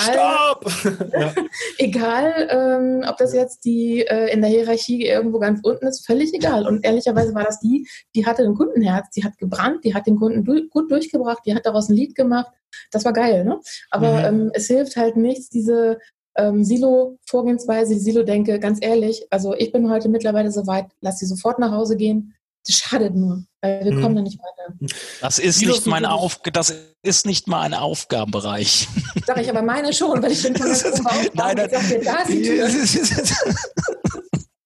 egal, 1.79 2.49
ähm, 2.49 3.05
ob 3.09 3.17
das 3.17 3.35
jetzt 3.35 3.65
die 3.65 4.07
äh, 4.07 4.33
in 4.33 4.41
der 4.41 4.51
Hierarchie 4.51 5.05
irgendwo 5.05 5.41
ganz 5.41 5.61
unten 5.65 5.87
ist, 5.87 6.07
völlig 6.07 6.33
egal. 6.33 6.67
Und 6.67 6.85
ehrlicherweise 6.85 7.35
war 7.35 7.45
das 7.45 7.59
die, 7.59 7.89
die 8.15 8.25
hatte 8.25 8.45
ein 8.45 8.55
Kundenherz, 8.55 9.11
die 9.11 9.25
hat 9.25 9.37
gebrannt, 9.39 9.85
die 9.85 9.95
hat 9.95 10.07
den 10.07 10.17
Kunden 10.17 10.45
du 10.45 10.69
gut 10.69 10.91
durchgebracht, 10.91 11.43
die 11.45 11.55
hat 11.55 11.67
daraus 11.67 11.89
ein 11.89 11.97
Lied 11.97 12.15
gemacht. 12.15 12.53
Das 12.93 13.05
war 13.05 13.13
geil, 13.13 13.45
ne? 13.45 13.61
Aber 13.91 14.31
mhm. 14.31 14.43
ähm, 14.43 14.51
es 14.55 14.69
hilft 14.69 14.97
halt 14.97 15.17
nichts, 15.17 15.49
diese 15.49 15.99
ähm, 16.37 16.65
Silo-Vorgehensweise, 16.65 17.95
die 17.95 18.01
Silo-Denke, 18.01 18.61
ganz 18.61 18.79
ehrlich, 18.81 19.27
also 19.31 19.55
ich 19.55 19.73
bin 19.73 19.91
heute 19.91 20.09
mittlerweile 20.09 20.51
so 20.53 20.67
weit, 20.67 20.87
lass 21.01 21.19
sie 21.19 21.27
sofort 21.27 21.59
nach 21.59 21.73
Hause 21.73 21.97
gehen, 21.97 22.35
das 22.67 22.77
schadet 22.77 23.15
nur, 23.15 23.45
weil 23.63 23.85
wir 23.85 23.93
hm. 23.93 24.03
kommen 24.03 24.17
da 24.17 24.23
nicht 24.23 24.39
weiter. 24.39 24.75
Das 25.21 25.39
ist 25.39 25.63
nicht 25.63 25.87
mein 25.87 26.05
Auf, 26.05 26.41
das 26.53 26.75
ist 27.03 27.27
nicht 27.27 27.49
mal 27.49 27.63
ein 27.63 27.75
Aufgabenbereich. 27.75 28.89
Sag 29.27 29.41
ich 29.41 29.49
aber 29.49 29.63
meine 29.63 29.93
schon, 29.93 30.23
weil 30.23 30.33
ich 30.33 30.43
bin 30.43 30.57
von 30.57 30.67
der 30.67 31.31
Nein, 31.35 31.57
nein. 31.57 31.71
Sag, 31.71 32.05
da 32.05 32.17
ist 32.23 32.29
die 32.29 32.43
Tür. 32.43 32.69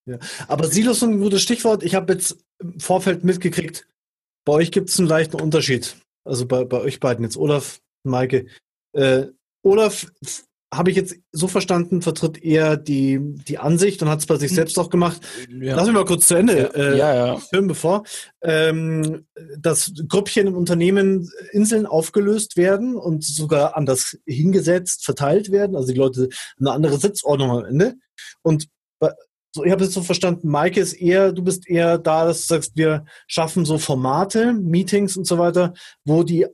ja. 0.06 0.18
Aber 0.48 0.66
Silos 0.68 0.98
ist 0.98 1.02
ein 1.04 1.20
gutes 1.20 1.42
Stichwort. 1.42 1.82
Ich 1.82 1.94
habe 1.94 2.12
jetzt 2.12 2.36
im 2.60 2.80
Vorfeld 2.80 3.24
mitgekriegt, 3.24 3.86
bei 4.44 4.54
euch 4.54 4.72
gibt 4.72 4.90
es 4.90 4.98
einen 4.98 5.08
leichten 5.08 5.40
Unterschied. 5.40 5.96
Also 6.24 6.46
bei, 6.46 6.64
bei 6.64 6.80
euch 6.80 7.00
beiden 7.00 7.24
jetzt, 7.24 7.36
Olaf, 7.36 7.80
Maike. 8.02 8.46
Äh, 8.92 9.26
Olaf 9.62 10.06
habe 10.76 10.90
ich 10.90 10.96
jetzt 10.96 11.16
so 11.32 11.48
verstanden, 11.48 12.02
vertritt 12.02 12.42
eher 12.42 12.76
die, 12.76 13.18
die 13.20 13.58
Ansicht 13.58 14.02
und 14.02 14.08
hat 14.08 14.20
es 14.20 14.26
bei 14.26 14.36
sich 14.36 14.50
hm. 14.50 14.56
selbst 14.56 14.78
auch 14.78 14.90
gemacht. 14.90 15.20
Ja. 15.48 15.76
Lass 15.76 15.86
mich 15.86 15.94
mal 15.94 16.04
kurz 16.04 16.28
zu 16.28 16.34
Ende 16.34 16.58
ja, 16.58 16.66
äh, 16.68 16.98
ja, 16.98 17.14
ja. 17.14 17.36
führen, 17.36 17.66
bevor. 17.66 18.04
Ähm, 18.42 19.26
dass 19.58 19.92
Grüppchen 20.08 20.46
im 20.46 20.56
Unternehmen 20.56 21.30
Inseln 21.52 21.86
aufgelöst 21.86 22.56
werden 22.56 22.96
und 22.96 23.24
sogar 23.24 23.76
anders 23.76 24.18
hingesetzt, 24.26 25.04
verteilt 25.04 25.50
werden. 25.50 25.76
Also 25.76 25.92
die 25.92 25.98
Leute 25.98 26.28
eine 26.58 26.72
andere 26.72 26.98
Sitzordnung 26.98 27.50
am 27.50 27.64
Ende. 27.64 27.94
Und 28.42 28.68
so, 29.54 29.62
ich 29.64 29.70
habe 29.70 29.84
es 29.84 29.94
so 29.94 30.02
verstanden, 30.02 30.48
Maike 30.48 30.80
ist 30.80 30.94
eher, 30.94 31.32
du 31.32 31.44
bist 31.44 31.68
eher 31.68 31.96
da, 31.96 32.24
dass 32.24 32.40
du 32.40 32.54
sagst, 32.54 32.76
wir 32.76 33.04
schaffen 33.28 33.64
so 33.64 33.78
Formate, 33.78 34.52
Meetings 34.52 35.16
und 35.16 35.26
so 35.26 35.38
weiter, 35.38 35.74
wo 36.04 36.24
die 36.24 36.46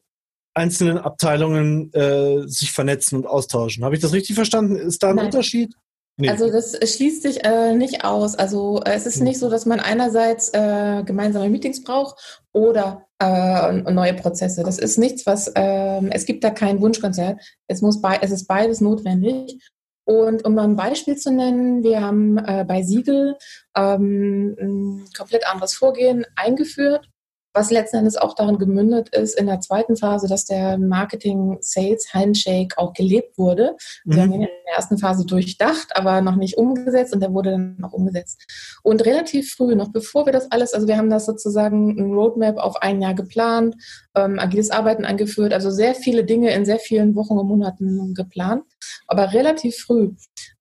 einzelnen 0.60 0.98
Abteilungen 0.98 1.92
äh, 1.92 2.46
sich 2.46 2.72
vernetzen 2.72 3.16
und 3.16 3.26
austauschen. 3.26 3.84
Habe 3.84 3.94
ich 3.94 4.00
das 4.00 4.12
richtig 4.12 4.36
verstanden? 4.36 4.76
Ist 4.76 5.02
da 5.02 5.10
ein 5.10 5.16
Nein. 5.16 5.26
Unterschied? 5.26 5.74
Nee. 6.16 6.28
Also 6.28 6.50
das 6.50 6.76
schließt 6.76 7.22
sich 7.22 7.44
äh, 7.44 7.74
nicht 7.74 8.04
aus. 8.04 8.34
Also 8.34 8.82
äh, 8.84 8.92
es 8.92 9.06
ist 9.06 9.16
hm. 9.16 9.24
nicht 9.24 9.38
so, 9.38 9.48
dass 9.48 9.64
man 9.64 9.80
einerseits 9.80 10.50
äh, 10.50 11.02
gemeinsame 11.04 11.48
Meetings 11.48 11.82
braucht 11.82 12.42
oder 12.52 13.06
äh, 13.18 13.72
neue 13.72 14.14
Prozesse. 14.14 14.62
Das 14.62 14.78
ist 14.78 14.98
nichts, 14.98 15.24
was 15.24 15.50
ähm, 15.54 16.10
es 16.12 16.26
gibt 16.26 16.44
da 16.44 16.50
kein 16.50 16.80
Wunschkonzert. 16.80 17.40
Es 17.68 17.80
muss 17.80 18.00
es 18.20 18.30
ist 18.30 18.46
beides 18.46 18.80
notwendig. 18.82 19.58
Und 20.04 20.44
um 20.44 20.54
mal 20.54 20.64
ein 20.64 20.76
Beispiel 20.76 21.16
zu 21.16 21.30
nennen, 21.30 21.82
wir 21.82 22.00
haben 22.00 22.36
äh, 22.38 22.64
bei 22.66 22.82
Siegel 22.82 23.36
ähm, 23.76 24.56
ein 24.60 25.04
komplett 25.16 25.46
anderes 25.46 25.74
Vorgehen 25.74 26.26
eingeführt 26.36 27.08
was 27.52 27.70
letzten 27.70 27.98
Endes 27.98 28.16
auch 28.16 28.34
darin 28.34 28.58
gemündet 28.58 29.08
ist, 29.10 29.38
in 29.38 29.46
der 29.46 29.60
zweiten 29.60 29.96
Phase, 29.96 30.28
dass 30.28 30.44
der 30.44 30.78
Marketing-Sales-Handshake 30.78 32.78
auch 32.78 32.92
gelebt 32.92 33.38
wurde. 33.38 33.76
Mhm. 34.04 34.14
Wir 34.14 34.22
haben 34.22 34.32
ihn 34.32 34.42
in 34.42 34.48
der 34.66 34.76
ersten 34.76 34.98
Phase 34.98 35.26
durchdacht, 35.26 35.96
aber 35.96 36.20
noch 36.20 36.36
nicht 36.36 36.56
umgesetzt 36.56 37.12
und 37.12 37.20
der 37.20 37.32
wurde 37.32 37.52
dann 37.52 37.76
noch 37.78 37.92
umgesetzt. 37.92 38.46
Und 38.82 39.04
relativ 39.04 39.52
früh, 39.52 39.74
noch 39.74 39.90
bevor 39.90 40.26
wir 40.26 40.32
das 40.32 40.50
alles, 40.50 40.74
also 40.74 40.86
wir 40.86 40.96
haben 40.96 41.10
das 41.10 41.26
sozusagen 41.26 41.98
ein 41.98 42.12
Roadmap 42.12 42.58
auf 42.58 42.76
ein 42.82 43.02
Jahr 43.02 43.14
geplant, 43.14 43.76
ähm, 44.14 44.38
agiles 44.38 44.70
Arbeiten 44.70 45.04
eingeführt, 45.04 45.52
also 45.52 45.70
sehr 45.70 45.94
viele 45.94 46.24
Dinge 46.24 46.52
in 46.52 46.64
sehr 46.64 46.78
vielen 46.78 47.14
Wochen 47.16 47.38
und 47.38 47.48
Monaten 47.48 48.14
geplant. 48.14 48.64
Aber 49.06 49.32
relativ 49.32 49.76
früh 49.76 50.12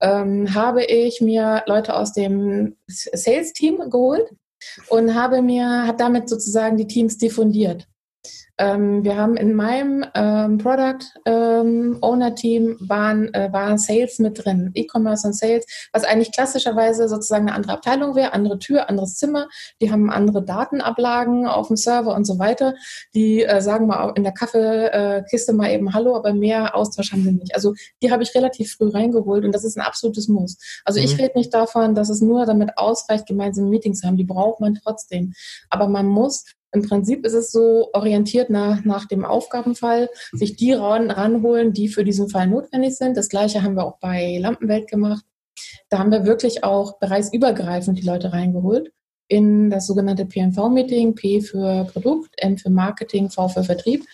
ähm, 0.01 0.53
habe 0.53 0.83
ich 0.83 1.21
mir 1.21 1.63
Leute 1.67 1.95
aus 1.95 2.13
dem 2.13 2.75
Sales-Team 2.87 3.89
geholt, 3.89 4.27
und 4.89 5.15
habe 5.15 5.41
mir, 5.41 5.87
habe 5.87 5.97
damit 5.97 6.29
sozusagen 6.29 6.77
die 6.77 6.87
Teams 6.87 7.17
diffundiert. 7.17 7.87
Ähm, 8.59 9.05
wir 9.05 9.15
haben 9.15 9.37
in 9.37 9.55
meinem 9.55 10.05
ähm, 10.13 10.57
Product 10.57 10.99
ähm, 11.25 11.97
Owner 12.01 12.35
Team 12.35 12.75
waren, 12.81 13.33
äh, 13.33 13.51
waren 13.53 13.77
Sales 13.77 14.19
mit 14.19 14.43
drin, 14.43 14.71
E-Commerce 14.73 15.25
und 15.25 15.33
Sales, 15.33 15.65
was 15.93 16.03
eigentlich 16.03 16.33
klassischerweise 16.33 17.07
sozusagen 17.07 17.47
eine 17.47 17.55
andere 17.55 17.73
Abteilung 17.73 18.15
wäre, 18.15 18.33
andere 18.33 18.59
Tür, 18.59 18.89
anderes 18.89 19.15
Zimmer. 19.15 19.47
Die 19.81 19.91
haben 19.91 20.11
andere 20.11 20.43
Datenablagen 20.43 21.47
auf 21.47 21.67
dem 21.67 21.77
Server 21.77 22.13
und 22.13 22.25
so 22.25 22.37
weiter. 22.37 22.75
Die 23.15 23.43
äh, 23.43 23.61
sagen 23.61 23.87
mal 23.87 24.11
in 24.15 24.23
der 24.23 24.33
Kaffeekiste 24.33 25.53
mal 25.53 25.71
eben 25.71 25.93
Hallo, 25.93 26.17
aber 26.17 26.33
mehr 26.33 26.75
Austausch 26.75 27.13
haben 27.13 27.23
sie 27.23 27.31
nicht. 27.31 27.55
Also 27.55 27.73
die 28.03 28.11
habe 28.11 28.23
ich 28.23 28.35
relativ 28.35 28.73
früh 28.73 28.89
reingeholt 28.89 29.45
und 29.45 29.55
das 29.55 29.63
ist 29.63 29.77
ein 29.77 29.85
absolutes 29.85 30.27
Muss. 30.27 30.57
Also 30.83 30.99
mhm. 30.99 31.05
ich 31.05 31.17
rede 31.17 31.37
nicht 31.37 31.53
davon, 31.53 31.95
dass 31.95 32.09
es 32.09 32.19
nur 32.19 32.45
damit 32.45 32.77
ausreicht, 32.77 33.25
gemeinsame 33.25 33.69
Meetings 33.69 34.01
zu 34.01 34.07
haben. 34.07 34.17
Die 34.17 34.25
braucht 34.25 34.59
man 34.59 34.75
trotzdem. 34.75 35.33
Aber 35.69 35.87
man 35.87 36.07
muss 36.07 36.43
im 36.71 36.83
Prinzip 36.83 37.25
ist 37.25 37.33
es 37.33 37.51
so 37.51 37.89
orientiert 37.93 38.49
nach, 38.49 38.83
nach 38.85 39.05
dem 39.07 39.25
Aufgabenfall, 39.25 40.09
sich 40.31 40.55
die 40.55 40.73
ran, 40.73 41.09
ranholen, 41.09 41.73
die 41.73 41.89
für 41.89 42.03
diesen 42.03 42.29
Fall 42.29 42.47
notwendig 42.47 42.95
sind. 42.95 43.17
Das 43.17 43.29
gleiche 43.29 43.63
haben 43.63 43.75
wir 43.75 43.85
auch 43.85 43.97
bei 43.99 44.37
Lampenwelt 44.39 44.87
gemacht. 44.87 45.25
Da 45.89 45.97
haben 45.97 46.11
wir 46.11 46.25
wirklich 46.25 46.63
auch 46.63 46.99
bereichsübergreifend 46.99 47.97
die 47.97 48.05
Leute 48.05 48.33
reingeholt 48.33 48.91
in 49.27 49.69
das 49.69 49.87
sogenannte 49.87 50.25
PNV-Meeting, 50.25 51.15
P 51.15 51.41
für 51.41 51.85
Produkt, 51.85 52.33
M 52.37 52.57
für 52.57 52.69
Marketing, 52.69 53.29
V 53.29 53.47
für 53.47 53.63
Vertrieb. 53.63 54.05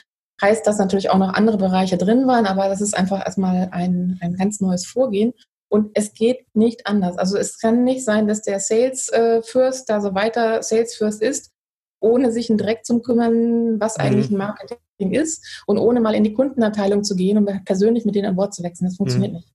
Heißt, 0.42 0.68
dass 0.68 0.78
natürlich 0.78 1.10
auch 1.10 1.18
noch 1.18 1.34
andere 1.34 1.58
Bereiche 1.58 1.98
drin 1.98 2.28
waren, 2.28 2.46
aber 2.46 2.68
das 2.68 2.82
ist 2.82 2.98
einfach 2.98 3.26
erstmal 3.26 3.70
ein, 3.72 4.18
ein 4.22 4.34
ganz 4.36 4.60
neues 4.60 4.86
Vorgehen. 4.86 5.34
Und 5.70 5.92
es 5.94 6.14
geht 6.14 6.46
nicht 6.54 6.88
anders. 6.88 7.18
Also 7.18 7.38
es 7.38 7.60
kann 7.60 7.84
nicht 7.84 8.04
sein, 8.04 8.28
dass 8.28 8.42
der 8.42 8.60
Sales 8.60 9.10
äh, 9.10 9.42
First 9.42 9.90
da 9.90 10.00
so 10.00 10.14
weiter 10.14 10.62
Sales 10.62 10.96
First 10.96 11.22
ist 11.22 11.55
ohne 12.00 12.32
sich 12.32 12.48
direkt 12.48 12.86
zu 12.86 13.00
kümmern, 13.00 13.80
was 13.80 13.98
mhm. 13.98 14.04
eigentlich 14.04 14.30
ein 14.30 14.38
Marketing 14.38 15.12
ist 15.12 15.64
und 15.66 15.78
ohne 15.78 16.00
mal 16.02 16.16
in 16.16 16.24
die 16.24 16.34
Kundenabteilung 16.34 17.04
zu 17.04 17.16
gehen 17.16 17.38
und 17.38 17.66
persönlich 17.66 18.06
mit 18.06 18.16
denen 18.16 18.28
an 18.28 18.36
Bord 18.36 18.54
zu 18.54 18.64
wechseln. 18.64 18.88
Das 18.88 18.98
funktioniert 18.98 19.32
mhm. 19.32 19.38
nicht. 19.38 19.52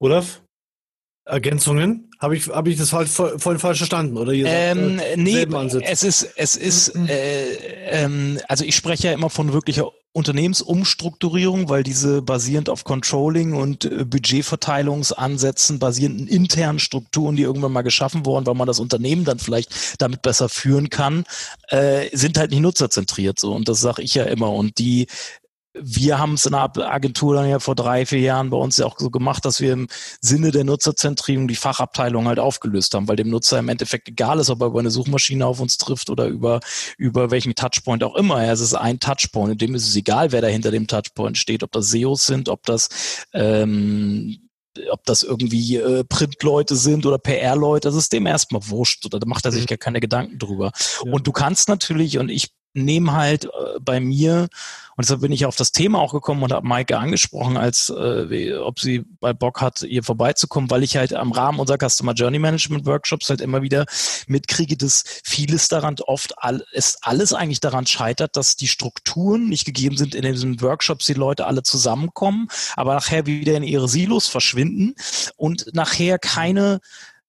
Olaf? 0.00 0.42
Ergänzungen? 1.26 2.10
Habe 2.20 2.36
ich, 2.36 2.48
hab 2.48 2.66
ich 2.68 2.76
das 2.78 2.90
voll, 2.90 3.06
voll 3.06 3.58
falsch 3.58 3.78
verstanden? 3.78 4.16
Oder 4.16 4.32
ihr 4.32 4.46
ähm, 4.46 4.98
sagt, 4.98 5.10
äh, 5.10 5.16
nee, 5.16 5.46
es 5.82 6.02
ist, 6.04 6.32
es 6.36 6.56
ist, 6.56 6.94
mhm. 6.94 7.08
äh, 7.08 7.54
ähm, 7.90 8.38
also 8.48 8.64
ich 8.64 8.76
spreche 8.76 9.08
ja 9.08 9.12
immer 9.12 9.28
von 9.28 9.52
wirklicher 9.52 9.90
Unternehmensumstrukturierung, 10.16 11.68
weil 11.68 11.82
diese 11.82 12.22
basierend 12.22 12.70
auf 12.70 12.84
Controlling 12.84 13.52
und 13.52 13.84
äh, 13.84 14.04
Budgetverteilungsansätzen 14.04 15.78
basierenden 15.78 16.26
internen 16.26 16.78
Strukturen, 16.78 17.36
die 17.36 17.42
irgendwann 17.42 17.72
mal 17.72 17.82
geschaffen 17.82 18.24
wurden, 18.24 18.46
weil 18.46 18.54
man 18.54 18.66
das 18.66 18.80
Unternehmen 18.80 19.26
dann 19.26 19.38
vielleicht 19.38 20.00
damit 20.00 20.22
besser 20.22 20.48
führen 20.48 20.88
kann, 20.88 21.24
äh, 21.68 22.08
sind 22.16 22.38
halt 22.38 22.50
nicht 22.50 22.60
nutzerzentriert 22.60 23.38
so. 23.38 23.52
Und 23.54 23.68
das 23.68 23.82
sage 23.82 24.00
ich 24.00 24.14
ja 24.14 24.24
immer. 24.24 24.50
Und 24.50 24.78
die 24.78 25.06
wir 25.80 26.18
haben 26.18 26.34
es 26.34 26.46
in 26.46 26.52
der 26.52 26.70
Agentur 26.76 27.34
dann 27.34 27.48
ja 27.48 27.58
vor 27.58 27.74
drei, 27.74 28.06
vier 28.06 28.20
Jahren 28.20 28.50
bei 28.50 28.56
uns 28.56 28.76
ja 28.76 28.86
auch 28.86 28.98
so 28.98 29.10
gemacht, 29.10 29.44
dass 29.44 29.60
wir 29.60 29.72
im 29.72 29.88
Sinne 30.20 30.50
der 30.50 30.64
Nutzerzentrierung 30.64 31.48
die 31.48 31.56
Fachabteilung 31.56 32.26
halt 32.26 32.38
aufgelöst 32.38 32.94
haben, 32.94 33.08
weil 33.08 33.16
dem 33.16 33.28
Nutzer 33.28 33.58
im 33.58 33.68
Endeffekt 33.68 34.08
egal 34.08 34.38
ist, 34.38 34.50
ob 34.50 34.60
er 34.60 34.68
über 34.68 34.80
eine 34.80 34.90
Suchmaschine 34.90 35.46
auf 35.46 35.60
uns 35.60 35.78
trifft 35.78 36.10
oder 36.10 36.26
über, 36.26 36.60
über 36.96 37.30
welchen 37.30 37.54
Touchpoint 37.54 38.02
auch 38.04 38.16
immer. 38.16 38.44
Ja, 38.44 38.52
es 38.52 38.60
ist 38.60 38.74
ein 38.74 39.00
Touchpoint, 39.00 39.52
in 39.52 39.58
dem 39.58 39.74
ist 39.74 39.88
es 39.88 39.96
egal, 39.96 40.32
wer 40.32 40.40
da 40.40 40.48
hinter 40.48 40.70
dem 40.70 40.86
Touchpoint 40.86 41.38
steht, 41.38 41.62
ob 41.62 41.72
das 41.72 41.90
SEOs 41.90 42.26
sind, 42.26 42.48
ob 42.48 42.64
das 42.64 42.88
ähm, 43.32 44.38
ob 44.90 45.04
das 45.04 45.22
irgendwie 45.22 45.76
äh, 45.76 46.04
Printleute 46.04 46.76
sind 46.76 47.06
oder 47.06 47.18
PR-Leute, 47.18 47.88
das 47.88 47.96
ist 47.96 48.12
dem 48.12 48.26
erstmal 48.26 48.60
wurscht 48.68 49.06
oder 49.06 49.18
da 49.18 49.26
macht 49.26 49.46
er 49.46 49.52
sich 49.52 49.62
mhm. 49.62 49.68
gar 49.68 49.78
keine 49.78 50.00
Gedanken 50.00 50.38
drüber. 50.38 50.72
Ja. 51.02 51.12
Und 51.12 51.26
du 51.26 51.32
kannst 51.32 51.68
natürlich, 51.68 52.18
und 52.18 52.28
ich 52.28 52.52
nehme 52.74 53.12
halt 53.12 53.46
äh, 53.46 53.48
bei 53.80 54.00
mir, 54.00 54.48
und 54.96 55.04
deshalb 55.04 55.20
bin 55.20 55.32
ich 55.32 55.44
auf 55.44 55.56
das 55.56 55.72
Thema 55.72 56.00
auch 56.00 56.12
gekommen 56.12 56.42
und 56.42 56.52
habe 56.52 56.66
Maike 56.66 56.98
angesprochen, 56.98 57.58
als 57.58 57.90
äh, 57.90 58.54
ob 58.54 58.80
sie 58.80 59.04
bei 59.20 59.34
Bock 59.34 59.60
hat, 59.60 59.80
hier 59.80 60.02
vorbeizukommen, 60.02 60.70
weil 60.70 60.82
ich 60.82 60.96
halt 60.96 61.12
am 61.12 61.32
Rahmen 61.32 61.60
unserer 61.60 61.76
Customer 61.76 62.14
Journey 62.14 62.38
Management 62.38 62.86
Workshops 62.86 63.28
halt 63.28 63.42
immer 63.42 63.60
wieder 63.60 63.84
mitkriege, 64.26 64.76
dass 64.78 65.04
vieles 65.22 65.68
daran 65.68 65.96
oft 66.06 66.42
all, 66.42 66.64
es 66.72 66.96
alles 67.02 67.34
eigentlich 67.34 67.60
daran 67.60 67.86
scheitert, 67.86 68.36
dass 68.36 68.56
die 68.56 68.68
Strukturen 68.68 69.50
nicht 69.50 69.66
gegeben 69.66 69.98
sind 69.98 70.14
in 70.14 70.22
diesen 70.22 70.62
Workshops, 70.62 71.04
die 71.04 71.14
Leute 71.14 71.46
alle 71.46 71.62
zusammenkommen, 71.62 72.48
aber 72.74 72.94
nachher 72.94 73.26
wieder 73.26 73.54
in 73.54 73.64
ihre 73.64 73.88
Silos 73.88 74.28
verschwinden 74.28 74.94
und 75.36 75.74
nachher 75.74 76.18
keine 76.18 76.80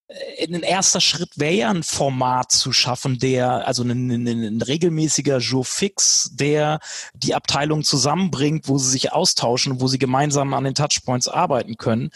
ein 0.09 0.63
erster 0.63 1.01
Schritt 1.01 1.37
wäre 1.37 1.53
ja 1.53 1.69
ein 1.69 1.83
Format 1.83 2.51
zu 2.51 2.71
schaffen, 2.71 3.19
der, 3.19 3.67
also 3.67 3.83
ein, 3.83 4.09
ein, 4.09 4.27
ein 4.27 4.61
regelmäßiger 4.61 5.39
Jour 5.39 5.65
fix, 5.65 6.29
der 6.33 6.79
die 7.13 7.35
Abteilung 7.35 7.83
zusammenbringt, 7.83 8.69
wo 8.69 8.77
sie 8.77 8.89
sich 8.89 9.11
austauschen, 9.11 9.81
wo 9.81 9.87
sie 9.87 9.99
gemeinsam 9.99 10.53
an 10.53 10.63
den 10.63 10.75
Touchpoints 10.75 11.27
arbeiten 11.27 11.75
können. 11.75 12.11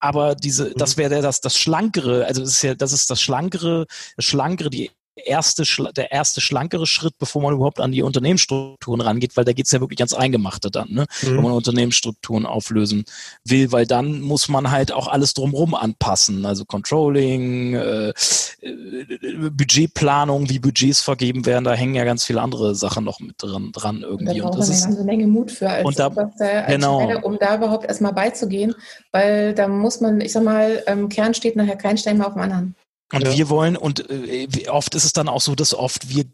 Aber 0.00 0.34
diese, 0.34 0.72
das 0.74 0.96
mhm. 0.96 1.00
wäre 1.00 1.22
das, 1.22 1.40
das 1.40 1.56
Schlankere, 1.56 2.26
also 2.26 2.40
das 2.40 2.50
ist 2.50 2.62
ja, 2.62 2.74
das 2.74 2.92
ist 2.92 3.10
das 3.10 3.20
Schlankere, 3.20 3.86
das 4.16 4.24
Schlankere, 4.24 4.70
die 4.70 4.90
erste, 5.26 5.64
der 5.96 6.12
erste 6.12 6.40
schlankere 6.40 6.86
Schritt, 6.86 7.18
bevor 7.18 7.42
man 7.42 7.54
überhaupt 7.54 7.80
an 7.80 7.92
die 7.92 8.02
Unternehmensstrukturen 8.02 9.00
rangeht, 9.00 9.36
weil 9.36 9.44
da 9.44 9.52
geht's 9.52 9.70
ja 9.70 9.80
wirklich 9.80 10.00
ans 10.00 10.14
Eingemachte 10.14 10.70
dann, 10.70 10.88
ne? 10.90 11.06
Mhm. 11.22 11.36
wenn 11.36 11.42
man 11.42 11.52
Unternehmensstrukturen 11.52 12.46
auflösen 12.46 13.04
will, 13.44 13.72
weil 13.72 13.86
dann 13.86 14.20
muss 14.20 14.48
man 14.48 14.70
halt 14.70 14.92
auch 14.92 15.08
alles 15.08 15.34
drumherum 15.34 15.74
anpassen, 15.74 16.46
also 16.46 16.64
Controlling, 16.64 17.74
äh, 17.74 18.08
äh, 18.08 19.50
Budgetplanung, 19.50 20.48
wie 20.48 20.58
Budgets 20.58 21.00
vergeben 21.00 21.46
werden, 21.46 21.64
da 21.64 21.74
hängen 21.74 21.94
ja 21.94 22.04
ganz 22.04 22.24
viele 22.24 22.40
andere 22.40 22.74
Sachen 22.74 23.04
noch 23.04 23.20
mit 23.20 23.36
dran, 23.38 23.72
dran 23.72 24.02
irgendwie. 24.02 24.38
Da 24.38 24.44
braucht 24.44 24.54
und 24.54 24.60
das 24.60 24.68
man 24.68 24.76
eine 24.76 24.86
ganze 24.86 25.04
Menge 25.04 25.26
Mut 25.26 25.50
für 25.50 25.68
als, 25.68 25.84
und 25.84 25.98
da, 25.98 26.08
als 26.08 26.36
genau. 26.66 27.00
Schneider, 27.00 27.24
um 27.24 27.38
da 27.38 27.56
überhaupt 27.56 27.86
erstmal 27.86 28.12
beizugehen, 28.12 28.74
weil 29.12 29.54
da 29.54 29.68
muss 29.68 30.00
man, 30.00 30.20
ich 30.20 30.32
sag 30.32 30.44
mal, 30.44 30.82
ähm, 30.86 31.08
Kern 31.08 31.34
steht 31.34 31.56
nachher 31.56 31.76
kein 31.76 31.98
Stein 31.98 32.18
mehr 32.18 32.26
auf 32.26 32.34
dem 32.34 32.42
anderen. 32.42 32.74
Und 33.12 33.26
ja. 33.26 33.36
wir 33.36 33.48
wollen, 33.48 33.76
und 33.76 34.10
äh, 34.10 34.46
oft 34.68 34.94
ist 34.94 35.04
es 35.04 35.12
dann 35.12 35.28
auch 35.28 35.40
so, 35.40 35.54
dass 35.54 35.72
oft 35.72 36.10
wir 36.10 36.26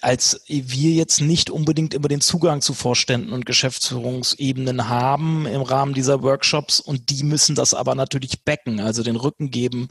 als 0.00 0.40
wir 0.46 0.92
jetzt 0.92 1.20
nicht 1.20 1.50
unbedingt 1.50 1.94
immer 1.94 2.08
den 2.08 2.20
Zugang 2.20 2.60
zu 2.60 2.74
Vorständen 2.74 3.32
und 3.32 3.46
Geschäftsführungsebenen 3.46 4.88
haben 4.88 5.46
im 5.46 5.62
Rahmen 5.62 5.94
dieser 5.94 6.22
Workshops 6.22 6.80
und 6.80 7.10
die 7.10 7.24
müssen 7.24 7.54
das 7.54 7.74
aber 7.74 7.94
natürlich 7.94 8.44
backen, 8.44 8.80
also 8.80 9.02
den 9.02 9.16
Rücken 9.16 9.50
geben, 9.50 9.88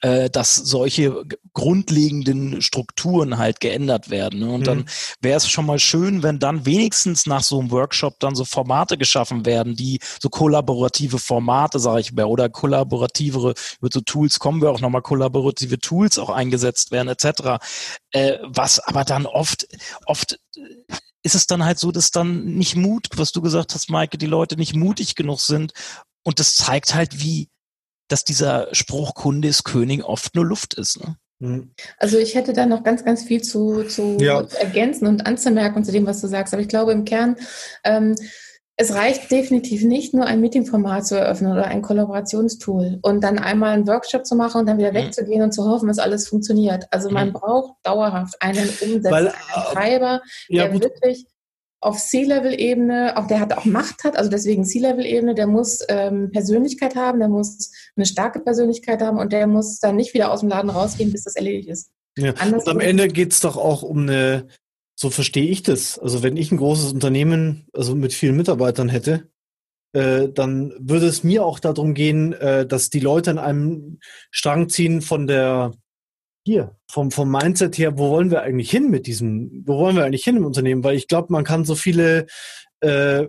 äh, 0.00 0.30
dass 0.30 0.54
solche 0.54 1.24
grundlegenden 1.52 2.62
Strukturen 2.62 3.38
halt 3.38 3.60
geändert 3.60 4.10
werden. 4.10 4.40
Ne? 4.40 4.50
Und 4.50 4.60
mhm. 4.60 4.64
dann 4.64 4.84
wäre 5.20 5.36
es 5.36 5.48
schon 5.48 5.66
mal 5.66 5.78
schön, 5.78 6.22
wenn 6.22 6.38
dann 6.38 6.64
wenigstens 6.66 7.26
nach 7.26 7.42
so 7.42 7.60
einem 7.60 7.70
Workshop 7.70 8.18
dann 8.20 8.34
so 8.34 8.44
Formate 8.44 8.96
geschaffen 8.96 9.44
werden, 9.46 9.76
die 9.76 10.00
so 10.20 10.28
kollaborative 10.28 11.18
Formate, 11.18 11.78
sage 11.78 12.00
ich 12.00 12.12
mal, 12.12 12.24
oder 12.24 12.48
kollaborativere, 12.48 13.54
über 13.80 13.88
so 13.92 14.00
Tools 14.00 14.38
kommen 14.38 14.62
wir 14.62 14.70
auch 14.70 14.80
nochmal 14.80 15.02
kollaborative 15.02 15.78
Tools 15.80 16.18
auch 16.18 16.30
eingesetzt 16.30 16.90
werden 16.90 17.08
etc. 17.08 17.62
Äh, 18.12 18.38
was 18.42 18.80
aber 18.80 19.04
dann 19.04 19.26
oft, 19.26 19.66
oft 20.06 20.38
ist 21.22 21.34
es 21.34 21.46
dann 21.46 21.64
halt 21.64 21.78
so, 21.78 21.92
dass 21.92 22.10
dann 22.10 22.44
nicht 22.44 22.76
Mut, 22.76 23.08
was 23.16 23.32
du 23.32 23.42
gesagt 23.42 23.74
hast, 23.74 23.90
Maike, 23.90 24.18
die 24.18 24.26
Leute 24.26 24.56
nicht 24.56 24.74
mutig 24.74 25.14
genug 25.14 25.40
sind. 25.40 25.72
Und 26.22 26.38
das 26.38 26.54
zeigt 26.54 26.94
halt, 26.94 27.20
wie, 27.20 27.48
dass 28.08 28.24
dieser 28.24 28.74
Spruch 28.74 29.14
Kunde 29.14 29.48
ist 29.48 29.64
König 29.64 30.04
oft 30.04 30.34
nur 30.34 30.46
Luft 30.46 30.74
ist. 30.74 31.00
Ne? 31.00 31.16
Mhm. 31.40 31.72
Also 31.98 32.18
ich 32.18 32.34
hätte 32.34 32.52
da 32.52 32.66
noch 32.66 32.84
ganz, 32.84 33.04
ganz 33.04 33.24
viel 33.24 33.42
zu, 33.42 33.84
zu 33.84 34.16
ja. 34.20 34.42
ergänzen 34.42 35.06
und 35.06 35.26
anzumerken 35.26 35.84
zu 35.84 35.92
dem, 35.92 36.06
was 36.06 36.20
du 36.20 36.26
sagst. 36.26 36.54
Aber 36.54 36.62
ich 36.62 36.68
glaube 36.68 36.92
im 36.92 37.04
Kern, 37.04 37.36
ähm, 37.84 38.14
es 38.80 38.94
reicht 38.94 39.30
definitiv 39.30 39.84
nicht, 39.84 40.14
nur 40.14 40.24
ein 40.24 40.40
Meetingformat 40.40 41.06
zu 41.06 41.14
eröffnen 41.14 41.52
oder 41.52 41.66
ein 41.66 41.82
Kollaborationstool 41.82 42.98
und 43.02 43.22
dann 43.22 43.38
einmal 43.38 43.74
einen 43.74 43.86
Workshop 43.86 44.24
zu 44.24 44.34
machen 44.36 44.62
und 44.62 44.66
dann 44.66 44.78
wieder 44.78 44.92
mhm. 44.92 44.96
wegzugehen 44.96 45.42
und 45.42 45.52
zu 45.52 45.66
hoffen, 45.68 45.88
dass 45.88 45.98
alles 45.98 46.26
funktioniert. 46.26 46.86
Also 46.90 47.10
man 47.10 47.28
mhm. 47.28 47.32
braucht 47.34 47.74
dauerhaft 47.82 48.40
einen 48.40 48.66
Umsetzer, 48.80 49.10
Weil, 49.10 49.26
einen 49.28 49.36
äh, 49.54 49.72
Treiber, 49.74 50.22
ja, 50.48 50.62
der 50.62 50.72
gut. 50.72 50.84
wirklich 50.84 51.26
auf 51.82 51.98
C-Level-Ebene, 51.98 53.18
auch 53.18 53.26
der 53.26 53.40
hat 53.40 53.52
auch 53.52 53.66
Macht 53.66 54.02
hat, 54.04 54.16
also 54.16 54.30
deswegen 54.30 54.64
C-Level-Ebene, 54.64 55.34
der 55.34 55.46
muss 55.46 55.80
ähm, 55.90 56.30
Persönlichkeit 56.32 56.96
haben, 56.96 57.18
der 57.18 57.28
muss 57.28 57.72
eine 57.96 58.06
starke 58.06 58.40
Persönlichkeit 58.40 59.02
haben 59.02 59.18
und 59.18 59.34
der 59.34 59.46
muss 59.46 59.78
dann 59.78 59.96
nicht 59.96 60.14
wieder 60.14 60.32
aus 60.32 60.40
dem 60.40 60.48
Laden 60.48 60.70
rausgehen, 60.70 61.12
bis 61.12 61.24
das 61.24 61.36
erledigt 61.36 61.68
ist. 61.68 61.90
Ja. 62.16 62.32
Und 62.42 62.66
am 62.66 62.80
Ende 62.80 63.08
geht 63.08 63.32
es 63.32 63.40
doch 63.40 63.58
auch 63.58 63.82
um 63.82 64.08
eine, 64.08 64.46
so 65.00 65.08
verstehe 65.08 65.48
ich 65.48 65.62
das. 65.62 65.98
Also 65.98 66.22
wenn 66.22 66.36
ich 66.36 66.52
ein 66.52 66.58
großes 66.58 66.92
Unternehmen, 66.92 67.66
also 67.72 67.94
mit 67.94 68.12
vielen 68.12 68.36
Mitarbeitern 68.36 68.90
hätte, 68.90 69.30
äh, 69.94 70.28
dann 70.28 70.74
würde 70.78 71.06
es 71.06 71.24
mir 71.24 71.42
auch 71.42 71.58
darum 71.58 71.94
gehen, 71.94 72.34
äh, 72.34 72.66
dass 72.66 72.90
die 72.90 73.00
Leute 73.00 73.30
an 73.30 73.38
einem 73.38 73.98
Strang 74.30 74.68
ziehen 74.68 75.00
von 75.00 75.26
der 75.26 75.72
hier, 76.46 76.76
vom, 76.90 77.10
vom 77.10 77.30
Mindset 77.30 77.78
her, 77.78 77.96
wo 77.96 78.10
wollen 78.10 78.30
wir 78.30 78.42
eigentlich 78.42 78.70
hin 78.70 78.90
mit 78.90 79.06
diesem, 79.06 79.62
wo 79.64 79.78
wollen 79.78 79.96
wir 79.96 80.04
eigentlich 80.04 80.24
hin 80.24 80.36
im 80.36 80.44
Unternehmen? 80.44 80.84
Weil 80.84 80.96
ich 80.96 81.08
glaube, 81.08 81.32
man 81.32 81.44
kann 81.44 81.64
so 81.64 81.74
viele 81.74 82.26
äh, 82.80 83.26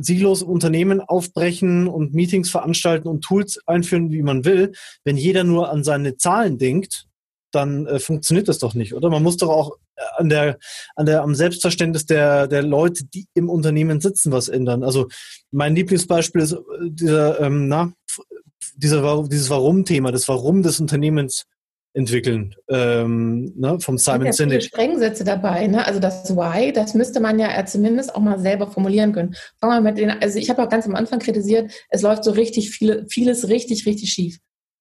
Silos 0.00 0.42
Unternehmen 0.42 1.00
aufbrechen 1.00 1.86
und 1.86 2.14
Meetings 2.14 2.50
veranstalten 2.50 3.06
und 3.06 3.22
Tools 3.22 3.60
einführen, 3.66 4.10
wie 4.10 4.22
man 4.22 4.44
will. 4.44 4.72
Wenn 5.04 5.16
jeder 5.16 5.44
nur 5.44 5.70
an 5.70 5.84
seine 5.84 6.16
Zahlen 6.16 6.58
denkt, 6.58 7.06
dann 7.52 7.86
äh, 7.86 8.00
funktioniert 8.00 8.48
das 8.48 8.58
doch 8.58 8.74
nicht, 8.74 8.94
oder? 8.94 9.08
Man 9.08 9.22
muss 9.22 9.36
doch 9.36 9.50
auch 9.50 9.76
an 10.16 10.28
der, 10.28 10.58
an 10.96 11.06
der, 11.06 11.22
am 11.22 11.34
Selbstverständnis 11.34 12.06
der, 12.06 12.46
der 12.46 12.62
Leute, 12.62 13.04
die 13.04 13.26
im 13.34 13.48
Unternehmen 13.48 14.00
sitzen, 14.00 14.32
was 14.32 14.48
ändern. 14.48 14.82
Also 14.82 15.08
mein 15.50 15.74
Lieblingsbeispiel 15.74 16.42
ist 16.42 16.52
äh, 16.52 16.58
dieser, 16.80 17.40
ähm, 17.40 17.68
na, 17.68 17.92
dieser, 18.76 19.24
dieses 19.28 19.50
Warum-Thema, 19.50 20.12
das 20.12 20.28
Warum 20.28 20.62
des 20.62 20.80
Unternehmens 20.80 21.46
entwickeln 21.92 22.54
ähm, 22.68 23.52
ne, 23.56 23.80
vom 23.80 23.98
Simon 23.98 24.26
ja 24.26 24.32
Sinek. 24.32 24.62
Sprengsätze 24.62 25.24
dabei, 25.24 25.66
ne? 25.66 25.84
Also 25.84 25.98
das 25.98 26.36
Why, 26.36 26.72
das 26.72 26.94
müsste 26.94 27.18
man 27.18 27.38
ja 27.40 27.64
zumindest 27.66 28.14
auch 28.14 28.20
mal 28.20 28.38
selber 28.38 28.70
formulieren 28.70 29.12
können. 29.12 29.34
Fangen 29.58 29.82
wir 29.82 29.90
mit 29.90 29.98
den, 29.98 30.10
also 30.10 30.38
ich 30.38 30.50
habe 30.50 30.62
auch 30.62 30.68
ganz 30.68 30.86
am 30.86 30.94
Anfang 30.94 31.18
kritisiert, 31.18 31.72
es 31.88 32.02
läuft 32.02 32.22
so 32.22 32.30
richtig 32.30 32.70
viele, 32.70 33.06
vieles 33.08 33.48
richtig, 33.48 33.86
richtig 33.86 34.12
schief. 34.12 34.38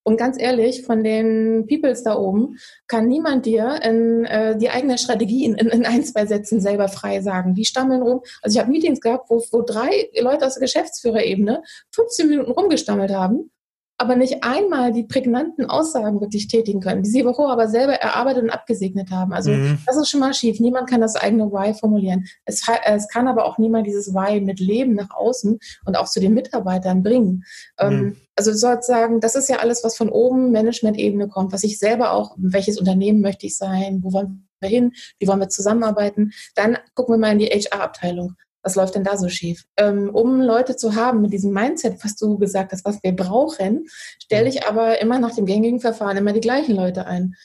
Und 0.10 0.18
ganz 0.18 0.42
ehrlich, 0.42 0.82
von 0.88 1.04
den 1.04 1.68
Peoples 1.68 2.02
da 2.02 2.18
oben 2.18 2.58
kann 2.88 3.08
niemand 3.08 3.46
dir 3.46 3.80
in, 3.84 4.26
äh, 4.26 4.58
die 4.58 4.72
eigene 4.72 4.98
Strategie 4.98 5.46
in, 5.46 5.54
in, 5.54 5.86
ein, 5.86 6.04
zwei 6.04 6.26
Sätzen 6.26 6.60
selber 6.62 6.88
frei 6.88 7.22
sagen. 7.22 7.54
Die 7.54 7.64
stammeln 7.64 8.02
rum. 8.02 8.22
Also 8.42 8.56
ich 8.56 8.60
habe 8.60 8.72
Meetings 8.72 9.02
gehabt, 9.02 9.30
wo, 9.30 9.40
wo 9.52 9.62
drei 9.62 10.10
Leute 10.20 10.48
aus 10.48 10.56
der 10.56 10.62
Geschäftsführerebene 10.62 11.62
15 11.92 12.28
Minuten 12.28 12.50
rumgestammelt 12.50 13.12
haben 13.12 13.52
aber 14.00 14.16
nicht 14.16 14.44
einmal 14.46 14.94
die 14.94 15.04
prägnanten 15.04 15.70
Aussagen 15.70 16.22
wirklich 16.22 16.48
tätigen 16.48 16.80
können, 16.80 17.04
die 17.04 17.10
sie 17.10 17.26
aber 17.26 17.68
selber 17.68 17.94
erarbeitet 17.94 18.44
und 18.44 18.50
abgesegnet 18.50 19.12
haben. 19.12 19.34
Also 19.34 19.52
mhm. 19.52 19.78
das 19.86 19.98
ist 19.98 20.10
schon 20.10 20.22
mal 20.22 20.34
schief. 20.34 20.62
Niemand 20.62 20.90
kann 20.90 21.02
das 21.02 21.18
eigene 21.18 21.52
Why 21.52 21.74
formulieren. 21.74 22.26
Es, 22.46 22.64
es, 22.86 23.10
kann 23.10 23.28
aber 23.28 23.46
auch 23.46 23.58
niemand 23.58 23.86
dieses 23.86 24.14
Why 24.14 24.40
mit 24.40 24.62
Leben 24.62 24.96
nach 24.96 25.10
außen 25.12 25.60
und 25.86 25.98
auch 25.98 26.08
zu 26.08 26.22
den 26.22 26.34
Mitarbeitern 26.34 27.04
bringen. 27.04 27.44
Ähm, 27.78 27.94
mhm. 27.94 28.00
Ähm, 28.00 28.16
also 28.38 28.54
sozusagen, 28.54 29.20
das 29.20 29.36
ist 29.36 29.50
ja 29.50 29.58
alles, 29.58 29.84
was 29.84 29.98
von 29.98 30.08
oben 30.08 30.52
Management-Ebene 30.52 31.28
kommt, 31.28 31.52
was 31.52 31.64
ich 31.64 31.78
selber 31.78 32.14
auch, 32.14 32.38
welches 32.38 32.80
Unternehmen 32.80 33.20
möchte 33.20 33.46
ich 33.46 33.58
sein, 33.58 34.00
wo 34.02 34.14
wollen 34.14 34.48
wir 34.62 34.70
hin, 34.70 34.94
wie 35.20 35.28
wollen 35.28 35.42
wir 35.42 35.50
zusammenarbeiten. 35.50 36.32
Dann 36.56 36.78
gucken 36.96 37.16
wir 37.16 37.20
mal 37.20 37.34
in 37.34 37.40
die 37.40 37.48
HR-Abteilung 37.48 38.36
was 38.70 38.76
läuft 38.76 38.94
denn 38.94 39.04
da 39.04 39.18
so 39.18 39.28
schief? 39.30 39.66
Ähm, 39.78 40.12
um 40.14 40.42
Leute 40.42 40.76
zu 40.76 40.96
haben 40.96 41.22
mit 41.22 41.34
diesem 41.34 41.52
Mindset, 41.52 42.04
was 42.04 42.16
du 42.16 42.38
gesagt 42.38 42.72
hast, 42.72 42.86
was 42.86 43.02
wir 43.02 43.16
brauchen, 43.16 43.88
stelle 44.24 44.48
ich 44.48 44.66
aber 44.68 45.02
immer 45.02 45.18
nach 45.18 45.34
dem 45.34 45.48
gängigen 45.48 45.80
Verfahren 45.80 46.18
immer 46.18 46.34
die 46.34 46.40
gleichen 46.40 46.76
Leute 46.76 47.08
ein. 47.08 47.36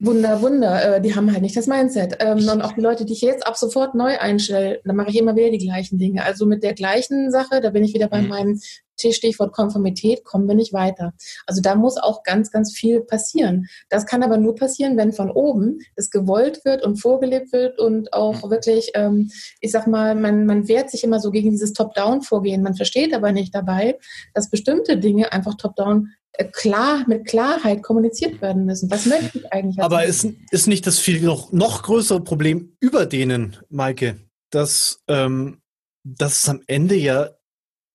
Wunder, 0.00 0.42
Wunder, 0.42 0.96
äh, 0.96 1.00
die 1.00 1.14
haben 1.14 1.30
halt 1.30 1.42
nicht 1.42 1.56
das 1.56 1.68
Mindset. 1.68 2.16
Ähm, 2.20 2.48
und 2.48 2.62
auch 2.62 2.72
die 2.72 2.80
Leute, 2.80 3.04
die 3.04 3.12
ich 3.12 3.20
jetzt 3.20 3.46
ab 3.46 3.56
sofort 3.56 3.94
neu 3.94 4.18
einstelle, 4.18 4.80
da 4.84 4.92
mache 4.92 5.10
ich 5.10 5.18
immer 5.18 5.36
wieder 5.36 5.50
die 5.50 5.58
gleichen 5.58 5.98
Dinge. 5.98 6.24
Also 6.24 6.44
mit 6.44 6.64
der 6.64 6.74
gleichen 6.74 7.30
Sache, 7.30 7.60
da 7.60 7.70
bin 7.70 7.84
ich 7.84 7.94
wieder 7.94 8.08
bei 8.08 8.22
mhm. 8.22 8.28
meinem 8.28 8.60
Stichwort 8.98 9.52
Konformität, 9.52 10.24
kommen 10.24 10.48
wir 10.48 10.54
nicht 10.54 10.72
weiter. 10.72 11.14
Also 11.46 11.60
da 11.60 11.74
muss 11.74 11.96
auch 11.96 12.22
ganz, 12.22 12.50
ganz 12.50 12.72
viel 12.72 13.00
passieren. 13.00 13.66
Das 13.88 14.06
kann 14.06 14.22
aber 14.22 14.36
nur 14.36 14.54
passieren, 14.54 14.96
wenn 14.96 15.12
von 15.12 15.30
oben 15.30 15.78
es 15.94 16.10
gewollt 16.10 16.64
wird 16.64 16.84
und 16.84 16.96
vorgelebt 16.96 17.52
wird 17.52 17.78
und 17.78 18.12
auch 18.12 18.44
mhm. 18.44 18.50
wirklich, 18.50 18.90
ähm, 18.94 19.30
ich 19.60 19.70
sag 19.70 19.86
mal, 19.86 20.14
man, 20.14 20.46
man 20.46 20.68
wehrt 20.68 20.90
sich 20.90 21.04
immer 21.04 21.20
so 21.20 21.30
gegen 21.30 21.50
dieses 21.50 21.72
Top-Down-Vorgehen. 21.72 22.62
Man 22.62 22.74
versteht 22.74 23.14
aber 23.14 23.32
nicht 23.32 23.54
dabei, 23.54 23.98
dass 24.34 24.50
bestimmte 24.50 24.98
Dinge 24.98 25.32
einfach 25.32 25.54
Top-Down 25.54 26.08
äh, 26.32 26.44
klar, 26.44 27.04
mit 27.06 27.26
Klarheit 27.26 27.82
kommuniziert 27.82 28.40
werden 28.40 28.64
müssen. 28.64 28.90
Was 28.90 29.06
möchte 29.06 29.38
ich 29.38 29.52
eigentlich? 29.52 29.82
Aber 29.82 30.04
ist, 30.04 30.26
ist 30.50 30.68
nicht 30.68 30.86
das 30.86 30.98
viel 30.98 31.20
noch, 31.20 31.52
noch 31.52 31.82
größere 31.82 32.22
Problem 32.22 32.76
über 32.80 33.06
denen, 33.06 33.56
Maike, 33.70 34.18
dass, 34.50 35.02
ähm, 35.08 35.60
dass 36.04 36.38
es 36.44 36.48
am 36.48 36.62
Ende 36.66 36.94
ja 36.94 37.30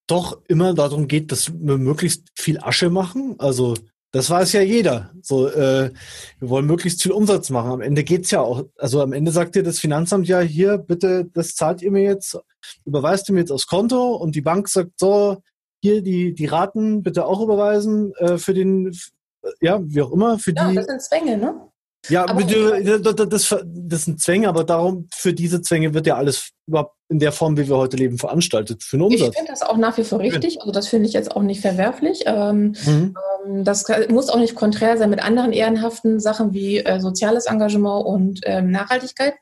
doch 0.08 0.42
immer 0.48 0.74
darum 0.74 1.08
geht, 1.08 1.32
dass 1.32 1.52
wir 1.54 1.78
möglichst 1.78 2.28
viel 2.36 2.60
Asche 2.60 2.90
machen. 2.90 3.36
Also 3.40 3.76
das 4.12 4.30
weiß 4.30 4.54
ja 4.54 4.62
jeder. 4.62 5.12
So, 5.22 5.48
äh, 5.48 5.92
wir 6.40 6.50
wollen 6.50 6.68
möglichst 6.68 7.02
viel 7.02 7.14
Umsatz 7.14 7.50
machen. 7.50 7.72
Am 7.72 7.82
Ende 7.82 8.04
geht's 8.04 8.30
ja 8.30 8.42
auch. 8.42 8.64
Also 8.78 9.02
am 9.02 9.12
Ende 9.12 9.32
sagt 9.32 9.56
dir 9.56 9.64
das 9.64 9.80
Finanzamt 9.80 10.28
ja 10.28 10.40
hier, 10.40 10.78
bitte, 10.78 11.26
das 11.34 11.56
zahlt 11.56 11.82
ihr 11.82 11.92
mir 11.92 12.04
jetzt, 12.04 12.38
überweist 12.86 13.28
ihr 13.30 13.34
mir 13.34 13.40
jetzt 13.40 13.52
aufs 13.52 13.66
Konto 13.66 14.16
und 14.16 14.36
die 14.36 14.42
Bank 14.42 14.70
sagt 14.70 15.00
so, 15.00 15.42
hier 15.82 16.02
die 16.02 16.34
die 16.34 16.46
Raten 16.46 17.04
bitte 17.04 17.26
auch 17.26 17.42
überweisen 17.42 18.14
äh, 18.18 18.38
für 18.38 18.54
den, 18.54 18.96
ja 19.60 19.82
wie 19.84 20.02
auch 20.02 20.12
immer 20.12 20.38
für 20.40 20.54
ja, 20.54 20.70
die. 20.70 20.76
das 20.76 20.86
sind 20.86 21.02
Zwänge, 21.02 21.38
ne? 21.38 21.73
Ja, 22.10 22.28
aber 22.28 22.44
das, 22.44 23.16
das, 23.16 23.56
das 23.66 24.04
sind 24.04 24.22
Zwänge, 24.22 24.50
aber 24.50 24.64
darum, 24.64 25.08
für 25.14 25.34
diese 25.34 25.62
Zwänge 25.62 25.94
wird 25.94 26.06
ja 26.06 26.16
alles 26.16 26.50
überhaupt 26.68 26.96
in 27.10 27.20
der 27.20 27.32
Form, 27.32 27.58
wie 27.58 27.68
wir 27.68 27.78
heute 27.78 27.96
leben, 27.96 28.18
veranstaltet, 28.18 28.84
für 28.84 28.98
einen 28.98 29.04
Umsatz. 29.04 29.30
Ich 29.30 29.36
finde 29.38 29.52
das 29.52 29.62
auch 29.62 29.78
nach 29.78 29.98
wie 29.98 30.04
vor 30.04 30.20
richtig, 30.20 30.60
also 30.60 30.72
das 30.72 30.88
finde 30.88 31.08
ich 31.08 31.14
jetzt 31.14 31.34
auch 31.36 31.42
nicht 31.42 31.62
verwerflich. 31.62 32.24
Ähm, 32.26 32.76
mhm. 32.86 33.16
ähm, 33.46 33.64
das 33.64 33.86
muss 34.10 34.30
auch 34.30 34.40
nicht 34.40 34.56
konträr 34.56 34.98
sein 34.98 35.10
mit 35.10 35.24
anderen 35.24 35.54
ehrenhaften 35.54 36.20
Sachen 36.20 36.54
wie 36.54 36.80
äh, 36.80 37.00
soziales 37.00 37.46
Engagement 37.46 38.06
und 38.06 38.42
ähm, 38.44 38.72
Nachhaltigkeit. 38.72 39.36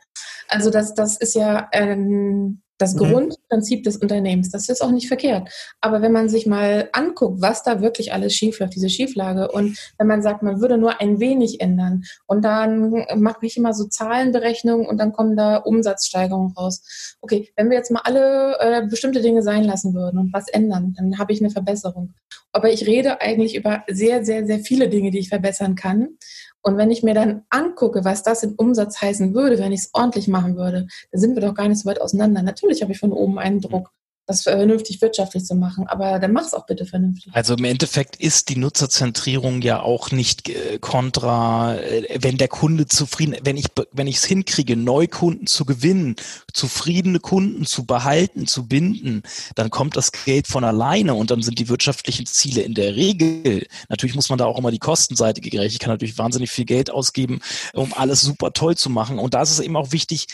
Also 0.47 0.69
das, 0.69 0.93
das 0.93 1.17
ist 1.17 1.34
ja 1.34 1.69
ähm, 1.71 2.62
das 2.82 2.96
mhm. 2.96 3.00
Grundprinzip 3.00 3.84
des 3.84 3.98
Unternehmens. 3.98 4.50
Das 4.50 4.70
ist 4.70 4.82
auch 4.82 4.91
nicht 4.91 5.08
verkehrt. 5.08 5.50
Aber 5.82 6.02
wenn 6.02 6.12
man 6.12 6.30
sich 6.30 6.46
mal 6.46 6.89
anguckt, 6.94 7.41
was 7.41 7.63
da 7.63 7.82
wirklich 7.82 8.13
alles 8.13 8.34
schiefläuft, 8.34 8.76
diese 8.76 8.89
Schieflage, 8.89 9.52
und 9.52 9.78
wenn 9.98 10.08
man 10.08 10.22
sagt, 10.22 10.44
man 10.44 10.62
würde 10.62 10.78
nur 10.78 11.00
ein 11.00 11.20
wenig 11.20 11.62
ändern 11.62 12.04
und 12.28 12.44
dann 12.44 13.06
mache 13.15 13.46
ich 13.46 13.58
immer 13.58 13.74
so 13.74 13.86
Zahlenberechnungen 13.86 14.88
und 14.88 14.98
dann 14.98 15.13
kommen 15.13 15.36
da 15.36 15.58
Umsatzsteigerungen 15.58 16.54
raus. 16.54 17.15
Okay, 17.22 17.52
wenn 17.56 17.70
wir 17.70 17.78
jetzt 17.78 17.91
mal 17.91 18.02
alle 18.04 18.58
äh, 18.60 18.88
bestimmte 18.88 19.22
Dinge 19.22 19.44
sein 19.44 19.63
lassen 19.63 19.94
würden 19.94 20.17
und 20.17 20.34
was 20.34 20.48
ändern, 20.48 20.94
dann 20.98 21.20
habe 21.20 21.34
ich 21.34 21.41
eine 21.41 21.52
Verbesserung. 21.52 22.13
Aber 22.54 22.72
ich 22.72 22.86
rede 22.86 23.22
eigentlich 23.22 23.56
über 23.56 23.84
sehr, 23.88 24.26
sehr, 24.26 24.46
sehr 24.46 24.60
viele 24.60 24.89
Dinge, 24.89 25.12
die 25.12 25.20
ich 25.20 25.30
verbessern 25.30 25.76
kann. 25.76 26.17
Und 26.62 26.78
wenn 26.78 26.91
ich 26.91 27.04
mir 27.04 27.13
dann 27.13 27.43
angucke, 27.50 28.06
was 28.06 28.24
das 28.24 28.43
in 28.43 28.54
Umsatz 28.56 29.02
heißen 29.02 29.34
würde, 29.34 29.58
wenn 29.58 29.71
ich 29.71 29.82
es 29.82 29.89
ordentlich 29.93 30.28
machen 30.28 30.56
würde, 30.56 30.88
dann 31.12 31.21
sind 31.21 31.36
wir 31.36 31.41
doch 31.41 31.56
gar 31.56 31.67
nicht 31.67 31.80
so 31.80 31.89
weit 31.89 32.02
auseinander. 32.02 32.43
Natürlich 32.43 32.82
habe 32.82 32.91
ich 32.91 33.00
von 33.00 33.12
oben 33.12 33.39
einen 33.39 33.62
Druck 33.62 33.91
das 34.27 34.43
vernünftig 34.43 35.01
wirtschaftlich 35.01 35.45
zu 35.45 35.55
machen. 35.55 35.88
Aber 35.88 36.19
dann 36.19 36.31
mach 36.31 36.45
es 36.45 36.53
auch 36.53 36.65
bitte 36.65 36.86
vernünftig. 36.86 37.34
Also 37.34 37.55
im 37.55 37.65
Endeffekt 37.65 38.15
ist 38.15 38.49
die 38.49 38.57
Nutzerzentrierung 38.57 39.62
ja 39.62 39.81
auch 39.81 40.12
nicht 40.12 40.49
äh, 40.49 40.77
kontra, 40.79 41.75
äh, 41.75 42.19
wenn 42.21 42.38
der 42.38 42.47
Kunde 42.47 42.88
zufrieden, 42.88 43.36
wenn 43.43 43.57
ich 43.57 43.65
wenn 43.91 44.07
ich 44.07 44.17
es 44.17 44.25
hinkriege, 44.25 44.75
Neukunden 44.75 45.47
zu 45.47 45.65
gewinnen, 45.65 46.15
zufriedene 46.53 47.19
Kunden 47.19 47.65
zu 47.65 47.86
behalten, 47.86 48.47
zu 48.47 48.67
binden, 48.67 49.23
dann 49.55 49.69
kommt 49.69 49.97
das 49.97 50.12
Geld 50.12 50.47
von 50.47 50.63
alleine 50.63 51.15
und 51.15 51.31
dann 51.31 51.41
sind 51.41 51.60
die 51.60 51.69
wirtschaftlichen 51.69 52.25
Ziele 52.25 52.62
in 52.62 52.73
der 52.73 52.95
Regel. 52.95 53.65
Natürlich 53.89 54.15
muss 54.15 54.29
man 54.29 54.38
da 54.38 54.45
auch 54.45 54.57
immer 54.57 54.71
die 54.71 54.79
Kostenseite 54.79 55.41
gerecht. 55.41 55.73
Ich 55.73 55.79
kann 55.79 55.91
natürlich 55.91 56.17
wahnsinnig 56.17 56.51
viel 56.51 56.65
Geld 56.65 56.89
ausgeben, 56.91 57.41
um 57.73 57.93
alles 57.93 58.21
super 58.21 58.53
toll 58.53 58.77
zu 58.77 58.89
machen. 58.89 59.19
Und 59.19 59.34
da 59.34 59.41
ist 59.41 59.51
es 59.51 59.60
eben 59.60 59.75
auch 59.75 59.91
wichtig, 59.91 60.27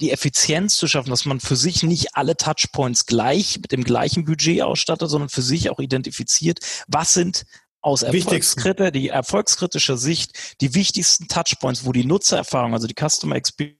die 0.00 0.10
Effizienz 0.10 0.76
zu 0.76 0.86
schaffen, 0.86 1.10
dass 1.10 1.24
man 1.24 1.40
für 1.40 1.56
sich 1.56 1.82
nicht 1.82 2.16
alle 2.16 2.36
Touchpoints 2.36 3.06
gleich 3.06 3.58
mit 3.58 3.72
dem 3.72 3.84
gleichen 3.84 4.24
Budget 4.24 4.62
ausstattet, 4.62 5.08
sondern 5.08 5.28
für 5.28 5.42
sich 5.42 5.70
auch 5.70 5.78
identifiziert, 5.78 6.60
was 6.86 7.14
sind 7.14 7.44
aus 7.80 8.02
Erfolgskritter, 8.02 8.90
die 8.90 9.08
erfolgskritischer 9.08 9.96
Sicht 9.96 10.56
die 10.60 10.74
wichtigsten 10.74 11.28
Touchpoints, 11.28 11.84
wo 11.84 11.92
die 11.92 12.04
Nutzererfahrung, 12.04 12.74
also 12.74 12.88
die 12.88 12.94
Customer 12.94 13.36
Experience 13.36 13.76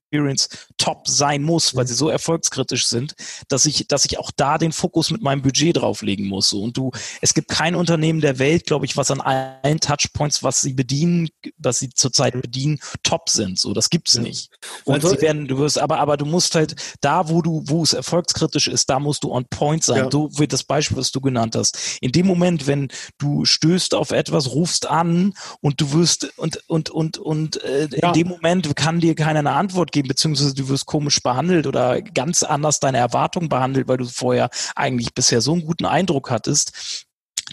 top 0.79 1.09
sein 1.09 1.43
muss, 1.43 1.75
weil 1.75 1.87
sie 1.87 1.95
so 1.95 2.09
erfolgskritisch 2.09 2.87
sind, 2.87 3.15
dass 3.49 3.67
ich, 3.67 3.89
dass 3.89 4.05
ich 4.05 4.19
auch 4.19 4.31
da 4.37 4.59
den 4.59 4.73
Fokus 4.73 5.11
mit 5.11 5.23
meinem 5.23 5.43
Budget 5.43 5.77
drauflegen 5.77 6.27
muss. 6.27 6.53
Und 6.53 6.77
du, 6.77 6.93
es 7.21 7.35
gibt 7.35 7.49
kein 7.49 7.75
Unternehmen 7.75 8.21
der 8.21 8.39
Welt, 8.39 8.67
glaube 8.67 8.87
ich, 8.87 8.97
was 8.97 9.11
an 9.11 9.21
allen 9.21 9.81
Touchpoints, 9.81 10.43
was 10.43 10.61
sie 10.61 10.75
bedienen, 10.75 11.29
was 11.59 11.79
sie 11.79 11.91
zurzeit 11.91 12.41
bedienen, 12.41 12.79
top 13.03 13.29
sind. 13.29 13.59
So, 13.59 13.73
das 13.75 13.91
gibt's 13.91 14.17
nicht. 14.19 14.51
Und 14.85 14.95
also, 14.95 15.09
sie 15.09 15.21
werden, 15.21 15.49
du 15.49 15.59
wirst, 15.59 15.79
aber, 15.79 15.99
aber 15.99 16.17
du 16.17 16.25
musst 16.25 16.55
halt 16.55 16.77
da, 17.01 17.29
wo 17.29 17.43
du, 17.43 17.63
wo 17.67 17.83
es 17.83 17.93
erfolgskritisch 17.93 18.69
ist, 18.69 18.89
da 18.89 19.01
musst 19.01 19.25
du 19.25 19.33
on 19.33 19.47
point 19.49 19.85
sein. 19.85 20.05
Ja. 20.05 20.11
So 20.11 20.31
wie 20.39 20.47
das 20.47 20.65
Beispiel, 20.65 20.97
was 20.97 21.11
du 21.11 21.21
genannt 21.21 21.57
hast. 21.57 21.99
In 22.01 22.13
dem 22.13 22.27
Moment, 22.27 22.67
wenn 22.67 22.89
du 23.19 23.45
stößt 23.45 23.95
auf 23.95 24.11
etwas, 24.11 24.51
rufst 24.53 24.87
an 24.87 25.35
und 25.61 25.81
du 25.81 25.93
wirst 25.93 26.33
und 26.39 26.61
und 26.69 26.91
und 26.91 27.19
und 27.19 27.63
äh, 27.63 27.89
ja. 27.91 28.09
in 28.09 28.13
dem 28.13 28.29
Moment 28.29 28.77
kann 28.77 29.01
dir 29.01 29.15
keiner 29.15 29.41
eine 29.41 29.53
Antwort 29.53 29.93
geben, 29.97 30.09
beziehungsweise 30.09 30.55
du 30.55 30.69
wirst 30.69 30.87
komisch 30.87 31.23
behandelt 31.23 31.67
oder 31.67 32.03
ganz 32.03 32.43
anders 32.43 32.81
deine 32.81 32.99
Erwartungen 32.99 33.49
behandelt, 33.49 33.89
weil 33.89 33.97
du 33.97 34.05
vorher 34.05 34.51
eigentlich 34.75 35.15
bisher 35.15 35.41
so 35.41 35.55
einen 35.55 35.65
guten 35.65 35.87
Eindruck 35.87 36.31
hattest, 36.31 37.06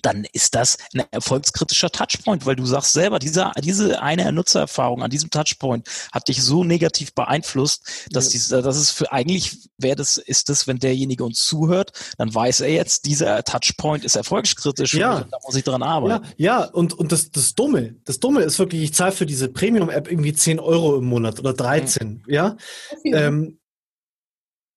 dann 0.06 0.26
ist 0.34 0.56
das 0.56 0.78
ein 0.94 1.04
erfolgskritischer 1.12 1.90
Touchpoint, 1.90 2.46
weil 2.46 2.56
du 2.56 2.66
sagst 2.66 2.94
selber, 2.94 3.20
diese, 3.20 3.52
diese 3.64 4.02
eine 4.02 4.32
Nutzererfahrung 4.32 5.02
an 5.02 5.10
diesem 5.10 5.30
Touchpoint 5.30 5.88
hat 6.12 6.28
dich 6.28 6.44
so 6.44 6.64
negativ 6.64 7.14
beeinflusst, 7.14 8.08
dass, 8.12 8.26
ja. 8.26 8.32
dieser, 8.32 8.62
das 8.62 8.78
ist 8.78 8.92
für 8.92 9.12
eigentlich 9.12 9.70
wäre 9.78 9.96
das, 9.96 10.18
ist 10.18 10.50
das, 10.50 10.68
wenn 10.68 10.80
derjenige 10.80 11.24
uns 11.24 11.44
zuhört, 11.46 11.92
dann 12.18 12.34
weiß 12.34 12.62
er 12.62 12.70
jetzt, 12.70 13.06
dieser 13.06 13.44
Touchpoint 13.44 14.04
ist 14.04 14.16
erfolgskritisch 14.16 14.94
ja. 14.94 15.22
da 15.30 15.38
muss 15.44 15.56
ich 15.56 15.64
dran 15.64 15.84
arbeiten. 15.84 16.26
Ja, 16.38 16.62
ja. 16.62 16.66
und, 16.66 16.94
und 16.94 17.12
das, 17.12 17.32
das 17.32 17.56
Dumme, 17.56 17.96
das 18.06 18.20
Dumme 18.20 18.42
ist 18.42 18.60
wirklich, 18.60 18.84
ich 18.84 18.94
zahle 18.94 19.12
für 19.12 19.26
diese 19.26 19.50
Premium-App 19.50 20.10
irgendwie 20.10 20.34
10 20.34 20.60
Euro 20.60 20.98
im 20.98 21.06
Monat 21.06 21.40
oder 21.40 21.54
13, 21.54 22.08
mhm. 22.08 22.34
ja. 22.34 22.58
Ähm, 23.06 23.60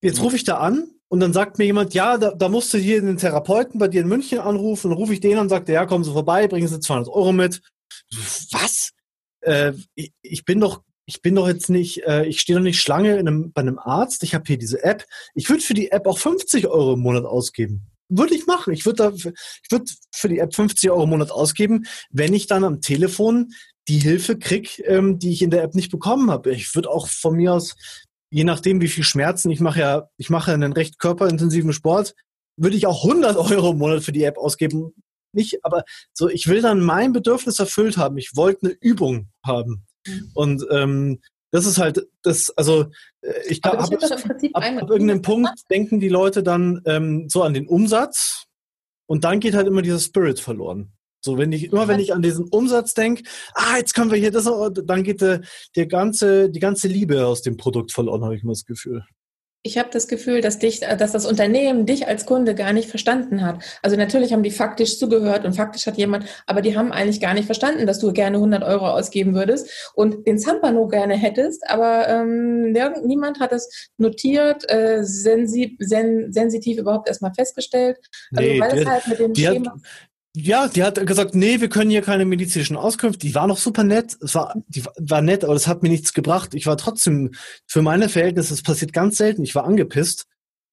jetzt 0.00 0.20
rufe 0.20 0.36
ich 0.36 0.44
da 0.44 0.58
an 0.58 0.88
und 1.08 1.20
dann 1.20 1.32
sagt 1.32 1.58
mir 1.58 1.64
jemand, 1.64 1.94
ja, 1.94 2.18
da, 2.18 2.32
da 2.32 2.48
musst 2.48 2.74
du 2.74 2.78
hier 2.78 3.00
den 3.00 3.16
Therapeuten 3.16 3.78
bei 3.78 3.88
dir 3.88 4.00
in 4.00 4.08
München 4.08 4.40
anrufen. 4.40 4.90
Dann 4.90 4.98
rufe 4.98 5.12
ich 5.12 5.20
den 5.20 5.34
an 5.34 5.44
und 5.44 5.48
sagt, 5.48 5.68
ja, 5.68 5.86
kommen 5.86 6.04
Sie 6.04 6.12
vorbei, 6.12 6.48
bringen 6.48 6.66
Sie 6.66 6.80
200 6.80 7.08
Euro 7.08 7.32
mit. 7.32 7.62
Was? 8.50 8.90
Äh, 9.40 9.72
ich, 9.94 10.12
ich 10.22 10.44
bin 10.44 10.60
doch 10.60 10.82
ich 11.08 11.22
bin 11.22 11.36
doch 11.36 11.46
jetzt 11.46 11.70
nicht, 11.70 12.02
äh, 12.02 12.24
ich 12.26 12.40
stehe 12.40 12.58
doch 12.58 12.62
nicht 12.64 12.80
Schlange 12.80 13.16
in 13.16 13.28
einem, 13.28 13.52
bei 13.52 13.60
einem 13.60 13.78
Arzt. 13.78 14.24
Ich 14.24 14.34
habe 14.34 14.44
hier 14.46 14.58
diese 14.58 14.82
App. 14.82 15.06
Ich 15.34 15.48
würde 15.48 15.62
für 15.62 15.74
die 15.74 15.92
App 15.92 16.06
auch 16.06 16.18
50 16.18 16.66
Euro 16.66 16.94
im 16.94 17.00
Monat 17.00 17.24
ausgeben. 17.24 17.86
Würde 18.08 18.34
ich 18.34 18.46
machen. 18.46 18.72
Ich 18.72 18.84
würde 18.84 19.12
ich 19.14 19.70
würde 19.70 19.84
für 20.12 20.28
die 20.28 20.38
App 20.38 20.54
50 20.54 20.90
Euro 20.90 21.04
im 21.04 21.10
Monat 21.10 21.30
ausgeben, 21.30 21.86
wenn 22.10 22.34
ich 22.34 22.48
dann 22.48 22.64
am 22.64 22.80
Telefon 22.80 23.52
die 23.88 23.98
Hilfe 23.98 24.36
krieg, 24.36 24.82
ähm, 24.84 25.20
die 25.20 25.32
ich 25.32 25.42
in 25.42 25.50
der 25.50 25.62
App 25.62 25.76
nicht 25.76 25.92
bekommen 25.92 26.30
habe. 26.30 26.52
Ich 26.52 26.74
würde 26.74 26.90
auch 26.90 27.06
von 27.06 27.36
mir 27.36 27.54
aus 27.54 27.76
je 28.30 28.44
nachdem, 28.44 28.80
wie 28.80 28.88
viel 28.88 29.04
Schmerzen, 29.04 29.50
ich 29.50 29.60
mache 29.60 29.80
ja, 29.80 30.08
ich 30.16 30.30
mache 30.30 30.52
einen 30.52 30.72
recht 30.72 30.98
körperintensiven 30.98 31.72
Sport, 31.72 32.14
würde 32.56 32.76
ich 32.76 32.86
auch 32.86 33.04
100 33.04 33.36
Euro 33.36 33.72
im 33.72 33.78
Monat 33.78 34.02
für 34.02 34.12
die 34.12 34.24
App 34.24 34.38
ausgeben. 34.38 34.92
Nicht, 35.32 35.64
aber 35.64 35.84
so, 36.14 36.28
ich 36.28 36.46
will 36.46 36.62
dann 36.62 36.80
mein 36.80 37.12
Bedürfnis 37.12 37.58
erfüllt 37.58 37.98
haben. 37.98 38.16
Ich 38.16 38.30
wollte 38.34 38.66
eine 38.66 38.76
Übung 38.80 39.28
haben. 39.44 39.86
Mhm. 40.06 40.30
Und 40.34 40.66
ähm, 40.70 41.20
das 41.50 41.66
ist 41.66 41.78
halt, 41.78 42.06
das, 42.22 42.50
also 42.56 42.86
äh, 43.20 43.32
ich 43.48 43.62
glaube, 43.62 43.78
ab, 43.78 43.90
ab, 43.92 44.72
ab 44.80 44.90
irgendeinem 44.90 45.22
Punkt 45.22 45.52
denken 45.70 46.00
die 46.00 46.08
Leute 46.08 46.42
dann 46.42 46.80
ähm, 46.86 47.28
so 47.28 47.42
an 47.42 47.54
den 47.54 47.68
Umsatz 47.68 48.44
und 49.06 49.24
dann 49.24 49.40
geht 49.40 49.54
halt 49.54 49.66
immer 49.66 49.82
dieser 49.82 50.00
Spirit 50.00 50.40
verloren. 50.40 50.95
So, 51.26 51.36
wenn 51.38 51.50
ich, 51.50 51.72
immer 51.72 51.88
wenn 51.88 51.98
ich 51.98 52.14
an 52.14 52.22
diesen 52.22 52.46
Umsatz 52.48 52.94
denke, 52.94 53.24
ah, 53.54 53.76
jetzt 53.78 53.94
können 53.94 54.12
wir 54.12 54.18
hier 54.18 54.30
das, 54.30 54.44
dann 54.44 55.02
geht 55.02 55.20
der, 55.20 55.40
der 55.74 55.86
ganze, 55.86 56.48
die 56.48 56.60
ganze 56.60 56.86
Liebe 56.86 57.26
aus 57.26 57.42
dem 57.42 57.56
Produkt 57.56 57.90
verloren, 57.90 58.22
habe 58.22 58.36
ich 58.36 58.44
mal 58.44 58.52
das 58.52 58.64
Gefühl. 58.64 59.02
Ich 59.64 59.76
habe 59.76 59.88
das 59.90 60.06
Gefühl, 60.06 60.40
dass 60.40 60.60
dich, 60.60 60.78
dass 60.78 61.10
das 61.10 61.26
Unternehmen 61.26 61.84
dich 61.84 62.06
als 62.06 62.26
Kunde 62.26 62.54
gar 62.54 62.72
nicht 62.72 62.88
verstanden 62.88 63.44
hat. 63.44 63.64
Also 63.82 63.96
natürlich 63.96 64.32
haben 64.32 64.44
die 64.44 64.52
faktisch 64.52 65.00
zugehört 65.00 65.44
und 65.44 65.54
faktisch 65.54 65.88
hat 65.88 65.96
jemand, 65.96 66.26
aber 66.46 66.62
die 66.62 66.76
haben 66.76 66.92
eigentlich 66.92 67.20
gar 67.20 67.34
nicht 67.34 67.46
verstanden, 67.46 67.84
dass 67.88 67.98
du 67.98 68.12
gerne 68.12 68.36
100 68.36 68.62
Euro 68.62 68.88
ausgeben 68.88 69.34
würdest 69.34 69.90
und 69.94 70.28
den 70.28 70.38
Zampano 70.38 70.86
gerne 70.86 71.16
hättest, 71.16 71.68
aber 71.68 72.08
ähm, 72.08 72.70
niemand 73.04 73.40
hat 73.40 73.50
das 73.50 73.68
notiert, 73.98 74.70
äh, 74.70 75.02
sensi 75.02 75.76
sen 75.80 76.32
sensitiv 76.32 76.78
überhaupt 76.78 77.08
erstmal 77.08 77.34
festgestellt. 77.34 77.98
Also 78.36 78.48
nee, 78.48 78.60
weil 78.60 78.78
es 78.78 78.86
halt 78.86 79.08
mit 79.08 79.18
dem 79.18 79.34
Schema... 79.34 79.72
Hat, 79.72 79.80
ja, 80.38 80.68
die 80.68 80.82
hat 80.82 81.04
gesagt, 81.06 81.34
nee, 81.34 81.62
wir 81.62 81.70
können 81.70 81.90
hier 81.90 82.02
keine 82.02 82.26
medizinischen 82.26 82.76
Auskünfte. 82.76 83.26
Die 83.26 83.34
war 83.34 83.46
noch 83.46 83.56
super 83.56 83.84
nett. 83.84 84.18
Es 84.20 84.34
war, 84.34 84.54
die 84.68 84.84
war 84.98 85.22
nett, 85.22 85.44
aber 85.44 85.54
das 85.54 85.66
hat 85.66 85.82
mir 85.82 85.88
nichts 85.88 86.12
gebracht. 86.12 86.54
Ich 86.54 86.66
war 86.66 86.76
trotzdem, 86.76 87.32
für 87.66 87.80
meine 87.80 88.10
Verhältnisse, 88.10 88.50
das 88.50 88.62
passiert 88.62 88.92
ganz 88.92 89.16
selten, 89.16 89.42
ich 89.44 89.54
war 89.54 89.64
angepisst. 89.64 90.26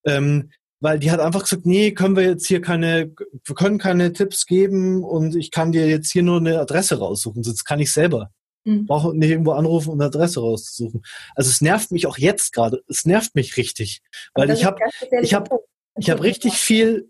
Ähm, 0.06 0.52
weil 0.82 1.00
die 1.00 1.12
hat 1.12 1.22
einfach 1.22 1.44
gesagt, 1.44 1.66
nee, 1.66 1.94
können 1.94 2.18
wir 2.18 2.24
jetzt 2.24 2.46
hier 2.46 2.60
keine, 2.60 3.14
wir 3.46 3.56
können 3.56 3.78
keine 3.78 4.12
Tipps 4.12 4.46
geben 4.46 5.02
und 5.02 5.34
ich 5.34 5.50
kann 5.50 5.72
dir 5.72 5.88
jetzt 5.88 6.12
hier 6.12 6.24
nur 6.24 6.40
eine 6.40 6.60
Adresse 6.60 7.00
raussuchen, 7.00 7.42
sonst 7.42 7.64
kann 7.64 7.80
ich 7.80 7.94
selber. 7.94 8.32
Mhm. 8.66 8.86
Brauche 8.86 9.16
nicht 9.16 9.30
irgendwo 9.30 9.54
anrufen, 9.54 9.92
um 9.92 10.02
eine 10.02 10.08
Adresse 10.08 10.42
rauszusuchen. 10.42 11.04
Also 11.36 11.50
es 11.50 11.62
nervt 11.62 11.92
mich 11.92 12.06
auch 12.06 12.18
jetzt 12.18 12.52
gerade. 12.52 12.84
Es 12.90 13.06
nervt 13.06 13.34
mich 13.34 13.56
richtig, 13.56 14.02
weil 14.34 14.50
ich 14.50 14.66
habe, 14.66 14.80
ich 15.22 15.34
habe, 15.34 15.58
ich 15.98 16.10
habe 16.10 16.22
richtig 16.22 16.56
viel. 16.56 17.10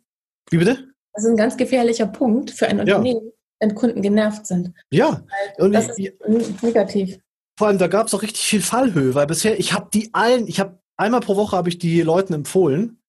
Wie 0.51 0.57
bitte? 0.57 0.92
Das 1.13 1.23
ist 1.23 1.29
ein 1.29 1.37
ganz 1.37 1.57
gefährlicher 1.57 2.07
Punkt 2.07 2.51
für 2.51 2.67
ein 2.67 2.79
Unternehmen, 2.79 3.25
ja. 3.25 3.31
wenn 3.59 3.75
Kunden 3.75 4.01
genervt 4.01 4.47
sind. 4.47 4.73
Ja, 4.91 5.23
und 5.57 5.73
das 5.73 5.97
ich, 5.97 6.07
ist 6.07 6.63
negativ. 6.63 7.19
Vor 7.57 7.67
allem, 7.67 7.77
da 7.77 7.87
gab 7.87 8.07
es 8.07 8.13
auch 8.13 8.23
richtig 8.23 8.43
viel 8.43 8.61
Fallhöhe, 8.61 9.13
weil 9.13 9.27
bisher, 9.27 9.59
ich 9.59 9.73
habe 9.73 9.89
die 9.93 10.09
allen, 10.13 10.47
ich 10.47 10.59
habe 10.59 10.79
einmal 10.97 11.21
pro 11.21 11.35
Woche 11.35 11.55
habe 11.55 11.69
ich 11.69 11.77
die 11.77 12.01
Leuten 12.01 12.33
empfohlen. 12.33 12.99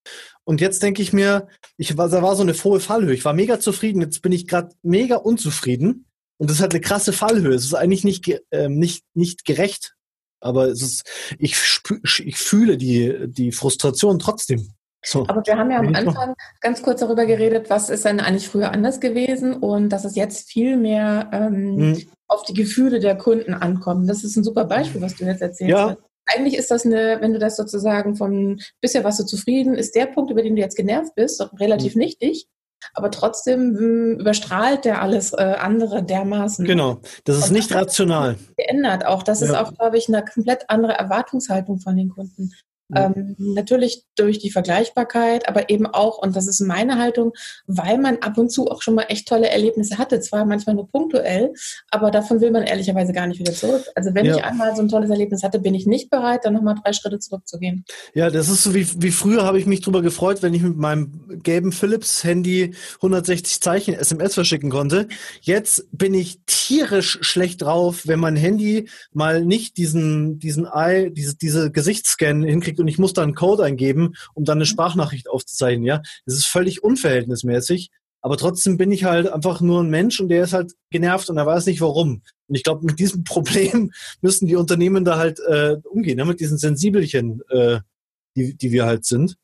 Und 0.44 0.60
jetzt 0.60 0.82
denke 0.82 1.00
ich 1.00 1.12
mir, 1.14 1.48
ich 1.78 1.96
war, 1.96 2.08
da 2.08 2.22
war 2.22 2.36
so 2.36 2.42
eine 2.42 2.52
hohe 2.52 2.80
Fallhöhe. 2.80 3.14
Ich 3.14 3.24
war 3.24 3.32
mega 3.32 3.58
zufrieden. 3.58 4.02
Jetzt 4.02 4.20
bin 4.20 4.32
ich 4.32 4.46
gerade 4.46 4.74
mega 4.82 5.16
unzufrieden. 5.16 6.06
Und 6.36 6.50
das 6.50 6.60
hat 6.60 6.72
eine 6.72 6.82
krasse 6.82 7.14
Fallhöhe. 7.14 7.54
Es 7.54 7.64
ist 7.64 7.74
eigentlich 7.74 8.04
nicht, 8.04 8.28
äh, 8.50 8.68
nicht, 8.68 9.04
nicht 9.14 9.46
gerecht. 9.46 9.94
Aber 10.40 10.66
es 10.68 10.82
ist, 10.82 11.04
ich, 11.38 11.56
ich 12.22 12.36
fühle 12.36 12.76
die, 12.76 13.28
die 13.28 13.52
Frustration 13.52 14.18
trotzdem. 14.18 14.74
So. 15.04 15.26
Aber 15.28 15.42
wir 15.44 15.56
haben 15.56 15.70
ja 15.70 15.78
am 15.78 15.94
Anfang 15.94 16.34
ganz 16.60 16.82
kurz 16.82 17.00
darüber 17.00 17.26
geredet, 17.26 17.68
was 17.68 17.90
ist 17.90 18.04
denn 18.04 18.20
eigentlich 18.20 18.48
früher 18.48 18.72
anders 18.72 19.00
gewesen 19.00 19.54
und 19.54 19.90
dass 19.90 20.04
es 20.04 20.16
jetzt 20.16 20.48
viel 20.48 20.76
mehr 20.76 21.28
ähm, 21.32 21.78
hm. 21.78 22.02
auf 22.26 22.42
die 22.44 22.54
Gefühle 22.54 23.00
der 23.00 23.16
Kunden 23.16 23.54
ankommt. 23.54 24.08
Das 24.08 24.24
ist 24.24 24.36
ein 24.36 24.44
super 24.44 24.64
Beispiel, 24.64 25.02
was 25.02 25.14
du 25.16 25.24
jetzt 25.24 25.42
erzählst. 25.42 25.70
Ja. 25.70 25.96
Eigentlich 26.26 26.56
ist 26.56 26.70
das 26.70 26.86
eine, 26.86 27.18
wenn 27.20 27.34
du 27.34 27.38
das 27.38 27.56
sozusagen 27.56 28.16
von 28.16 28.58
bisher 28.80 29.04
warst 29.04 29.20
du 29.20 29.24
zufrieden, 29.24 29.74
ist 29.74 29.94
der 29.94 30.06
Punkt, 30.06 30.30
über 30.30 30.42
den 30.42 30.56
du 30.56 30.62
jetzt 30.62 30.76
genervt 30.76 31.14
bist, 31.14 31.38
doch 31.38 31.52
relativ 31.60 31.94
mhm. 31.94 32.00
nichtig. 32.00 32.48
Aber 32.92 33.10
trotzdem 33.10 33.76
hm, 33.76 34.20
überstrahlt 34.20 34.84
der 34.84 35.00
alles 35.02 35.32
äh, 35.32 35.36
andere 35.58 36.02
dermaßen. 36.02 36.64
Genau, 36.66 37.00
das 37.24 37.38
ist 37.38 37.48
und 37.48 37.54
nicht 37.54 37.70
das 37.70 37.78
rational. 37.78 38.36
Geändert 38.56 39.06
auch. 39.06 39.22
Das 39.22 39.40
ja. 39.40 39.46
ist 39.46 39.54
auch, 39.54 39.74
glaube 39.74 39.96
ich, 39.96 40.08
eine 40.08 40.24
komplett 40.24 40.68
andere 40.68 40.92
Erwartungshaltung 40.92 41.78
von 41.78 41.96
den 41.96 42.10
Kunden. 42.10 42.52
Ähm, 42.94 43.34
natürlich 43.38 44.04
durch 44.14 44.38
die 44.38 44.50
Vergleichbarkeit, 44.50 45.48
aber 45.48 45.70
eben 45.70 45.86
auch, 45.86 46.18
und 46.18 46.36
das 46.36 46.46
ist 46.46 46.60
meine 46.60 46.98
Haltung, 46.98 47.32
weil 47.66 47.98
man 47.98 48.18
ab 48.18 48.36
und 48.36 48.50
zu 48.50 48.70
auch 48.70 48.82
schon 48.82 48.94
mal 48.94 49.06
echt 49.08 49.26
tolle 49.26 49.48
Erlebnisse 49.48 49.96
hatte, 49.96 50.20
zwar 50.20 50.44
manchmal 50.44 50.76
nur 50.76 50.88
punktuell, 50.88 51.54
aber 51.90 52.10
davon 52.10 52.42
will 52.42 52.50
man 52.50 52.64
ehrlicherweise 52.64 53.14
gar 53.14 53.26
nicht 53.26 53.40
wieder 53.40 53.54
zurück. 53.54 53.84
Also 53.94 54.14
wenn 54.14 54.26
ja. 54.26 54.36
ich 54.36 54.44
einmal 54.44 54.76
so 54.76 54.82
ein 54.82 54.88
tolles 54.88 55.08
Erlebnis 55.08 55.42
hatte, 55.42 55.60
bin 55.60 55.74
ich 55.74 55.86
nicht 55.86 56.10
bereit, 56.10 56.44
dann 56.44 56.52
nochmal 56.52 56.74
drei 56.82 56.92
Schritte 56.92 57.18
zurückzugehen. 57.18 57.84
Ja, 58.12 58.28
das 58.28 58.50
ist 58.50 58.62
so 58.62 58.74
wie, 58.74 58.86
wie 59.02 59.10
früher 59.10 59.44
habe 59.44 59.58
ich 59.58 59.64
mich 59.64 59.80
drüber 59.80 60.02
gefreut, 60.02 60.42
wenn 60.42 60.52
ich 60.52 60.62
mit 60.62 60.76
meinem 60.76 61.40
gelben 61.42 61.72
Philips-Handy 61.72 62.74
160 62.96 63.60
Zeichen 63.62 63.94
SMS 63.94 64.34
verschicken 64.34 64.68
konnte. 64.68 65.08
Jetzt 65.40 65.86
bin 65.90 66.12
ich 66.12 66.40
tierisch 66.44 67.18
schlecht 67.22 67.62
drauf, 67.62 68.06
wenn 68.06 68.20
mein 68.20 68.36
Handy 68.36 68.88
mal 69.12 69.42
nicht 69.42 69.78
diesen, 69.78 70.38
diesen 70.38 70.66
Eye, 70.66 71.10
diese, 71.10 71.34
diese 71.36 71.70
Gesichtsscan 71.70 72.42
hinkriegt 72.42 72.73
gekriegt 72.74 72.80
und 72.80 72.88
ich 72.88 72.98
muss 72.98 73.12
da 73.12 73.22
einen 73.22 73.34
Code 73.34 73.64
eingeben, 73.64 74.14
um 74.34 74.44
dann 74.44 74.58
eine 74.58 74.66
Sprachnachricht 74.66 75.28
aufzuzeichnen, 75.28 75.84
ja. 75.84 76.02
Das 76.26 76.34
ist 76.34 76.46
völlig 76.46 76.82
unverhältnismäßig. 76.82 77.90
Aber 78.20 78.38
trotzdem 78.38 78.78
bin 78.78 78.90
ich 78.90 79.04
halt 79.04 79.28
einfach 79.28 79.60
nur 79.60 79.82
ein 79.82 79.90
Mensch 79.90 80.18
und 80.18 80.30
der 80.30 80.44
ist 80.44 80.54
halt 80.54 80.72
genervt 80.90 81.28
und 81.28 81.36
er 81.36 81.44
weiß 81.44 81.66
nicht 81.66 81.82
warum. 81.82 82.22
Und 82.46 82.54
ich 82.54 82.62
glaube, 82.62 82.86
mit 82.86 82.98
diesem 82.98 83.24
Problem 83.24 83.92
müssen 84.22 84.46
die 84.46 84.56
Unternehmen 84.56 85.04
da 85.04 85.18
halt 85.18 85.40
äh, 85.40 85.76
umgehen, 85.84 86.18
ja, 86.18 86.24
mit 86.24 86.40
diesen 86.40 86.58
Sensibelchen, 86.58 87.42
äh, 87.50 87.80
die, 88.36 88.56
die 88.56 88.72
wir 88.72 88.86
halt 88.86 89.04
sind. 89.04 89.36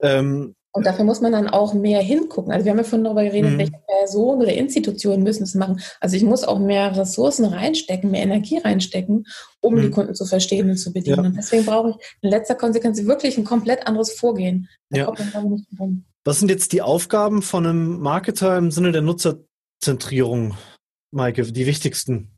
Ähm, 0.00 0.55
und 0.76 0.84
dafür 0.84 1.06
muss 1.06 1.22
man 1.22 1.32
dann 1.32 1.48
auch 1.48 1.72
mehr 1.72 2.00
hingucken. 2.00 2.52
Also 2.52 2.66
wir 2.66 2.72
haben 2.72 2.78
ja 2.78 2.84
vorhin 2.84 3.04
darüber 3.04 3.24
geredet, 3.24 3.52
mhm. 3.52 3.58
welche 3.58 3.80
Personen 3.86 4.42
oder 4.42 4.52
Institutionen 4.52 5.22
müssen 5.22 5.44
es 5.44 5.54
machen. 5.54 5.80
Also 6.00 6.16
ich 6.16 6.22
muss 6.22 6.44
auch 6.44 6.58
mehr 6.58 6.94
Ressourcen 6.94 7.46
reinstecken, 7.46 8.10
mehr 8.10 8.22
Energie 8.22 8.58
reinstecken, 8.58 9.26
um 9.60 9.74
mhm. 9.74 9.82
die 9.82 9.90
Kunden 9.90 10.14
zu 10.14 10.26
verstehen 10.26 10.68
und 10.68 10.76
zu 10.76 10.92
bedienen. 10.92 11.16
Ja. 11.16 11.22
Und 11.22 11.36
deswegen 11.36 11.64
brauche 11.64 11.90
ich 11.90 11.96
in 12.20 12.28
letzter 12.28 12.56
Konsequenz 12.56 13.02
wirklich 13.04 13.38
ein 13.38 13.44
komplett 13.44 13.86
anderes 13.86 14.12
Vorgehen. 14.12 14.68
Ja. 14.90 15.10
Was 16.24 16.38
sind 16.38 16.50
jetzt 16.50 16.72
die 16.72 16.82
Aufgaben 16.82 17.40
von 17.40 17.66
einem 17.66 17.98
Marketer 18.00 18.58
im 18.58 18.70
Sinne 18.70 18.92
der 18.92 19.02
Nutzerzentrierung, 19.02 20.56
Maike, 21.10 21.50
die 21.50 21.66
wichtigsten? 21.66 22.35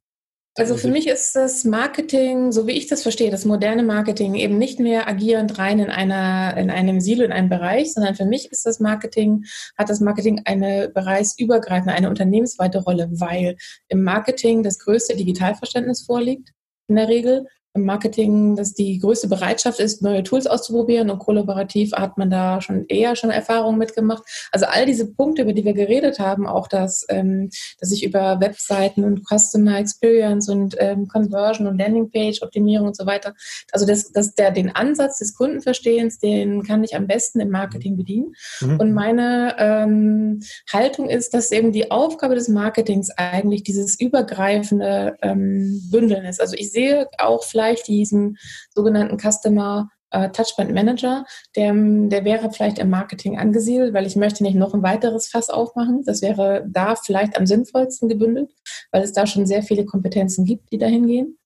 Also 0.58 0.76
für 0.76 0.88
mich 0.88 1.06
ist 1.06 1.36
das 1.36 1.64
Marketing, 1.64 2.50
so 2.50 2.66
wie 2.66 2.72
ich 2.72 2.88
das 2.88 3.04
verstehe, 3.04 3.30
das 3.30 3.44
moderne 3.44 3.84
Marketing 3.84 4.34
eben 4.34 4.58
nicht 4.58 4.80
mehr 4.80 5.06
agierend 5.06 5.56
rein 5.56 5.78
in 5.78 5.88
einer, 5.88 6.56
in 6.56 6.68
einem 6.68 7.00
Silo, 7.00 7.24
in 7.24 7.30
einem 7.30 7.48
Bereich, 7.48 7.94
sondern 7.94 8.16
für 8.16 8.24
mich 8.24 8.50
ist 8.50 8.66
das 8.66 8.80
Marketing, 8.80 9.44
hat 9.76 9.88
das 9.88 10.00
Marketing 10.00 10.42
eine 10.46 10.88
bereichsübergreifende, 10.88 11.94
eine 11.94 12.08
unternehmensweite 12.08 12.78
Rolle, 12.78 13.08
weil 13.12 13.56
im 13.86 14.02
Marketing 14.02 14.64
das 14.64 14.80
größte 14.80 15.16
Digitalverständnis 15.16 16.02
vorliegt, 16.02 16.50
in 16.88 16.96
der 16.96 17.08
Regel. 17.08 17.46
Im 17.78 17.86
Marketing, 17.86 18.56
dass 18.56 18.74
die 18.74 18.98
größte 18.98 19.28
Bereitschaft 19.28 19.80
ist, 19.80 20.02
neue 20.02 20.22
Tools 20.22 20.46
auszuprobieren 20.46 21.10
und 21.10 21.18
kollaborativ 21.18 21.92
hat 21.92 22.18
man 22.18 22.30
da 22.30 22.60
schon 22.60 22.84
eher 22.88 23.16
schon 23.16 23.30
Erfahrungen 23.30 23.78
mitgemacht. 23.78 24.22
Also 24.52 24.66
all 24.66 24.86
diese 24.86 25.06
Punkte, 25.12 25.42
über 25.42 25.52
die 25.52 25.64
wir 25.64 25.72
geredet 25.72 26.18
haben, 26.18 26.46
auch 26.46 26.68
dass, 26.68 27.06
ähm, 27.08 27.50
dass 27.80 27.92
ich 27.92 28.04
über 28.04 28.40
Webseiten 28.40 29.04
und 29.04 29.24
Customer 29.26 29.78
Experience 29.78 30.48
und 30.48 30.76
ähm, 30.78 31.08
Conversion 31.08 31.66
und 31.66 31.78
Landingpage 31.78 32.42
Optimierung 32.42 32.88
und 32.88 32.96
so 32.96 33.06
weiter, 33.06 33.34
also 33.72 33.86
das, 33.86 34.12
dass 34.12 34.34
der 34.34 34.50
den 34.50 34.74
Ansatz 34.74 35.18
des 35.18 35.34
Kundenverstehens, 35.34 36.18
den 36.18 36.62
kann 36.62 36.84
ich 36.84 36.96
am 36.96 37.06
besten 37.06 37.40
im 37.40 37.50
Marketing 37.50 37.96
bedienen. 37.96 38.34
Mhm. 38.60 38.80
Und 38.80 38.92
meine 38.92 39.54
ähm, 39.58 40.40
Haltung 40.72 41.08
ist, 41.08 41.34
dass 41.34 41.52
eben 41.52 41.72
die 41.72 41.90
Aufgabe 41.90 42.34
des 42.34 42.48
Marketings 42.48 43.10
eigentlich 43.16 43.62
dieses 43.62 43.98
übergreifende 44.00 45.16
ähm, 45.22 45.82
Bündeln 45.90 46.24
ist. 46.24 46.40
Also 46.40 46.56
ich 46.56 46.70
sehe 46.72 47.08
auch 47.18 47.44
vielleicht 47.44 47.67
diesen 47.76 48.36
sogenannten 48.74 49.18
Customer 49.18 49.88
äh, 50.10 50.30
Touchpoint 50.30 50.72
Manager, 50.72 51.24
der, 51.56 51.72
der 51.74 52.24
wäre 52.24 52.50
vielleicht 52.50 52.78
im 52.78 52.90
Marketing 52.90 53.38
angesiedelt, 53.38 53.94
weil 53.94 54.06
ich 54.06 54.16
möchte 54.16 54.42
nicht 54.42 54.56
noch 54.56 54.74
ein 54.74 54.82
weiteres 54.82 55.28
Fass 55.28 55.50
aufmachen. 55.50 56.02
Das 56.04 56.22
wäre 56.22 56.64
da 56.68 56.96
vielleicht 56.96 57.36
am 57.36 57.46
sinnvollsten 57.46 58.08
gebündelt, 58.08 58.50
weil 58.90 59.02
es 59.02 59.12
da 59.12 59.26
schon 59.26 59.46
sehr 59.46 59.62
viele 59.62 59.84
Kompetenzen 59.84 60.44
gibt, 60.44 60.72
die 60.72 60.78
dahin 60.78 61.06
gehen. 61.06 61.38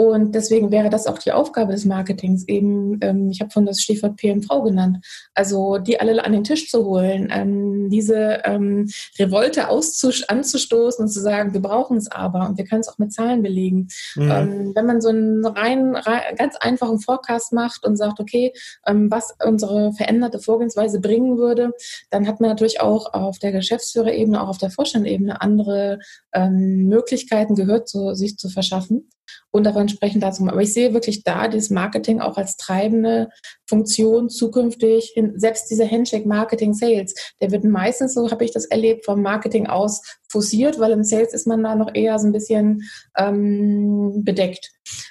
Und 0.00 0.34
deswegen 0.34 0.70
wäre 0.70 0.88
das 0.88 1.06
auch 1.06 1.18
die 1.18 1.30
Aufgabe 1.30 1.72
des 1.72 1.84
Marketings, 1.84 2.48
eben, 2.48 2.98
ähm, 3.02 3.28
ich 3.28 3.42
habe 3.42 3.50
von 3.50 3.66
das 3.66 3.82
Stichwort 3.82 4.16
PMV 4.16 4.48
genannt, 4.64 5.04
also 5.34 5.76
die 5.76 6.00
alle 6.00 6.24
an 6.24 6.32
den 6.32 6.42
Tisch 6.42 6.70
zu 6.70 6.86
holen, 6.86 7.28
ähm, 7.30 7.90
diese 7.90 8.40
ähm, 8.44 8.88
Revolte 9.18 9.68
anzustoßen 9.68 11.04
und 11.04 11.10
zu 11.10 11.20
sagen, 11.20 11.52
wir 11.52 11.60
brauchen 11.60 11.98
es 11.98 12.10
aber 12.10 12.48
und 12.48 12.56
wir 12.56 12.64
können 12.64 12.80
es 12.80 12.88
auch 12.88 12.96
mit 12.96 13.12
Zahlen 13.12 13.42
belegen. 13.42 13.88
Mhm. 14.16 14.30
Ähm, 14.30 14.72
wenn 14.74 14.86
man 14.86 15.02
so 15.02 15.10
einen 15.10 15.44
rein, 15.44 15.94
rein, 15.94 16.34
ganz 16.34 16.56
einfachen 16.56 17.00
Forecast 17.00 17.52
macht 17.52 17.84
und 17.84 17.96
sagt, 17.96 18.20
okay, 18.20 18.54
ähm, 18.86 19.10
was 19.10 19.34
unsere 19.44 19.92
veränderte 19.92 20.38
Vorgehensweise 20.38 21.00
bringen 21.00 21.36
würde, 21.36 21.72
dann 22.08 22.26
hat 22.26 22.40
man 22.40 22.48
natürlich 22.48 22.80
auch 22.80 23.12
auf 23.12 23.38
der 23.38 23.52
Geschäftsführerebene, 23.52 24.40
auch 24.40 24.48
auf 24.48 24.58
der 24.58 24.70
Vorstandebene 24.70 25.42
andere 25.42 25.98
ähm, 26.32 26.86
Möglichkeiten 26.88 27.54
gehört, 27.54 27.86
zu, 27.86 28.14
sich 28.14 28.38
zu 28.38 28.48
verschaffen 28.48 29.10
und 29.50 29.66
aber 29.66 29.80
entsprechend 29.80 30.22
dazu. 30.22 30.46
Aber 30.46 30.60
ich 30.60 30.72
sehe 30.72 30.94
wirklich 30.94 31.24
da 31.24 31.48
das 31.48 31.70
Marketing 31.70 32.20
auch 32.20 32.36
als 32.36 32.56
treibende 32.56 33.28
Funktion 33.68 34.28
zukünftig. 34.28 35.16
In, 35.16 35.38
selbst 35.38 35.70
dieser 35.70 35.90
Handshake 35.90 36.26
Marketing 36.26 36.74
Sales, 36.74 37.14
der 37.40 37.50
wird 37.50 37.64
meistens, 37.64 38.14
so 38.14 38.30
habe 38.30 38.44
ich 38.44 38.52
das 38.52 38.66
erlebt, 38.66 39.04
vom 39.04 39.22
Marketing 39.22 39.66
aus 39.66 40.02
forciert, 40.30 40.78
weil 40.78 40.92
im 40.92 41.04
Sales 41.04 41.34
ist 41.34 41.46
man 41.46 41.62
da 41.62 41.74
noch 41.74 41.94
eher 41.94 42.18
so 42.18 42.26
ein 42.26 42.32
bisschen 42.32 42.82
ähm, 43.16 44.22
bedeckt. 44.24 44.70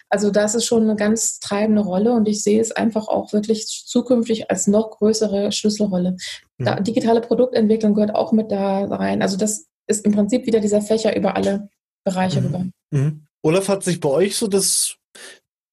Also 0.10 0.32
das 0.32 0.56
ist 0.56 0.66
schon 0.66 0.84
eine 0.84 0.96
ganz 0.96 1.40
treibende 1.40 1.82
Rolle 1.82 2.14
und 2.14 2.28
ich 2.28 2.44
sehe 2.44 2.60
es 2.62 2.72
einfach 2.72 3.08
auch 3.08 3.34
wirklich 3.34 3.68
zukünftig 3.68 4.50
als 4.50 4.68
noch 4.68 4.92
größere 4.92 5.52
Schlüsselrolle. 5.52 6.18
Da, 6.58 6.80
mhm. 6.80 6.84
digitale 6.84 7.22
Produktentwicklung 7.22 7.94
gehört 7.94 8.16
auch 8.16 8.32
mit 8.32 8.52
da 8.52 8.86
rein. 8.86 9.22
Also 9.22 9.38
das 9.38 9.68
ist 9.88 10.06
im 10.06 10.12
Prinzip 10.12 10.46
wieder 10.46 10.60
dieser 10.60 10.82
Fächer 10.82 11.16
über 11.16 11.36
alle 11.36 11.70
Bereiche 12.04 12.42
mhm. 12.42 12.46
rüber. 12.48 12.66
Mhm. 12.92 13.26
Olaf, 13.42 13.70
hat 13.70 13.84
sich 13.84 14.00
bei 14.00 14.10
euch 14.10 14.36
so 14.36 14.48
das 14.48 14.98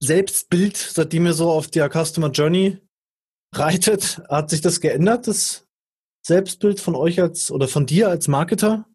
Selbstbild, 0.01 0.77
seitdem 0.77 1.27
ihr 1.27 1.33
so 1.33 1.51
auf 1.51 1.69
der 1.69 1.91
Customer 1.91 2.31
Journey 2.31 2.79
reitet, 3.55 4.23
hat 4.29 4.51
sich 4.51 4.61
das 4.61 4.81
geändert, 4.81 5.27
das 5.27 5.67
Selbstbild 6.25 6.81
von 6.81 6.95
euch 6.95 7.21
als 7.21 7.51
oder 7.51 7.67
von 7.67 7.87
dir 7.87 8.09
als 8.09 8.29
Marketer? 8.29 8.89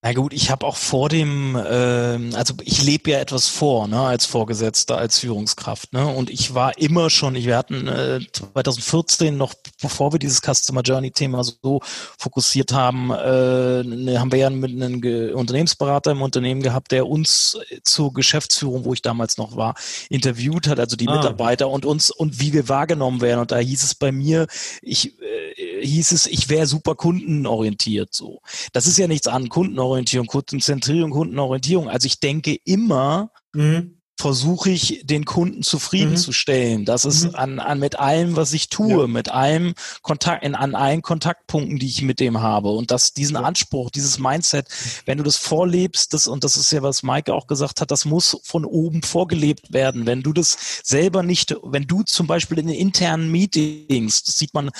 Na 0.00 0.12
gut, 0.12 0.32
ich 0.32 0.52
habe 0.52 0.64
auch 0.64 0.76
vor 0.76 1.08
dem, 1.08 1.56
äh, 1.56 2.36
also 2.36 2.54
ich 2.62 2.84
lebe 2.84 3.10
ja 3.10 3.18
etwas 3.18 3.48
vor, 3.48 3.88
ne, 3.88 4.00
als 4.00 4.26
Vorgesetzter, 4.26 4.96
als 4.96 5.18
Führungskraft, 5.18 5.92
ne, 5.92 6.06
und 6.06 6.30
ich 6.30 6.54
war 6.54 6.78
immer 6.78 7.10
schon, 7.10 7.34
ich, 7.34 7.46
wir 7.46 7.56
hatten 7.56 7.88
äh, 7.88 8.20
2014 8.32 9.36
noch, 9.36 9.54
bevor 9.82 10.12
wir 10.12 10.20
dieses 10.20 10.40
Customer 10.40 10.82
Journey 10.82 11.10
Thema 11.10 11.42
so 11.42 11.80
fokussiert 12.16 12.72
haben, 12.72 13.10
äh, 13.10 13.82
ne, 13.82 14.20
haben 14.20 14.30
wir 14.30 14.38
ja 14.38 14.50
mit 14.50 14.70
einem 14.70 15.00
Ge 15.00 15.32
Unternehmensberater 15.32 16.12
im 16.12 16.22
Unternehmen 16.22 16.62
gehabt, 16.62 16.92
der 16.92 17.08
uns 17.08 17.58
zur 17.82 18.12
Geschäftsführung, 18.12 18.84
wo 18.84 18.92
ich 18.92 19.02
damals 19.02 19.36
noch 19.36 19.56
war, 19.56 19.74
interviewt 20.10 20.68
hat, 20.68 20.78
also 20.78 20.94
die 20.94 21.08
ah. 21.08 21.16
Mitarbeiter 21.16 21.68
und 21.68 21.84
uns 21.84 22.10
und 22.10 22.38
wie 22.38 22.52
wir 22.52 22.68
wahrgenommen 22.68 23.20
werden. 23.20 23.40
Und 23.40 23.50
da 23.50 23.58
hieß 23.58 23.82
es 23.82 23.96
bei 23.96 24.12
mir, 24.12 24.46
ich 24.80 25.20
äh, 25.20 25.57
hieß 25.80 26.12
es, 26.12 26.26
ich 26.26 26.48
wäre 26.48 26.66
super 26.66 26.94
kundenorientiert, 26.94 28.14
so. 28.14 28.40
Das 28.72 28.86
ist 28.86 28.98
ja 28.98 29.06
nichts 29.06 29.26
an 29.26 29.48
Kundenorientierung, 29.48 30.26
Kundenzentrierung, 30.26 31.10
Kundenorientierung. 31.10 31.88
Also 31.88 32.06
ich 32.06 32.20
denke 32.20 32.56
immer, 32.64 33.30
mhm 33.52 33.97
versuche 34.18 34.70
ich, 34.70 35.02
den 35.04 35.24
Kunden 35.24 35.62
zufriedenzustellen. 35.62 36.80
Mhm. 36.80 36.84
Das 36.86 37.04
ist 37.04 37.24
mhm. 37.24 37.34
an, 37.36 37.58
an 37.60 37.78
mit 37.78 37.98
allem, 38.00 38.34
was 38.34 38.52
ich 38.52 38.68
tue, 38.68 39.02
ja. 39.02 39.06
mit 39.06 39.30
allem 39.30 39.74
Kontakt, 40.02 40.44
in, 40.44 40.56
an 40.56 40.74
allen 40.74 41.02
Kontaktpunkten, 41.02 41.78
die 41.78 41.86
ich 41.86 42.02
mit 42.02 42.18
dem 42.18 42.40
habe. 42.40 42.70
Und 42.70 42.90
dass 42.90 43.14
diesen 43.14 43.36
ja. 43.36 43.42
Anspruch, 43.42 43.90
dieses 43.90 44.18
Mindset, 44.18 44.66
wenn 45.06 45.18
du 45.18 45.24
das 45.24 45.36
vorlebst, 45.36 46.12
das, 46.14 46.26
und 46.26 46.42
das 46.42 46.56
ist 46.56 46.72
ja, 46.72 46.82
was 46.82 47.04
Maike 47.04 47.32
auch 47.32 47.46
gesagt 47.46 47.80
hat, 47.80 47.92
das 47.92 48.04
muss 48.04 48.40
von 48.42 48.64
oben 48.64 49.02
vorgelebt 49.02 49.72
werden. 49.72 50.04
Wenn 50.04 50.22
du 50.22 50.32
das 50.32 50.80
selber 50.82 51.22
nicht, 51.22 51.54
wenn 51.62 51.86
du 51.86 52.02
zum 52.02 52.26
Beispiel 52.26 52.58
in 52.58 52.66
den 52.66 52.76
internen 52.76 53.30
Meetings, 53.30 54.24
das 54.24 54.36
sieht 54.36 54.52
man, 54.52 54.70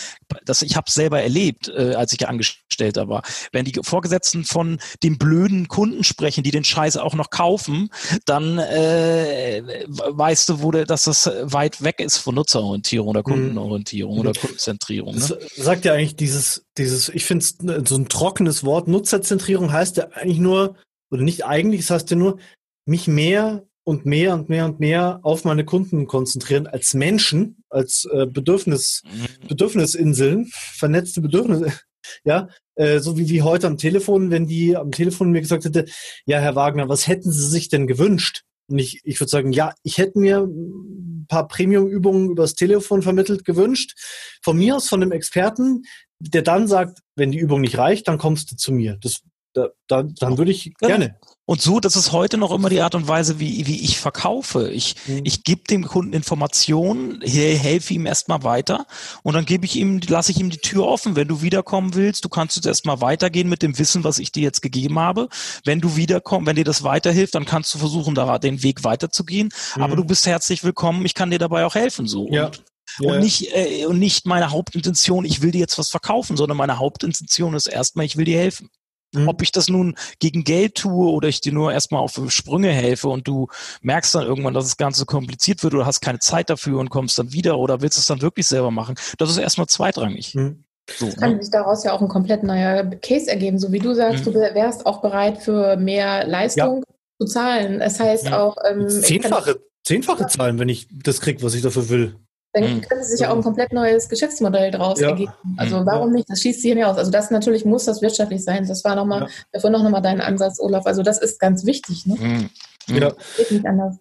das, 0.46 0.62
ich 0.62 0.74
habe 0.74 0.90
selber 0.90 1.22
erlebt, 1.22 1.68
äh, 1.68 1.94
als 1.94 2.12
ich 2.12 2.26
Angestellter 2.26 3.08
war, 3.08 3.22
wenn 3.52 3.64
die 3.64 3.78
Vorgesetzten 3.80 4.44
von 4.44 4.80
dem 5.04 5.16
blöden 5.16 5.68
Kunden 5.68 6.02
sprechen, 6.02 6.42
die 6.42 6.50
den 6.50 6.64
Scheiß 6.64 6.96
auch 6.96 7.14
noch 7.14 7.30
kaufen, 7.30 7.90
dann 8.24 8.58
äh, 8.58 9.27
äh, 9.28 9.84
weißt 9.88 10.48
du, 10.48 10.62
wo 10.62 10.70
der, 10.70 10.84
dass 10.84 11.04
das 11.04 11.26
weit 11.42 11.82
weg 11.82 12.00
ist 12.00 12.18
von 12.18 12.34
Nutzerorientierung 12.34 13.08
oder 13.08 13.20
mhm. 13.20 13.24
Kundenorientierung 13.24 14.14
mhm. 14.14 14.20
oder 14.20 14.32
Kundenzentrierung. 14.32 15.14
Ne? 15.14 15.20
Das 15.20 15.38
sagt 15.56 15.84
ja 15.84 15.94
eigentlich 15.94 16.16
dieses, 16.16 16.64
dieses, 16.76 17.08
ich 17.10 17.24
finde 17.24 17.44
so 17.44 17.96
ein 17.96 18.08
trockenes 18.08 18.64
Wort, 18.64 18.88
Nutzerzentrierung 18.88 19.72
heißt 19.72 19.96
ja 19.96 20.08
eigentlich 20.12 20.38
nur, 20.38 20.76
oder 21.10 21.22
nicht 21.22 21.44
eigentlich, 21.44 21.82
es 21.82 21.86
das 21.88 21.94
heißt 21.96 22.10
ja 22.10 22.16
nur, 22.16 22.38
mich 22.86 23.06
mehr 23.06 23.66
und 23.84 24.04
mehr 24.04 24.34
und 24.34 24.48
mehr 24.48 24.64
und 24.64 24.80
mehr 24.80 25.20
auf 25.22 25.44
meine 25.44 25.64
Kunden 25.64 26.06
konzentrieren 26.06 26.66
als 26.66 26.94
Menschen, 26.94 27.64
als 27.70 28.06
äh, 28.12 28.26
Bedürfnis, 28.26 29.02
mhm. 29.04 29.48
Bedürfnisinseln, 29.48 30.50
vernetzte 30.52 31.20
Bedürfnisse, 31.20 31.72
ja, 32.24 32.48
äh, 32.74 33.00
so 33.00 33.16
wie, 33.18 33.28
wie 33.28 33.42
heute 33.42 33.66
am 33.66 33.78
Telefon, 33.78 34.30
wenn 34.30 34.46
die 34.46 34.76
am 34.76 34.92
Telefon 34.92 35.30
mir 35.30 35.40
gesagt 35.40 35.64
hätte, 35.64 35.86
ja, 36.26 36.38
Herr 36.38 36.54
Wagner, 36.54 36.88
was 36.88 37.06
hätten 37.06 37.32
Sie 37.32 37.48
sich 37.48 37.68
denn 37.68 37.86
gewünscht? 37.86 38.42
Und 38.68 38.78
ich, 38.78 39.00
ich 39.04 39.18
würde 39.20 39.30
sagen, 39.30 39.52
ja, 39.52 39.74
ich 39.82 39.98
hätte 39.98 40.18
mir 40.18 40.40
ein 40.40 41.26
paar 41.28 41.48
Premium-Übungen 41.48 42.30
übers 42.30 42.54
Telefon 42.54 43.02
vermittelt 43.02 43.44
gewünscht. 43.44 43.94
Von 44.42 44.58
mir 44.58 44.76
aus, 44.76 44.88
von 44.88 45.02
einem 45.02 45.12
Experten, 45.12 45.84
der 46.18 46.42
dann 46.42 46.68
sagt, 46.68 47.00
wenn 47.16 47.32
die 47.32 47.38
Übung 47.38 47.60
nicht 47.60 47.78
reicht, 47.78 48.08
dann 48.08 48.18
kommst 48.18 48.50
du 48.52 48.56
zu 48.56 48.72
mir. 48.72 48.98
Das, 49.00 49.22
da, 49.54 49.68
da, 49.86 50.02
dann 50.02 50.38
würde 50.38 50.50
ich 50.50 50.74
gerne. 50.74 51.18
Und 51.48 51.62
so, 51.62 51.80
das 51.80 51.96
ist 51.96 52.12
heute 52.12 52.36
noch 52.36 52.52
immer 52.52 52.68
die 52.68 52.82
Art 52.82 52.94
und 52.94 53.08
Weise, 53.08 53.40
wie, 53.40 53.66
wie 53.66 53.80
ich 53.82 53.98
verkaufe. 53.98 54.68
Ich, 54.68 54.96
mhm. 55.06 55.22
ich 55.24 55.44
gebe 55.44 55.62
dem 55.62 55.86
Kunden 55.86 56.12
Informationen, 56.12 57.22
helfe 57.22 57.94
ihm 57.94 58.04
erstmal 58.04 58.42
weiter 58.42 58.84
und 59.22 59.32
dann 59.32 59.46
gebe 59.46 59.64
ich 59.64 59.76
ihm, 59.76 59.98
lasse 60.08 60.30
ich 60.30 60.38
ihm 60.38 60.50
die 60.50 60.58
Tür 60.58 60.84
offen. 60.84 61.16
Wenn 61.16 61.26
du 61.26 61.40
wiederkommen 61.40 61.94
willst, 61.94 62.26
du 62.26 62.28
kannst 62.28 62.56
jetzt 62.56 62.66
erstmal 62.66 63.00
weitergehen 63.00 63.48
mit 63.48 63.62
dem 63.62 63.78
Wissen, 63.78 64.04
was 64.04 64.18
ich 64.18 64.30
dir 64.30 64.42
jetzt 64.42 64.60
gegeben 64.60 64.98
habe. 64.98 65.30
Wenn 65.64 65.80
du 65.80 65.96
wiederkommst, 65.96 66.46
wenn 66.46 66.56
dir 66.56 66.64
das 66.64 66.82
weiterhilft, 66.82 67.34
dann 67.34 67.46
kannst 67.46 67.72
du 67.72 67.78
versuchen, 67.78 68.14
da 68.14 68.38
den 68.38 68.62
Weg 68.62 68.84
weiterzugehen. 68.84 69.48
Mhm. 69.74 69.82
Aber 69.82 69.96
du 69.96 70.04
bist 70.04 70.26
herzlich 70.26 70.64
willkommen, 70.64 71.06
ich 71.06 71.14
kann 71.14 71.30
dir 71.30 71.38
dabei 71.38 71.64
auch 71.64 71.76
helfen. 71.76 72.06
So. 72.06 72.28
Ja. 72.30 72.48
Und, 72.48 72.62
ja. 72.98 73.10
Und 73.10 73.20
nicht, 73.20 73.56
äh, 73.56 73.86
und 73.86 73.98
nicht 73.98 74.26
meine 74.26 74.50
Hauptintention, 74.50 75.24
ich 75.24 75.40
will 75.40 75.52
dir 75.52 75.60
jetzt 75.60 75.78
was 75.78 75.88
verkaufen, 75.88 76.36
sondern 76.36 76.58
meine 76.58 76.78
Hauptintention 76.78 77.54
ist 77.54 77.68
erstmal, 77.68 78.04
ich 78.04 78.18
will 78.18 78.26
dir 78.26 78.38
helfen. 78.38 78.68
Mhm. 79.14 79.28
Ob 79.28 79.42
ich 79.42 79.52
das 79.52 79.68
nun 79.68 79.96
gegen 80.18 80.44
Geld 80.44 80.74
tue 80.74 81.10
oder 81.10 81.28
ich 81.28 81.40
dir 81.40 81.52
nur 81.52 81.72
erstmal 81.72 82.02
auf 82.02 82.20
Sprünge 82.28 82.70
helfe 82.70 83.08
und 83.08 83.26
du 83.26 83.48
merkst 83.80 84.14
dann 84.14 84.24
irgendwann, 84.24 84.54
dass 84.54 84.64
das 84.64 84.76
Ganze 84.76 85.06
kompliziert 85.06 85.62
wird 85.62 85.74
oder 85.74 85.86
hast 85.86 86.00
keine 86.00 86.18
Zeit 86.18 86.50
dafür 86.50 86.78
und 86.78 86.90
kommst 86.90 87.18
dann 87.18 87.32
wieder 87.32 87.58
oder 87.58 87.80
willst 87.80 87.98
es 87.98 88.06
dann 88.06 88.20
wirklich 88.20 88.46
selber 88.46 88.70
machen, 88.70 88.96
das 89.18 89.30
ist 89.30 89.38
erstmal 89.38 89.66
zweitrangig. 89.66 90.34
Mhm. 90.34 90.64
So, 90.96 91.06
ne? 91.06 91.14
kann 91.14 91.40
sich 91.40 91.50
daraus 91.50 91.84
ja 91.84 91.92
auch 91.92 92.00
ein 92.00 92.08
komplett 92.08 92.42
neuer 92.42 92.84
Case 92.84 93.30
ergeben. 93.30 93.58
So 93.58 93.72
wie 93.72 93.78
du 93.78 93.94
sagst, 93.94 94.26
mhm. 94.26 94.32
du 94.32 94.40
wärst 94.40 94.86
auch 94.86 95.00
bereit 95.00 95.38
für 95.38 95.76
mehr 95.76 96.26
Leistung 96.26 96.82
ja. 96.86 96.94
zu 97.20 97.26
zahlen. 97.26 97.78
Das 97.78 98.00
heißt 98.00 98.26
ja. 98.26 98.42
auch. 98.42 98.56
Ähm, 98.68 98.88
zehnfache, 98.88 99.60
zehnfache 99.84 100.26
Zahlen, 100.26 100.58
wenn 100.58 100.68
ich 100.68 100.88
das 100.90 101.20
kriege, 101.20 101.42
was 101.42 101.54
ich 101.54 101.62
dafür 101.62 101.88
will. 101.88 102.16
Dann 102.62 102.70
hm. 102.70 102.80
könnte 102.82 103.04
sich 103.04 103.20
ja 103.20 103.30
auch 103.30 103.36
ein 103.36 103.42
komplett 103.42 103.72
neues 103.72 104.08
Geschäftsmodell 104.08 104.70
daraus 104.70 105.00
ja. 105.00 105.10
ergeben. 105.10 105.32
Also 105.56 105.78
hm. 105.78 105.86
warum 105.86 106.12
nicht? 106.12 106.28
Das 106.28 106.40
schießt 106.40 106.62
sich 106.62 106.72
hier 106.72 106.88
aus. 106.88 106.96
Also 106.96 107.10
das 107.10 107.30
natürlich 107.30 107.64
muss 107.64 107.84
das 107.84 108.02
wirtschaftlich 108.02 108.42
sein. 108.44 108.66
Das 108.66 108.84
war 108.84 108.94
nochmal, 108.96 109.22
ja. 109.22 109.28
davon 109.52 109.72
noch 109.72 109.82
nochmal 109.82 110.02
dein 110.02 110.20
Ansatz, 110.20 110.58
Olaf. 110.60 110.86
Also 110.86 111.02
das 111.02 111.18
ist 111.18 111.38
ganz 111.38 111.64
wichtig. 111.64 112.06
Ne? 112.06 112.16
Mhm. 112.18 112.50
Ja. 112.96 113.12
Geht 113.36 113.50
nicht 113.50 113.66
anders. 113.66 113.96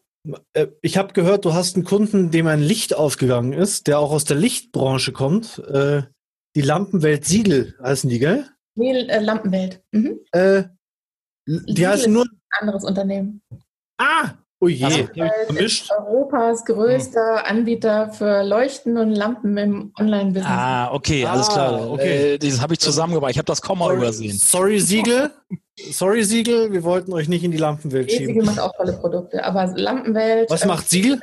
Äh, 0.53 0.67
ich 0.81 0.97
habe 0.97 1.13
gehört, 1.13 1.45
du 1.45 1.53
hast 1.53 1.75
einen 1.75 1.85
Kunden, 1.85 2.31
dem 2.31 2.47
ein 2.47 2.61
Licht 2.61 2.95
aufgegangen 2.95 3.53
ist, 3.53 3.87
der 3.87 3.99
auch 3.99 4.11
aus 4.11 4.25
der 4.25 4.37
Lichtbranche 4.37 5.11
kommt. 5.11 5.59
Äh, 5.59 6.03
die 6.55 6.61
Lampenwelt 6.61 7.25
Siegel 7.25 7.75
heißen 7.81 8.09
die, 8.09 8.19
gell? 8.19 8.45
Nee, 8.75 9.07
äh, 9.07 9.19
Lampenwelt. 9.19 9.81
Mhm. 9.91 10.19
Äh, 10.31 10.63
die 11.47 11.87
heißen 11.87 12.11
nur. 12.11 12.23
Ein 12.23 12.61
anderes 12.61 12.83
Unternehmen. 12.83 13.41
Ah, 13.97 14.33
Oh 14.59 14.67
je, 14.67 14.85
also, 14.85 15.07
vermischt. 15.45 15.91
Europas 15.91 16.65
größter 16.65 17.43
hm. 17.43 17.57
Anbieter 17.57 18.09
für 18.09 18.43
Leuchten 18.43 18.97
und 18.97 19.13
Lampen 19.13 19.55
im 19.57 19.93
Online-Business. 19.99 20.51
Ah, 20.51 20.91
okay, 20.93 21.25
alles 21.25 21.47
klar. 21.47 21.73
Ah, 21.73 21.87
okay. 21.87 22.33
Äh, 22.33 22.37
das 22.39 22.59
habe 22.59 22.73
ich 22.73 22.79
zusammengebracht. 22.79 23.31
Ich 23.31 23.37
habe 23.37 23.45
das 23.45 23.61
Komma 23.61 23.85
sorry, 23.85 23.97
übersehen. 23.97 24.35
Sorry, 24.35 24.79
Siegel. 24.79 25.29
sorry, 25.91 26.23
Siegel. 26.23 26.71
Wir 26.71 26.83
wollten 26.83 27.13
euch 27.13 27.27
nicht 27.27 27.43
in 27.43 27.51
die 27.51 27.57
Lampenwelt 27.57 28.11
schieben. 28.11 28.27
Siegel 28.27 28.45
macht 28.45 28.59
auch 28.59 28.73
tolle 28.75 28.93
Produkte, 28.93 29.43
aber 29.43 29.67
Lampenwelt. 29.75 30.49
Was 30.49 30.65
macht 30.65 30.89
Siegel? 30.89 31.19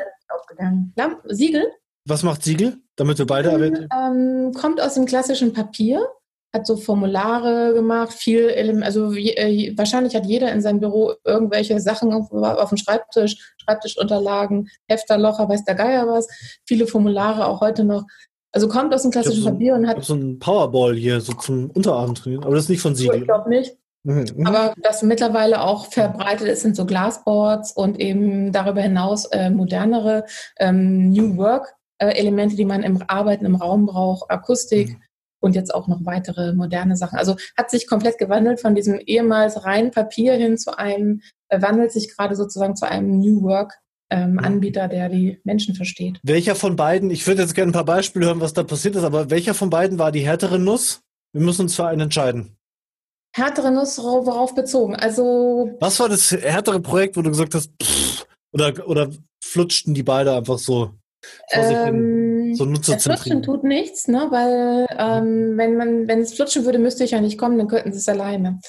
Lamp 0.97 1.21
Siegel? 1.25 1.67
Was 2.07 2.23
macht 2.23 2.45
Siegel, 2.45 2.77
damit 2.97 3.19
wir 3.19 3.27
beide 3.27 3.51
erwähnen? 3.51 3.89
Ähm, 3.93 4.53
kommt 4.53 4.81
aus 4.81 4.95
dem 4.95 5.07
klassischen 5.07 5.53
Papier 5.53 6.07
hat 6.55 6.67
so 6.67 6.77
Formulare 6.77 7.75
gemacht, 7.75 8.13
viel, 8.13 8.49
also 8.83 9.13
äh, 9.13 9.77
wahrscheinlich 9.77 10.15
hat 10.15 10.25
jeder 10.25 10.53
in 10.53 10.63
seinem 10.63 10.79
Büro 10.79 11.13
irgendwelche 11.25 11.81
Sachen 11.81 12.13
auf, 12.13 12.31
auf 12.33 12.69
dem 12.69 12.79
Schreibtisch, 12.79 13.55
Schreibtischunterlagen, 13.59 14.69
Hefterlocher, 14.87 15.49
weiß 15.49 15.65
der 15.65 15.75
Geier 15.75 16.07
was, 16.07 16.29
viele 16.65 16.87
Formulare 16.87 17.47
auch 17.47 17.61
heute 17.61 17.83
noch. 17.83 18.05
Also 18.53 18.69
kommt 18.69 18.95
aus 18.95 19.03
dem 19.03 19.11
klassischen 19.11 19.43
so 19.43 19.51
Papier 19.51 19.75
und 19.75 19.89
hat. 19.89 19.99
Ich 19.99 20.05
so 20.05 20.15
ein 20.15 20.39
Powerball 20.39 20.95
hier, 20.95 21.21
so 21.21 21.33
zum 21.33 21.71
Unterarm 21.73 22.15
trainieren, 22.15 22.45
aber 22.45 22.55
das 22.55 22.65
ist 22.65 22.71
nicht 22.71 22.83
von 22.83 22.95
Siegel. 22.95 23.19
Ich 23.19 23.25
glaube 23.25 23.49
nicht. 23.49 23.77
Mhm. 24.05 24.47
Aber 24.47 24.75
das 24.81 25.03
mittlerweile 25.03 25.61
auch 25.61 25.87
verbreitet 25.87 26.47
ist, 26.47 26.63
sind 26.63 26.77
so 26.77 26.87
Glassboards 26.87 27.73
und 27.73 27.99
eben 27.99 28.53
darüber 28.53 28.81
hinaus 28.81 29.25
äh, 29.27 29.51
modernere 29.51 30.25
ähm, 30.59 31.11
New 31.11 31.37
Work 31.37 31.75
äh, 31.99 32.17
Elemente, 32.17 32.55
die 32.55 32.67
man 32.67 32.85
im 32.85 33.03
Arbeiten 33.09 33.45
im 33.45 33.57
Raum 33.57 33.87
braucht, 33.87 34.31
Akustik, 34.31 34.91
mhm 34.91 35.04
und 35.45 35.55
jetzt 35.55 35.75
auch 35.75 35.87
noch 35.87 36.05
weitere 36.05 36.55
moderne 36.55 36.97
Sachen. 36.97 37.19
Also 37.19 37.37
hat 37.57 37.71
sich 37.71 37.87
komplett 37.87 38.19
gewandelt 38.19 38.61
von 38.61 38.75
diesem 38.75 38.99
ehemals 38.99 39.65
reinen 39.65 39.91
Papier 39.91 40.35
hin 40.35 40.57
zu 40.57 40.77
einem, 40.77 41.21
äh, 41.49 41.61
wandelt 41.61 41.93
sich 41.93 42.17
gerade 42.17 42.35
sozusagen 42.35 42.77
zu 42.77 42.89
einem 42.89 43.19
New 43.19 43.43
Work 43.43 43.75
ähm, 44.11 44.33
mhm. 44.33 44.39
Anbieter, 44.39 44.89
der 44.89 45.09
die 45.09 45.41
Menschen 45.45 45.75
versteht. 45.75 46.19
Welcher 46.23 46.55
von 46.55 46.77
beiden, 46.77 47.11
ich 47.11 47.27
würde 47.27 47.43
jetzt 47.43 47.55
gerne 47.55 47.71
ein 47.71 47.75
paar 47.75 47.85
Beispiele 47.85 48.27
hören, 48.27 48.41
was 48.41 48.55
da 48.55 48.63
passiert 48.63 48.97
ist, 48.97 49.05
aber 49.05 49.31
welcher 49.31 49.55
von 49.55 49.71
beiden 49.71 49.99
war 49.99 50.13
die 50.13 50.27
härtere 50.27 50.59
Nuss? 50.59 51.03
Wir 51.33 51.43
müssen 51.43 51.63
uns 51.63 51.77
für 51.77 51.87
einen 51.87 52.01
entscheiden. 52.01 52.57
Härtere 53.37 53.71
Nuss, 53.71 53.99
worauf 53.99 54.55
bezogen? 54.55 54.95
Also. 54.97 55.77
Was 55.81 55.99
war 56.01 56.09
das 56.09 56.31
härtere 56.31 56.81
Projekt, 56.81 57.17
wo 57.17 57.23
du 57.23 57.31
gesagt 57.31 57.55
hast, 57.55 57.71
pff, 57.83 58.25
oder, 58.53 58.89
oder 58.89 59.11
flutschten 59.43 59.93
die 59.93 60.05
beide 60.05 60.35
einfach 60.35 60.59
so? 60.59 60.93
Ähm, 61.51 62.34
so 62.57 62.65
das 62.67 63.05
Flutschen 63.05 63.43
tut 63.43 63.65
nichts, 63.65 64.09
ne? 64.09 64.27
weil 64.31 64.87
ähm, 64.99 65.57
wenn 65.57 65.77
man, 65.77 66.09
wenn 66.09 66.21
es 66.21 66.35
flutschen 66.35 66.65
würde, 66.65 66.79
müsste 66.79 67.05
ich 67.05 67.13
ja 67.13 67.21
nicht 67.21 67.39
kommen, 67.39 67.59
dann 67.59 67.69
könnten 67.69 67.93
sie 67.93 67.99
es 67.99 68.09
alleine. 68.09 68.61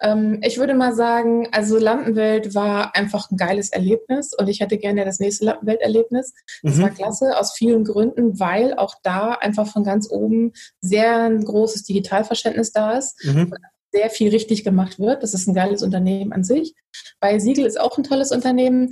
Ähm, 0.00 0.40
ich 0.42 0.58
würde 0.58 0.74
mal 0.74 0.94
sagen, 0.94 1.48
also 1.52 1.78
Lampenwelt 1.78 2.54
war 2.54 2.94
einfach 2.94 3.30
ein 3.30 3.36
geiles 3.36 3.70
Erlebnis 3.70 4.32
und 4.36 4.48
ich 4.48 4.60
hätte 4.60 4.78
gerne 4.78 5.04
das 5.04 5.20
nächste 5.20 5.46
Lampenwelt-Erlebnis. 5.46 6.34
Das 6.62 6.76
mhm. 6.76 6.82
war 6.82 6.90
klasse 6.90 7.38
aus 7.38 7.52
vielen 7.52 7.84
Gründen, 7.84 8.38
weil 8.38 8.74
auch 8.74 8.94
da 9.02 9.32
einfach 9.32 9.66
von 9.66 9.84
ganz 9.84 10.10
oben 10.10 10.52
sehr 10.80 11.24
ein 11.24 11.44
großes 11.44 11.84
Digitalverständnis 11.84 12.72
da 12.72 12.98
ist. 12.98 13.24
Mhm 13.24 13.52
sehr 13.94 14.10
viel 14.10 14.30
richtig 14.30 14.64
gemacht 14.64 14.98
wird. 14.98 15.22
Das 15.22 15.34
ist 15.34 15.46
ein 15.46 15.54
geiles 15.54 15.82
Unternehmen 15.82 16.32
an 16.32 16.42
sich. 16.42 16.74
Bei 17.20 17.38
Siegel 17.38 17.64
ist 17.64 17.80
auch 17.80 17.96
ein 17.96 18.02
tolles 18.04 18.32
Unternehmen. 18.32 18.90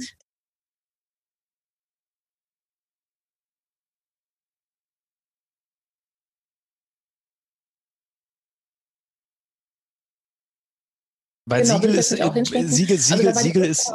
Weil 11.46 11.62
genau, 11.62 11.76
Siegel 11.80 11.94
ist, 11.94 12.08
Siegel, 12.10 12.98
Siegel, 12.98 13.28
also 13.28 13.40
Siegel 13.40 13.64
ist, 13.64 13.92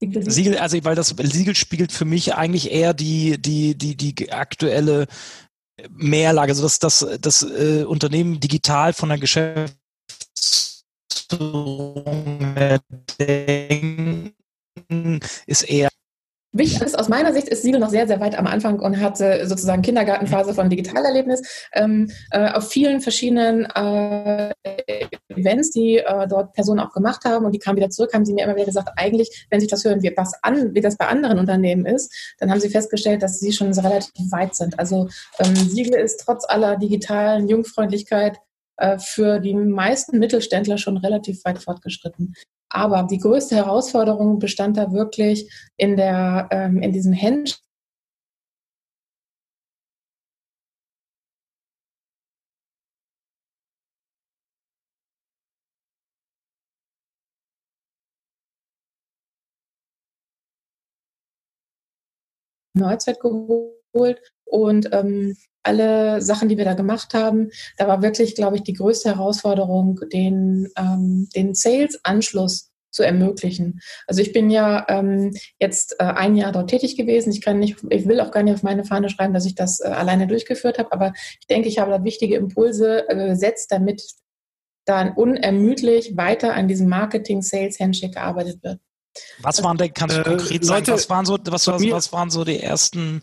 Siegel, 0.00 0.58
also 0.58 0.82
weil 0.82 0.94
das 0.94 1.08
Siegel 1.08 1.54
spiegelt 1.54 1.92
für 1.92 2.06
mich 2.06 2.34
eigentlich 2.34 2.70
eher 2.70 2.94
die 2.94 3.40
die 3.40 3.76
die 3.76 3.96
die 3.96 4.32
aktuelle 4.32 5.06
Mehrlage, 5.90 6.52
also 6.52 6.62
dass 6.62 6.78
das 6.78 7.06
das 7.20 7.42
äh, 7.42 7.84
Unternehmen 7.84 8.40
digital 8.40 8.94
von 8.94 9.10
der 9.10 9.18
Geschäftsführung 9.18 9.76
ist 15.46 15.62
eher 15.62 15.89
Wichtig 16.52 16.82
ist, 16.82 16.98
aus 16.98 17.08
meiner 17.08 17.32
Sicht 17.32 17.48
ist 17.48 17.62
Siegel 17.62 17.78
noch 17.78 17.90
sehr, 17.90 18.08
sehr 18.08 18.18
weit 18.18 18.36
am 18.36 18.48
Anfang 18.48 18.80
und 18.80 19.00
hatte 19.00 19.46
sozusagen 19.46 19.82
Kindergartenphase 19.82 20.52
von 20.52 20.68
Digitalerlebnis. 20.68 21.42
Ähm, 21.72 22.10
äh, 22.32 22.50
auf 22.50 22.68
vielen 22.68 23.00
verschiedenen 23.00 23.66
äh, 23.66 24.52
Events, 25.28 25.70
die 25.70 25.98
äh, 25.98 26.26
dort 26.26 26.52
Personen 26.52 26.80
auch 26.80 26.92
gemacht 26.92 27.24
haben 27.24 27.44
und 27.44 27.52
die 27.52 27.60
kamen 27.60 27.76
wieder 27.76 27.90
zurück, 27.90 28.12
haben 28.14 28.24
sie 28.24 28.34
mir 28.34 28.44
immer 28.44 28.56
wieder 28.56 28.66
gesagt, 28.66 28.90
eigentlich, 28.96 29.46
wenn 29.50 29.60
sich 29.60 29.70
das 29.70 29.84
hören, 29.84 30.02
wie, 30.02 30.12
was 30.16 30.34
an, 30.42 30.74
wie 30.74 30.80
das 30.80 30.96
bei 30.96 31.06
anderen 31.06 31.38
Unternehmen 31.38 31.86
ist, 31.86 32.12
dann 32.40 32.50
haben 32.50 32.60
sie 32.60 32.68
festgestellt, 32.68 33.22
dass 33.22 33.38
sie 33.38 33.52
schon 33.52 33.72
relativ 33.72 34.32
weit 34.32 34.56
sind. 34.56 34.76
Also 34.76 35.08
ähm, 35.38 35.54
Siegel 35.54 36.00
ist 36.00 36.24
trotz 36.24 36.44
aller 36.48 36.76
digitalen 36.76 37.48
Jungfreundlichkeit 37.48 38.38
äh, 38.76 38.98
für 38.98 39.38
die 39.38 39.54
meisten 39.54 40.18
Mittelständler 40.18 40.78
schon 40.78 40.96
relativ 40.96 41.44
weit 41.44 41.62
fortgeschritten. 41.62 42.34
Aber 42.70 43.02
die 43.02 43.18
größte 43.18 43.56
Herausforderung 43.56 44.38
bestand 44.38 44.76
da 44.76 44.92
wirklich 44.92 45.50
in 45.76 45.96
der, 45.96 46.48
ähm, 46.52 46.80
in 46.82 46.92
diesem 46.92 47.14
Hand 47.14 47.60
Neuzeit 62.74 63.18
und 64.44 64.88
ähm, 64.92 65.36
alle 65.62 66.22
Sachen, 66.22 66.48
die 66.48 66.56
wir 66.56 66.64
da 66.64 66.74
gemacht 66.74 67.14
haben, 67.14 67.50
da 67.76 67.86
war 67.86 68.02
wirklich, 68.02 68.34
glaube 68.34 68.56
ich, 68.56 68.62
die 68.62 68.72
größte 68.72 69.10
Herausforderung, 69.10 70.00
den, 70.12 70.68
ähm, 70.76 71.28
den 71.34 71.54
Sales-Anschluss 71.54 72.70
zu 72.90 73.02
ermöglichen. 73.02 73.80
Also 74.06 74.20
ich 74.20 74.32
bin 74.32 74.50
ja 74.50 74.84
ähm, 74.88 75.32
jetzt 75.60 75.96
äh, 76.00 76.04
ein 76.04 76.34
Jahr 76.34 76.52
dort 76.52 76.70
tätig 76.70 76.96
gewesen. 76.96 77.30
Ich 77.30 77.40
kann 77.40 77.58
nicht, 77.58 77.76
ich 77.88 78.08
will 78.08 78.20
auch 78.20 78.32
gar 78.32 78.42
nicht 78.42 78.54
auf 78.54 78.62
meine 78.62 78.84
Fahne 78.84 79.08
schreiben, 79.08 79.34
dass 79.34 79.46
ich 79.46 79.54
das 79.54 79.80
äh, 79.80 79.88
alleine 79.88 80.26
durchgeführt 80.26 80.78
habe, 80.78 80.92
aber 80.92 81.12
ich 81.40 81.46
denke, 81.46 81.68
ich 81.68 81.78
habe 81.78 81.90
da 81.90 82.02
wichtige 82.02 82.36
Impulse 82.36 83.08
äh, 83.08 83.28
gesetzt, 83.28 83.70
damit 83.70 84.02
dann 84.86 85.12
unermüdlich 85.12 86.16
weiter 86.16 86.54
an 86.54 86.66
diesem 86.66 86.88
Marketing-Sales-Handshake 86.88 88.14
gearbeitet 88.14 88.62
wird. 88.62 88.80
Was 89.42 89.62
waren 89.62 89.76
denn, 89.76 89.92
kannst 89.92 90.16
du 90.16 90.20
äh, 90.20 90.24
konkret 90.24 90.64
sagen, 90.64 90.86
Leute, 90.86 90.92
was 90.92 91.10
waren 91.10 91.26
so, 91.26 91.38
was, 91.44 91.66
was, 91.66 91.80
mir, 91.80 91.94
was 91.94 92.12
waren 92.12 92.30
so 92.30 92.44
die 92.44 92.60
ersten? 92.60 93.22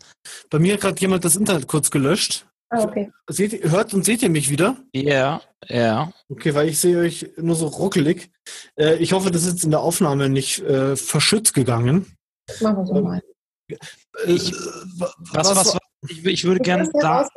Bei 0.49 0.59
mir 0.59 0.73
hat 0.73 0.81
gerade 0.81 0.99
jemand 0.99 1.25
das 1.25 1.35
Internet 1.35 1.67
kurz 1.67 1.91
gelöscht. 1.91 2.45
Ah, 2.69 2.83
okay. 2.83 3.11
Seht, 3.29 3.63
hört 3.63 3.93
und 3.93 4.03
seht 4.03 4.21
ihr 4.21 4.29
mich 4.29 4.49
wieder? 4.49 4.75
Ja, 4.93 5.41
ja. 5.67 6.11
Okay, 6.27 6.53
weil 6.53 6.67
ich 6.67 6.79
sehe 6.79 6.97
euch 6.99 7.31
nur 7.37 7.55
so 7.55 7.67
ruckelig. 7.67 8.29
Äh, 8.77 8.95
ich 8.95 9.13
hoffe, 9.13 9.31
das 9.31 9.43
ist 9.43 9.53
jetzt 9.53 9.63
in 9.63 9.71
der 9.71 9.79
Aufnahme 9.79 10.27
nicht 10.27 10.59
äh, 10.59 10.97
verschützt 10.97 11.53
gegangen. 11.53 12.13
Machen 12.59 12.77
wir 12.77 12.85
so 12.85 13.01
mal. 13.01 13.21
Äh, 13.69 13.77
ich, 14.25 14.51
was, 14.51 15.15
was, 15.31 15.55
was, 15.55 15.77
ich, 16.09 16.25
ich 16.25 16.43
würde 16.43 16.59
gerne 16.59 16.89
sagen. 16.91 17.29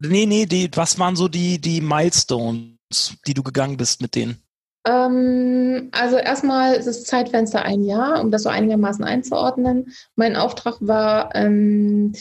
Nee, 0.00 0.26
nee, 0.26 0.46
die, 0.46 0.68
was 0.74 0.98
waren 0.98 1.14
so 1.14 1.28
die, 1.28 1.60
die 1.60 1.80
Milestones, 1.80 3.14
die 3.26 3.34
du 3.34 3.42
gegangen 3.42 3.76
bist 3.76 4.00
mit 4.00 4.14
denen? 4.14 4.42
Ähm, 4.86 5.88
also 5.92 6.16
erstmal 6.16 6.74
ist 6.74 6.86
das 6.86 7.04
Zeitfenster 7.04 7.62
ein 7.62 7.82
Jahr, 7.82 8.20
um 8.20 8.30
das 8.30 8.44
so 8.44 8.48
einigermaßen 8.48 9.04
einzuordnen. 9.04 9.92
Mein 10.16 10.36
Auftrag 10.36 10.76
war 10.80 11.34
ähm, 11.34 12.12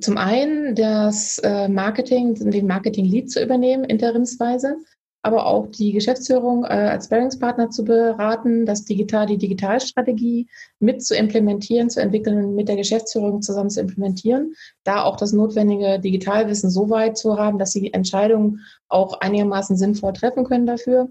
zum 0.00 0.16
einen 0.16 0.74
das 0.74 1.38
äh, 1.38 1.68
Marketing, 1.68 2.34
den 2.34 2.66
Marketing-Lead 2.66 3.30
zu 3.30 3.42
übernehmen, 3.42 3.84
interimsweise, 3.84 4.76
aber 5.24 5.46
auch 5.46 5.68
die 5.68 5.92
Geschäftsführung 5.92 6.64
äh, 6.64 6.68
als 6.68 7.08
Bearingspartner 7.08 7.70
zu 7.70 7.84
beraten, 7.84 8.66
das 8.66 8.84
Digital, 8.84 9.26
die 9.26 9.38
Digitalstrategie 9.38 10.48
mit 10.80 11.04
zu 11.04 11.14
implementieren, 11.14 11.90
zu 11.90 12.00
entwickeln 12.00 12.44
und 12.44 12.54
mit 12.56 12.68
der 12.68 12.76
Geschäftsführung 12.76 13.42
zusammen 13.42 13.70
zu 13.70 13.80
implementieren, 13.80 14.54
da 14.82 15.04
auch 15.04 15.16
das 15.16 15.32
notwendige 15.32 16.00
Digitalwissen 16.00 16.70
so 16.70 16.90
weit 16.90 17.16
zu 17.16 17.38
haben, 17.38 17.58
dass 17.58 17.70
sie 17.70 17.82
die 17.82 17.94
Entscheidungen 17.94 18.60
auch 18.88 19.20
einigermaßen 19.20 19.76
sinnvoll 19.76 20.14
treffen 20.14 20.42
können 20.42 20.66
dafür 20.66 21.08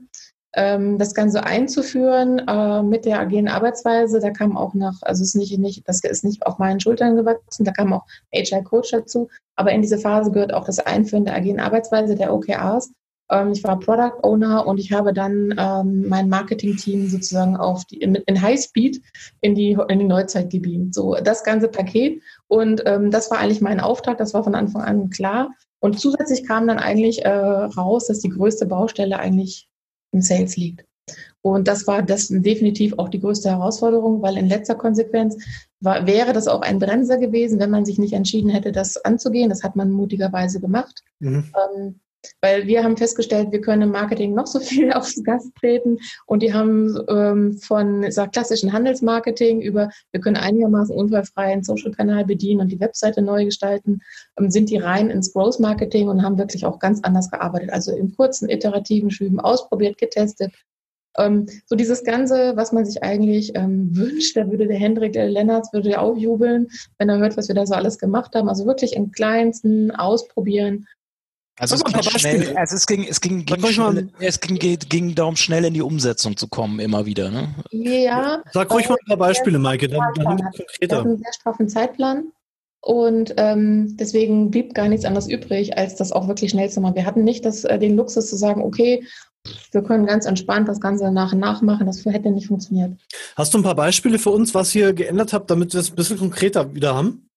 das 0.54 1.14
Ganze 1.14 1.45
einzuführen 1.45 2.39
äh, 2.39 2.84
mit 2.84 3.06
der 3.06 3.20
agilen 3.20 3.47
Arbeitsweise. 3.47 4.20
Da 4.20 4.32
kam 4.32 4.58
auch 4.58 4.74
noch, 4.74 4.95
also 5.02 5.24
ist 5.24 5.36
nicht, 5.36 5.58
nicht, 5.58 5.88
das 5.88 6.04
ist 6.04 6.26
nicht 6.26 6.45
auf 6.45 6.58
meinen 6.58 6.82
Schultern 6.82 7.16
gewachsen, 7.16 7.64
da 7.64 7.72
kam 7.72 7.93
auch 7.93 8.06
HR 8.34 8.62
Coach 8.64 8.91
dazu. 8.91 9.30
Aber 9.56 9.72
in 9.72 9.82
diese 9.82 9.97
Phase 9.97 10.30
gehört 10.30 10.54
auch 10.54 10.66
das 10.66 10.80
Einführen 10.80 11.24
der 11.24 11.36
agilen 11.36 11.62
Arbeitsweise 11.62 12.16
der 12.16 12.34
OKRs. 12.34 12.91
Ähm, 13.32 13.54
ich 13.54 13.64
war 13.64 13.80
Product 13.80 14.24
Owner 14.24 14.68
und 14.68 14.78
ich 14.78 14.91
habe 14.91 15.14
dann 15.14 15.56
ähm, 15.58 16.08
mein 16.10 16.30
Marketing-Team 16.30 17.08
sozusagen 17.08 17.56
auf 17.56 17.86
die, 17.86 17.97
in, 17.97 18.16
in 18.16 18.41
Highspeed 18.41 19.02
in 19.39 19.56
die, 19.56 19.78
in 19.88 19.99
die 19.99 20.06
Neuzeit 20.06 20.49
gebeamt. 20.49 20.93
So 20.93 21.16
das 21.16 21.43
ganze 21.43 21.70
Paket. 21.70 22.22
Und 22.47 22.84
ähm, 22.86 23.10
das 23.10 23.32
war 23.32 23.39
eigentlich 23.39 23.62
mein 23.62 23.80
Auftrag, 23.80 24.18
das 24.18 24.34
war 24.34 24.43
von 24.43 24.56
Anfang 24.56 24.82
an 24.82 25.10
klar. 25.10 25.52
Und 25.80 25.99
zusätzlich 25.99 26.45
kam 26.45 26.68
dann 26.68 26.78
eigentlich 26.78 27.26
äh, 27.26 27.30
raus, 27.30 28.08
dass 28.08 28.20
die 28.20 28.30
größte 28.30 28.68
Baustelle 28.68 29.18
eigentlich 29.18 29.70
im 30.12 30.22
Sales 30.22 30.57
liegt. 30.57 30.86
Und 31.41 31.68
das 31.68 31.88
war 31.88 32.03
das 32.03 32.28
definitiv 32.28 32.93
auch 32.97 33.09
die 33.09 33.20
größte 33.20 33.49
Herausforderung, 33.49 34.22
weil 34.22 34.38
in 34.38 34.47
letzter 34.47 34.76
Konsequenz 34.76 35.38
war, 35.80 36.05
wäre 36.05 36.34
das 36.34 36.47
auch 36.47 36.62
ein 36.62 36.78
Bremser 36.78 37.18
gewesen, 37.18 37.59
wenn 37.59 37.72
man 37.72 37.86
sich 37.86 37.97
nicht 37.97 38.14
entschieden 38.14 38.49
hätte, 38.49 38.72
das 38.72 38.97
anzugehen. 38.97 39.49
Das 39.49 39.64
hat 39.64 39.76
man 39.76 39.91
mutigerweise 39.91 40.59
gemacht. 40.59 41.03
Mhm. 41.20 41.51
Ähm, 41.76 41.99
weil 42.41 42.67
wir 42.67 42.84
haben 42.84 42.97
festgestellt, 42.97 43.51
wir 43.51 43.61
können 43.61 43.84
im 43.84 43.91
Marketing 43.91 44.34
noch 44.34 44.47
so 44.47 44.59
viel 44.59 44.91
aufs 44.93 45.24
Gas 45.24 45.49
treten 45.59 45.97
und 46.26 46.43
die 46.43 46.53
haben 46.53 46.97
ähm, 47.07 47.57
von 47.57 48.09
sag, 48.11 48.32
klassischen 48.32 48.74
Handelsmarketing 48.74 49.61
über, 49.61 49.89
wir 50.11 50.22
können 50.22 50.38
einigermaßen 50.38 50.95
unfallfrei 50.95 51.53
einen 51.53 51.63
Social-Kanal 51.63 52.26
bedienen 52.26 52.61
und 52.61 52.72
die 52.72 52.80
Webseite 52.80 53.22
neu 53.22 53.45
gestalten, 53.45 54.01
ähm, 54.38 54.49
sind 54.51 54.69
die 54.69 54.78
rein 54.78 55.09
ins 55.09 55.34
Growth-Marketing 55.34 56.07
und 56.09 56.24
haben 56.24 56.38
wirklich 56.38 56.65
auch 56.65 56.80
ganz 56.80 57.01
anders 57.03 57.30
gearbeitet. 57.30 57.72
Also 57.72 57.95
in 57.95 58.15
kurzen, 58.15 58.49
iterativen 58.49 59.11
Schüben 59.11 59.39
ausprobiert, 59.39 59.97
getestet. 59.97 60.53
Ähm, 61.17 61.47
so 61.65 61.76
dieses 61.76 62.03
Ganze, 62.03 62.55
was 62.55 62.72
man 62.72 62.86
sich 62.86 63.03
eigentlich 63.03 63.51
ähm, 63.55 63.95
wünscht, 63.95 64.38
da 64.38 64.49
würde 64.49 64.67
der 64.67 64.78
Hendrik, 64.78 65.13
der 65.13 65.28
Lennartz 65.28 65.74
würde 65.74 65.99
auch 65.99 66.15
jubeln, 66.17 66.67
wenn 66.97 67.09
er 67.09 67.17
hört, 67.17 67.36
was 67.36 67.47
wir 67.47 67.55
da 67.55 67.65
so 67.65 67.74
alles 67.74 67.97
gemacht 67.97 68.34
haben. 68.36 68.47
Also 68.47 68.65
wirklich 68.65 68.95
im 68.95 69.11
Kleinsten 69.11 69.91
ausprobieren 69.91 70.88
also 71.62 71.76
es, 71.76 71.84
ging 71.84 72.01
schnell, 72.01 72.57
also 72.57 72.76
es 72.76 72.88
ging, 72.88 73.05
es 73.07 73.22
ging, 73.22 73.45
ging 73.45 73.66
schnell, 73.68 74.09
es 74.20 74.39
ging, 74.39 74.57
ging, 74.57 75.14
darum, 75.14 75.36
schnell 75.36 75.64
in 75.66 75.76
die 75.76 75.84
Umsetzung 75.84 76.36
zu 76.36 76.47
kommen, 76.47 76.80
immer 76.80 77.05
wieder. 77.05 77.30
Ne? 77.30 77.53
Ja. 77.70 78.41
Sag 78.51 78.74
ruhig 78.74 78.89
mal 78.89 78.95
ein 78.95 79.07
paar 79.07 79.18
Beispiele, 79.18 79.59
Maike, 79.59 79.88
dann, 79.88 80.01
dann 80.16 80.26
konkreter. 80.26 80.57
Wir 80.80 80.97
hatten 80.97 81.07
einen 81.09 81.18
sehr 81.20 81.34
straffen 81.34 81.70
Zeitplan 81.70 82.32
und 82.82 83.36
ähm, 83.38 83.95
deswegen 83.97 84.49
blieb 84.49 84.74
gar 84.74 84.88
nichts 84.88 85.05
anderes 85.05 85.30
übrig, 85.30 85.78
als 85.78 85.95
das 85.95 86.12
auch 86.12 86.28
wirklich 86.28 86.49
schnell 86.49 86.72
zu 86.72 86.82
machen. 86.82 86.95
Wir 86.95 87.05
hatten 87.05 87.24
nicht 87.24 87.45
das, 87.45 87.64
äh, 87.64 87.78
den 87.78 87.95
Luxus 87.95 88.28
zu 88.28 88.38
sagen, 88.38 88.64
okay, 88.64 89.05
wir 89.72 89.84
können 89.84 90.07
ganz 90.07 90.26
entspannt 90.26 90.68
das 90.68 90.80
Ganze 90.80 91.12
nach 91.12 91.34
und 91.34 91.39
nach 91.39 91.62
machen. 91.62 91.86
Das 91.86 92.03
hätte 92.05 92.32
nicht 92.32 92.47
funktioniert. 92.47 92.93
Hast 93.36 93.53
du 93.53 93.59
ein 93.59 93.64
paar 93.64 93.76
Beispiele 93.76 94.18
für 94.18 94.32
uns, 94.32 94.55
was 94.55 94.74
ihr 94.74 94.93
geändert 94.93 95.32
habt, 95.34 95.51
damit 95.51 95.74
wir 95.74 95.80
es 95.80 95.91
ein 95.91 95.95
bisschen 95.95 96.18
konkreter 96.18 96.74
wieder 96.74 96.95
haben? 96.95 97.30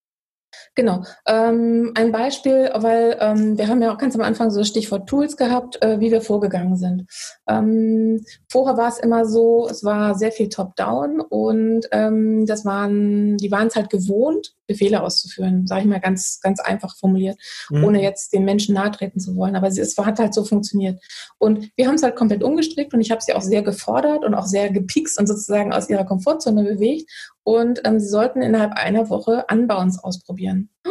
Genau. 0.77 1.05
Ähm, 1.27 1.93
ein 1.95 2.11
Beispiel, 2.11 2.70
weil 2.75 3.16
ähm, 3.20 3.57
wir 3.57 3.68
haben 3.68 3.81
ja 3.81 3.93
auch 3.93 3.99
ganz 3.99 4.16
am 4.16 4.22
Anfang 4.22 4.51
so 4.51 4.59
das 4.59 4.68
Stichwort 4.68 5.09
Tools 5.09 5.37
gehabt, 5.37 5.81
äh, 5.83 6.01
wie 6.01 6.11
wir 6.11 6.20
vorgegangen 6.20 6.77
sind. 6.77 7.07
Ähm, 7.49 8.25
vorher 8.51 8.77
war 8.77 8.89
es 8.89 8.99
immer 8.99 9.25
so, 9.25 9.68
es 9.70 9.85
war 9.85 10.16
sehr 10.16 10.33
viel 10.33 10.49
Top-Down 10.49 11.20
und 11.20 11.87
ähm, 11.93 12.45
das 12.47 12.64
waren, 12.64 13.37
die 13.37 13.53
waren 13.53 13.68
es 13.68 13.77
halt 13.77 13.89
gewohnt, 13.89 14.55
Befehle 14.66 15.03
auszuführen, 15.03 15.66
sage 15.66 15.83
ich 15.83 15.87
mal 15.87 16.01
ganz, 16.01 16.41
ganz 16.41 16.59
einfach 16.59 16.97
formuliert, 16.97 17.39
mhm. 17.70 17.85
ohne 17.85 18.03
jetzt 18.03 18.33
den 18.33 18.45
Menschen 18.45 18.75
nahtreten 18.75 19.20
zu 19.20 19.37
wollen. 19.37 19.55
Aber 19.55 19.68
es, 19.68 19.79
es 19.79 19.97
hat 19.97 20.18
halt 20.18 20.35
so 20.35 20.45
funktioniert. 20.45 21.01
Und 21.39 21.70
wir 21.77 21.87
haben 21.87 21.95
es 21.95 22.03
halt 22.03 22.16
komplett 22.16 22.43
umgestrickt 22.43 22.95
und 22.95 23.01
ich 23.01 23.11
habe 23.12 23.20
sie 23.20 23.35
auch 23.35 23.43
sehr 23.43 23.62
gefordert 23.62 24.25
und 24.25 24.35
auch 24.35 24.47
sehr 24.47 24.70
gepikst 24.70 25.20
und 25.20 25.27
sozusagen 25.27 25.72
aus 25.72 25.89
ihrer 25.89 26.05
Komfortzone 26.05 26.64
bewegt. 26.64 27.09
Und 27.45 27.82
ähm, 27.84 28.01
sie 28.01 28.09
sollten 28.09 28.42
innerhalb 28.42 28.72
einer 28.72 29.09
Woche 29.11 29.45
Unbounce 29.51 30.03
ausprobieren. 30.03 30.70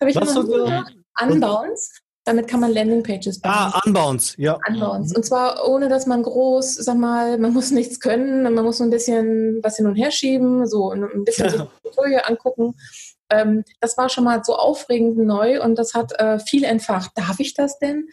habe 0.00 0.10
ich 0.10 0.16
Was 0.16 0.34
immer 0.34 0.46
so. 0.46 0.82
Unbounce. 1.22 1.90
Damit 2.24 2.48
kann 2.48 2.60
man 2.60 2.72
Landingpages 2.72 3.40
bauen. 3.40 3.52
Ah, 3.54 3.80
Unbounce, 3.84 4.34
ja. 4.38 4.58
Unbounce. 4.66 5.14
Und 5.14 5.24
zwar 5.24 5.68
ohne, 5.68 5.88
dass 5.88 6.06
man 6.06 6.22
groß, 6.22 6.76
sag 6.76 6.96
mal, 6.96 7.38
man 7.38 7.52
muss 7.52 7.70
nichts 7.70 8.00
können, 8.00 8.42
man 8.42 8.64
muss 8.64 8.78
so 8.78 8.84
ein 8.84 8.90
bisschen 8.90 9.60
was 9.62 9.76
hin 9.76 9.86
und 9.86 9.94
her 9.94 10.10
schieben, 10.10 10.66
so 10.66 10.90
ein 10.90 11.24
bisschen 11.24 11.54
ja. 11.54 11.68
die 11.84 11.94
Folie 11.94 12.26
angucken. 12.26 12.74
Ähm, 13.28 13.62
das 13.80 13.98
war 13.98 14.08
schon 14.08 14.24
mal 14.24 14.42
so 14.42 14.56
aufregend 14.56 15.18
neu 15.18 15.62
und 15.62 15.78
das 15.78 15.92
hat 15.92 16.18
äh, 16.18 16.38
viel 16.38 16.64
entfacht. 16.64 17.12
Darf 17.14 17.40
ich 17.40 17.52
das 17.52 17.78
denn? 17.78 18.08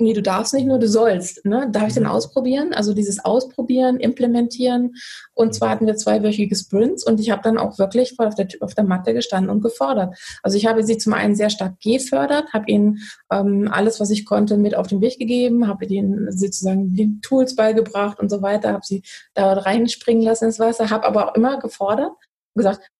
Nee, 0.00 0.12
du 0.12 0.22
darfst 0.22 0.54
nicht 0.54 0.66
nur, 0.66 0.78
du 0.78 0.86
sollst. 0.86 1.44
Ne? 1.44 1.68
Darf 1.72 1.88
ich 1.88 1.94
denn 1.94 2.04
mhm. 2.04 2.10
ausprobieren? 2.10 2.72
Also 2.72 2.94
dieses 2.94 3.24
Ausprobieren, 3.24 3.98
Implementieren. 3.98 4.94
Und 5.34 5.54
zwar 5.54 5.70
hatten 5.70 5.86
wir 5.86 5.96
zweiwöchige 5.96 6.54
Sprints 6.54 7.04
und 7.04 7.18
ich 7.18 7.30
habe 7.30 7.42
dann 7.42 7.58
auch 7.58 7.78
wirklich 7.78 8.14
voll 8.14 8.28
auf 8.28 8.36
der, 8.36 8.46
auf 8.60 8.74
der 8.74 8.84
Matte 8.84 9.12
gestanden 9.12 9.50
und 9.50 9.60
gefordert. 9.60 10.16
Also 10.44 10.56
ich 10.56 10.66
habe 10.66 10.84
sie 10.84 10.98
zum 10.98 11.14
einen 11.14 11.34
sehr 11.34 11.50
stark 11.50 11.80
gefördert, 11.80 12.52
habe 12.52 12.66
ihnen 12.68 12.98
ähm, 13.32 13.68
alles, 13.72 13.98
was 13.98 14.10
ich 14.10 14.24
konnte, 14.24 14.56
mit 14.56 14.76
auf 14.76 14.86
den 14.86 15.00
Weg 15.00 15.18
gegeben, 15.18 15.66
habe 15.66 15.84
ihnen 15.86 16.30
sozusagen 16.30 16.94
die 16.94 17.20
Tools 17.20 17.56
beigebracht 17.56 18.20
und 18.20 18.30
so 18.30 18.40
weiter, 18.40 18.72
habe 18.72 18.86
sie 18.86 19.02
da 19.34 19.52
reinspringen 19.52 20.22
lassen 20.22 20.44
ins 20.44 20.60
Wasser, 20.60 20.90
habe 20.90 21.06
aber 21.06 21.28
auch 21.28 21.34
immer 21.34 21.58
gefordert 21.58 22.12
gesagt, 22.54 22.90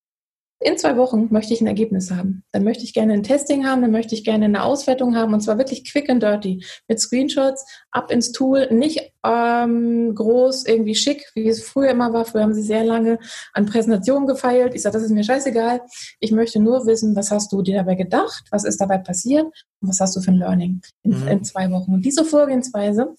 in 0.61 0.77
zwei 0.77 0.97
Wochen 0.97 1.29
möchte 1.31 1.55
ich 1.55 1.61
ein 1.61 1.69
Ergebnis 1.69 2.11
haben. 2.11 2.43
Dann 2.51 2.65
möchte 2.65 2.83
ich 2.83 2.93
gerne 2.93 3.13
ein 3.13 3.23
Testing 3.23 3.67
haben, 3.67 3.81
dann 3.83 3.93
möchte 3.93 4.15
ich 4.15 4.25
gerne 4.25 4.47
eine 4.47 4.65
Auswertung 4.65 5.15
haben 5.15 5.33
und 5.33 5.41
zwar 5.41 5.57
wirklich 5.57 5.91
quick 5.91 6.11
and 6.11 6.23
dirty 6.23 6.65
mit 6.89 6.99
Screenshots 7.01 7.65
ab 7.93 8.11
ins 8.11 8.33
Tool, 8.33 8.69
nicht 8.73 9.13
ähm, 9.25 10.15
groß, 10.15 10.67
irgendwie 10.67 10.97
schick, 10.97 11.25
wie 11.35 11.49
es 11.49 11.63
früher 11.63 11.91
immer 11.91 12.13
war. 12.13 12.25
Früher 12.25 12.43
haben 12.43 12.55
sie 12.55 12.63
sehr 12.63 12.85
lange 12.85 13.19
an 13.53 13.67
Präsentationen 13.67 14.27
gefeilt. 14.27 14.75
Ich 14.75 14.83
sage, 14.83 14.95
das 14.95 15.05
ist 15.05 15.13
mir 15.13 15.25
scheißegal. 15.25 15.83
Ich 16.19 16.33
möchte 16.33 16.61
nur 16.61 16.87
wissen, 16.87 17.15
was 17.15 17.31
hast 17.31 17.53
du 17.53 17.63
dir 17.63 17.77
dabei 17.77 17.95
gedacht, 17.95 18.45
was 18.51 18.65
ist 18.65 18.81
dabei 18.81 18.99
passiert 18.99 19.47
und 19.81 19.89
was 19.89 20.01
hast 20.01 20.17
du 20.17 20.21
für 20.21 20.33
ein 20.33 20.39
Learning 20.39 20.81
in, 21.03 21.21
mhm. 21.21 21.29
in 21.29 21.45
zwei 21.45 21.71
Wochen. 21.71 21.93
Und 21.95 22.05
diese 22.05 22.25
Vorgehensweise, 22.25 23.15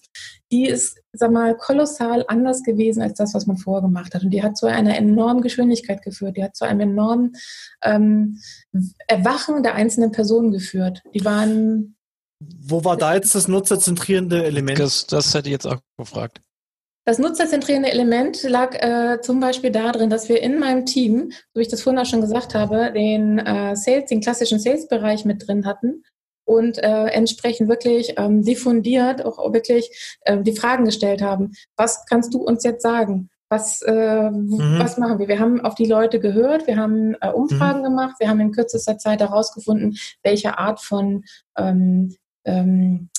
die 0.50 0.66
ist, 0.66 0.98
sag 1.12 1.30
mal, 1.30 1.56
kolossal 1.56 2.24
anders 2.28 2.62
gewesen 2.62 3.02
als 3.02 3.14
das, 3.14 3.34
was 3.34 3.46
man 3.46 3.56
vorher 3.56 3.82
gemacht 3.82 4.14
hat. 4.14 4.24
Und 4.24 4.30
die 4.30 4.42
hat 4.42 4.56
zu 4.56 4.66
einer 4.66 4.96
enormen 4.96 5.42
Geschwindigkeit 5.42 6.02
geführt. 6.02 6.36
Die 6.36 6.44
hat 6.44 6.56
zu 6.56 6.64
einem 6.64 6.80
enormen 6.80 7.36
ähm, 7.82 8.38
Erwachen 9.06 9.62
der 9.62 9.74
einzelnen 9.74 10.12
Personen 10.12 10.50
geführt. 10.50 11.02
Die 11.14 11.24
waren 11.24 11.96
wo 12.42 12.84
war 12.84 12.96
da 12.96 13.14
jetzt 13.14 13.34
das 13.34 13.48
nutzerzentrierende 13.48 14.44
Element? 14.44 14.78
Das, 14.78 15.06
das 15.06 15.34
hätte 15.34 15.48
ich 15.48 15.52
jetzt 15.52 15.66
auch 15.66 15.78
gefragt. 15.98 16.40
Das 17.06 17.18
nutzerzentrierende 17.18 17.90
Element 17.90 18.42
lag 18.42 18.74
äh, 18.74 19.20
zum 19.20 19.40
Beispiel 19.40 19.70
darin, 19.70 20.10
dass 20.10 20.28
wir 20.28 20.40
in 20.42 20.58
meinem 20.58 20.86
Team, 20.86 21.32
so 21.52 21.58
wie 21.58 21.62
ich 21.62 21.68
das 21.68 21.82
vorhin 21.82 21.98
auch 21.98 22.06
schon 22.06 22.20
gesagt 22.20 22.54
habe, 22.54 22.92
den 22.92 23.38
äh, 23.38 23.74
Sales, 23.74 24.06
den 24.06 24.20
klassischen 24.20 24.58
Sales-Bereich 24.58 25.24
mit 25.24 25.46
drin 25.46 25.66
hatten 25.66 26.02
und 26.50 26.78
äh, 26.78 27.06
entsprechend 27.06 27.68
wirklich 27.68 28.14
ähm, 28.16 28.42
diffundiert 28.42 29.24
auch 29.24 29.52
wirklich 29.52 30.16
äh, 30.22 30.42
die 30.42 30.52
Fragen 30.52 30.84
gestellt 30.84 31.22
haben. 31.22 31.52
Was 31.76 32.04
kannst 32.06 32.34
du 32.34 32.42
uns 32.42 32.64
jetzt 32.64 32.82
sagen? 32.82 33.30
Was, 33.48 33.82
äh, 33.82 34.30
mhm. 34.30 34.78
was 34.78 34.98
machen 34.98 35.20
wir? 35.20 35.28
Wir 35.28 35.38
haben 35.38 35.60
auf 35.60 35.76
die 35.76 35.86
Leute 35.86 36.18
gehört, 36.18 36.66
wir 36.66 36.76
haben 36.76 37.14
äh, 37.20 37.30
Umfragen 37.30 37.80
mhm. 37.80 37.84
gemacht, 37.84 38.16
wir 38.18 38.28
haben 38.28 38.40
in 38.40 38.50
kürzester 38.50 38.98
Zeit 38.98 39.20
herausgefunden, 39.20 39.96
welche 40.24 40.58
Art 40.58 40.80
von 40.80 41.22
ähm, 41.56 42.16
ähm, 42.44 43.10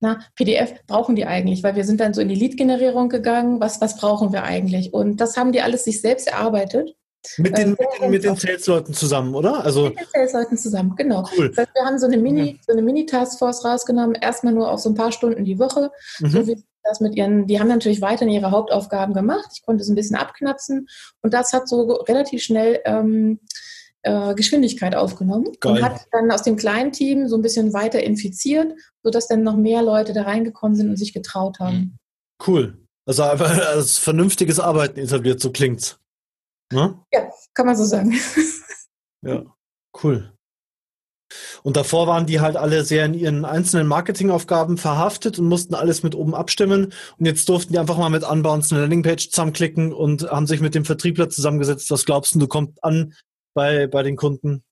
na, 0.00 0.20
PDF 0.34 0.86
brauchen 0.86 1.16
die 1.16 1.26
eigentlich, 1.26 1.62
weil 1.62 1.76
wir 1.76 1.84
sind 1.84 2.00
dann 2.00 2.14
so 2.14 2.22
in 2.22 2.28
die 2.28 2.34
Lead-Generierung 2.34 3.10
gegangen, 3.10 3.60
was, 3.60 3.82
was 3.82 3.98
brauchen 3.98 4.32
wir 4.32 4.44
eigentlich? 4.44 4.94
Und 4.94 5.20
das 5.20 5.36
haben 5.36 5.52
die 5.52 5.60
alles 5.60 5.84
sich 5.84 6.00
selbst 6.00 6.28
erarbeitet. 6.28 6.94
Mit 7.36 7.56
den, 7.56 7.68
äh, 7.68 7.70
mit 7.70 7.78
den, 8.00 8.10
mit 8.10 8.24
den 8.24 8.36
Sales-Leuten 8.36 8.94
zusammen, 8.94 9.34
oder? 9.34 9.64
Also 9.64 9.86
mit 9.86 9.98
den 9.98 10.06
Sales-Leuten 10.12 10.56
zusammen, 10.56 10.94
genau. 10.96 11.24
Cool. 11.36 11.48
Das 11.50 11.58
heißt, 11.58 11.74
wir 11.74 11.84
haben 11.84 11.98
so 11.98 12.06
eine 12.06 12.16
Mini, 12.16 12.58
so 12.66 12.72
eine 12.72 12.82
Mini-Taskforce 12.82 13.64
rausgenommen, 13.64 14.14
erstmal 14.14 14.54
nur 14.54 14.70
auf 14.70 14.80
so 14.80 14.90
ein 14.90 14.94
paar 14.94 15.12
Stunden 15.12 15.44
die 15.44 15.58
Woche, 15.58 15.90
mhm. 16.20 16.30
so 16.30 16.46
wie 16.46 16.64
das 16.82 17.00
mit 17.00 17.14
ihren, 17.14 17.46
die 17.46 17.60
haben 17.60 17.68
natürlich 17.68 18.00
weiterhin 18.00 18.32
ihre 18.32 18.50
Hauptaufgaben 18.50 19.14
gemacht. 19.14 19.50
Ich 19.54 19.62
konnte 19.62 19.82
es 19.82 19.88
ein 19.88 19.94
bisschen 19.94 20.16
abknapsen 20.16 20.88
und 21.22 21.34
das 21.34 21.52
hat 21.52 21.68
so 21.68 21.82
relativ 22.08 22.42
schnell 22.42 22.80
ähm, 22.84 23.40
äh, 24.02 24.34
Geschwindigkeit 24.34 24.94
aufgenommen 24.94 25.52
Geil. 25.60 25.72
und 25.72 25.82
hat 25.82 26.06
dann 26.10 26.30
aus 26.30 26.42
dem 26.42 26.56
kleinen 26.56 26.92
Team 26.92 27.28
so 27.28 27.36
ein 27.36 27.42
bisschen 27.42 27.74
weiter 27.74 28.02
infiziert, 28.02 28.72
sodass 29.02 29.28
dann 29.28 29.42
noch 29.42 29.56
mehr 29.56 29.82
Leute 29.82 30.14
da 30.14 30.22
reingekommen 30.22 30.76
sind 30.76 30.88
und 30.88 30.96
sich 30.96 31.12
getraut 31.12 31.58
haben. 31.60 31.76
Mhm. 31.76 31.96
Cool. 32.46 32.78
Also 33.06 33.24
einfach 33.24 33.50
als 33.68 33.98
vernünftiges 33.98 34.58
Arbeiten 34.58 35.00
etabliert, 35.00 35.40
so 35.40 35.50
klingt's. 35.50 35.99
Ne? 36.72 36.98
Ja, 37.12 37.30
kann 37.54 37.66
man 37.66 37.76
so 37.76 37.84
sagen. 37.84 38.14
ja, 39.22 39.44
cool. 40.02 40.32
Und 41.62 41.76
davor 41.76 42.06
waren 42.06 42.26
die 42.26 42.40
halt 42.40 42.56
alle 42.56 42.84
sehr 42.84 43.04
in 43.04 43.14
ihren 43.14 43.44
einzelnen 43.44 43.86
Marketingaufgaben 43.86 44.78
verhaftet 44.78 45.38
und 45.38 45.46
mussten 45.46 45.74
alles 45.74 46.02
mit 46.02 46.14
oben 46.14 46.34
abstimmen. 46.34 46.92
Und 47.18 47.26
jetzt 47.26 47.48
durften 47.48 47.72
die 47.72 47.78
einfach 47.78 47.98
mal 47.98 48.10
mit 48.10 48.24
Unbounce 48.24 48.72
eine 48.72 48.82
Landingpage 48.82 49.30
zusammenklicken 49.30 49.92
und 49.92 50.30
haben 50.30 50.46
sich 50.46 50.60
mit 50.60 50.74
dem 50.74 50.84
Vertriebler 50.84 51.28
zusammengesetzt. 51.28 51.90
Was 51.90 52.04
glaubst 52.04 52.34
du, 52.34 52.38
du 52.38 52.48
kommt 52.48 52.82
an 52.82 53.14
bei, 53.54 53.86
bei 53.86 54.02
den 54.02 54.16
Kunden? 54.16 54.64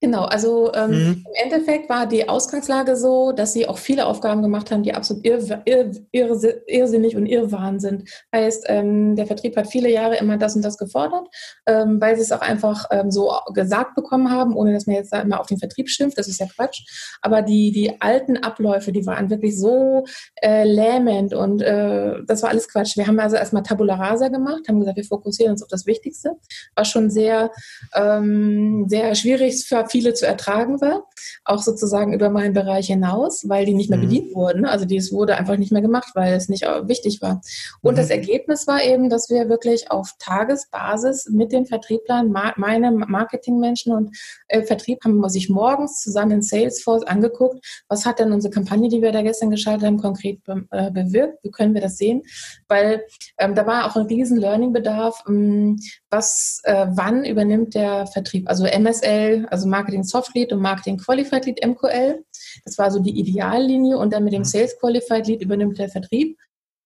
Genau, 0.00 0.24
also 0.26 0.72
ähm, 0.74 0.90
mhm. 0.90 1.24
im 1.26 1.50
Endeffekt 1.50 1.88
war 1.88 2.06
die 2.06 2.28
Ausgangslage 2.28 2.94
so, 2.94 3.32
dass 3.32 3.52
sie 3.52 3.66
auch 3.66 3.78
viele 3.78 4.06
Aufgaben 4.06 4.42
gemacht 4.42 4.70
haben, 4.70 4.84
die 4.84 4.94
absolut 4.94 5.26
irr, 5.26 5.62
irr, 5.64 5.90
irr, 6.12 6.38
irrsinnig 6.68 7.16
und 7.16 7.26
irrwahn 7.26 7.80
sind. 7.80 8.08
Heißt, 8.32 8.66
ähm, 8.68 9.16
der 9.16 9.26
Vertrieb 9.26 9.56
hat 9.56 9.66
viele 9.66 9.90
Jahre 9.90 10.16
immer 10.18 10.36
das 10.38 10.54
und 10.54 10.62
das 10.64 10.78
gefordert, 10.78 11.26
ähm, 11.66 12.00
weil 12.00 12.14
sie 12.14 12.22
es 12.22 12.30
auch 12.30 12.42
einfach 12.42 12.86
ähm, 12.92 13.10
so 13.10 13.32
gesagt 13.52 13.96
bekommen 13.96 14.30
haben, 14.30 14.54
ohne 14.54 14.72
dass 14.72 14.86
man 14.86 14.94
jetzt 14.94 15.12
da 15.12 15.20
immer 15.20 15.40
auf 15.40 15.48
den 15.48 15.58
Vertrieb 15.58 15.88
schimpft. 15.88 16.16
Das 16.16 16.28
ist 16.28 16.38
ja 16.38 16.46
Quatsch. 16.46 16.82
Aber 17.20 17.42
die, 17.42 17.72
die 17.72 18.00
alten 18.00 18.36
Abläufe, 18.36 18.92
die 18.92 19.04
waren 19.04 19.30
wirklich 19.30 19.58
so 19.58 20.04
äh, 20.36 20.62
lähmend 20.62 21.34
und 21.34 21.60
äh, 21.60 22.22
das 22.24 22.44
war 22.44 22.50
alles 22.50 22.68
Quatsch. 22.68 22.96
Wir 22.96 23.08
haben 23.08 23.18
also 23.18 23.34
erstmal 23.34 23.64
Tabula 23.64 23.96
Rasa 23.96 24.28
gemacht, 24.28 24.68
haben 24.68 24.78
gesagt, 24.78 24.96
wir 24.96 25.04
fokussieren 25.04 25.52
uns 25.52 25.62
auf 25.64 25.68
das 25.68 25.86
Wichtigste. 25.86 26.36
War 26.76 26.84
schon 26.84 27.10
sehr, 27.10 27.50
ähm, 27.96 28.86
sehr 28.88 29.12
schwierig 29.16 29.64
für 29.66 29.87
viele 29.88 30.14
zu 30.14 30.26
ertragen 30.26 30.80
war, 30.80 31.04
auch 31.44 31.62
sozusagen 31.62 32.12
über 32.12 32.30
meinen 32.30 32.54
Bereich 32.54 32.86
hinaus, 32.86 33.48
weil 33.48 33.66
die 33.66 33.74
nicht 33.74 33.90
mehr 33.90 33.98
mhm. 33.98 34.02
bedient 34.02 34.34
wurden. 34.34 34.64
Also 34.64 34.84
dies 34.84 35.12
wurde 35.12 35.36
einfach 35.36 35.56
nicht 35.56 35.72
mehr 35.72 35.82
gemacht, 35.82 36.10
weil 36.14 36.34
es 36.34 36.48
nicht 36.48 36.62
wichtig 36.62 37.20
war. 37.22 37.40
Und 37.82 37.94
mhm. 37.94 37.96
das 37.96 38.10
Ergebnis 38.10 38.66
war 38.66 38.82
eben, 38.82 39.10
dass 39.10 39.30
wir 39.30 39.48
wirklich 39.48 39.90
auf 39.90 40.14
Tagesbasis 40.18 41.28
mit 41.30 41.52
den 41.52 41.66
Vertrieblern, 41.66 42.32
meine 42.56 42.90
Marketingmenschen 42.92 43.92
und 43.92 44.16
äh, 44.48 44.62
Vertrieb 44.62 45.04
haben 45.04 45.26
sich 45.28 45.48
morgens 45.48 46.00
zusammen 46.00 46.32
in 46.32 46.42
Salesforce 46.42 47.04
angeguckt, 47.04 47.64
was 47.88 48.06
hat 48.06 48.18
denn 48.18 48.32
unsere 48.32 48.52
Kampagne, 48.52 48.88
die 48.88 49.02
wir 49.02 49.12
da 49.12 49.22
gestern 49.22 49.50
geschaltet 49.50 49.86
haben, 49.86 49.98
konkret 49.98 50.42
be 50.44 50.64
äh, 50.70 50.90
bewirkt? 50.90 51.42
Wie 51.42 51.50
können 51.50 51.74
wir 51.74 51.80
das 51.80 51.96
sehen? 51.96 52.22
Weil 52.68 53.04
ähm, 53.38 53.54
da 53.54 53.66
war 53.66 53.86
auch 53.86 53.96
ein 53.96 54.06
riesen 54.06 54.38
Learning-Bedarf. 54.38 55.24
Ähm, 55.28 55.78
was, 56.10 56.60
äh, 56.64 56.86
wann 56.90 57.24
übernimmt 57.24 57.74
der 57.74 58.06
Vertrieb? 58.06 58.48
Also 58.48 58.64
MSL, 58.66 59.46
also 59.50 59.68
Marketing 59.68 59.77
Soft 60.04 60.34
Lead 60.34 60.52
und 60.52 60.60
Marketing 60.60 60.98
Qualified 60.98 61.46
Lead 61.46 61.64
MQL. 61.64 62.24
Das 62.64 62.78
war 62.78 62.90
so 62.90 63.00
die 63.00 63.18
Ideallinie 63.18 63.98
und 63.98 64.12
dann 64.12 64.24
mit 64.24 64.32
dem 64.32 64.40
mhm. 64.40 64.46
Sales 64.46 64.78
Qualified 64.78 65.26
Lead 65.26 65.42
übernimmt 65.42 65.78
der 65.78 65.88
Vertrieb. 65.88 66.38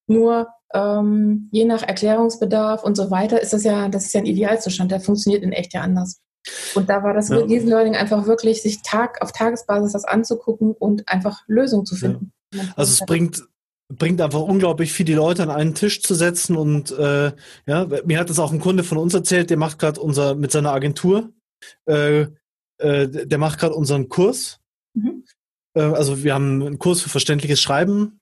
Nur 0.07 0.49
ähm, 0.75 1.49
je 1.53 1.65
nach 1.65 1.83
Erklärungsbedarf 1.83 2.83
und 2.83 2.97
so 2.97 3.11
weiter 3.11 3.41
ist 3.41 3.53
das 3.53 3.65
ja, 3.65 3.89
das 3.89 4.07
ist 4.07 4.15
ja 4.15 4.21
ein 4.21 4.27
Idealzustand. 4.27 4.91
Der 4.91 5.01
funktioniert 5.01 5.43
in 5.43 5.53
echt 5.53 5.75
ja 5.75 5.83
anders. 5.83 6.21
Und 6.75 6.89
da 6.89 7.03
war 7.03 7.15
das 7.15 7.29
ja. 7.29 7.37
Learning 7.39 7.95
einfach 7.95 8.27
wirklich, 8.27 8.63
sich 8.63 8.83
Tag 8.83 9.23
auf 9.23 9.33
Tagesbasis 9.33 9.93
das 9.93 10.05
anzugucken 10.05 10.73
und 10.73 11.09
einfach 11.09 11.43
Lösungen 11.47 11.87
zu 11.87 11.95
finden. 11.95 12.33
Ja. 12.53 12.65
Also 12.77 12.93
es 12.93 13.07
bringt 13.07 13.43
bringt 13.99 14.21
einfach 14.21 14.41
unglaublich 14.41 14.93
viel, 14.93 15.07
die 15.07 15.15
Leute 15.15 15.43
an 15.43 15.51
einen 15.51 15.75
Tisch 15.75 16.03
zu 16.03 16.15
setzen 16.15 16.57
und 16.57 16.91
äh, 16.93 17.33
ja, 17.67 17.87
mir 18.05 18.19
hat 18.19 18.31
das 18.31 18.39
auch 18.39 18.53
ein 18.53 18.61
Kunde 18.61 18.85
von 18.85 18.99
uns 18.99 19.13
erzählt, 19.15 19.51
der 19.51 19.57
macht 19.57 19.79
gerade 19.79 20.01
unser 20.01 20.35
mit 20.35 20.51
seiner 20.51 20.73
Agentur, 20.73 21.31
äh, 21.87 22.27
äh, 22.83 23.09
der 23.09 23.39
macht 23.39 23.59
gerade 23.59 23.75
unseren 23.75 24.09
Kurs. 24.09 24.59
Mhm. 24.95 25.25
Äh, 25.75 25.83
also 25.83 26.23
wir 26.23 26.35
haben 26.35 26.63
einen 26.63 26.79
Kurs 26.79 27.01
für 27.01 27.09
verständliches 27.09 27.61
Schreiben, 27.61 28.21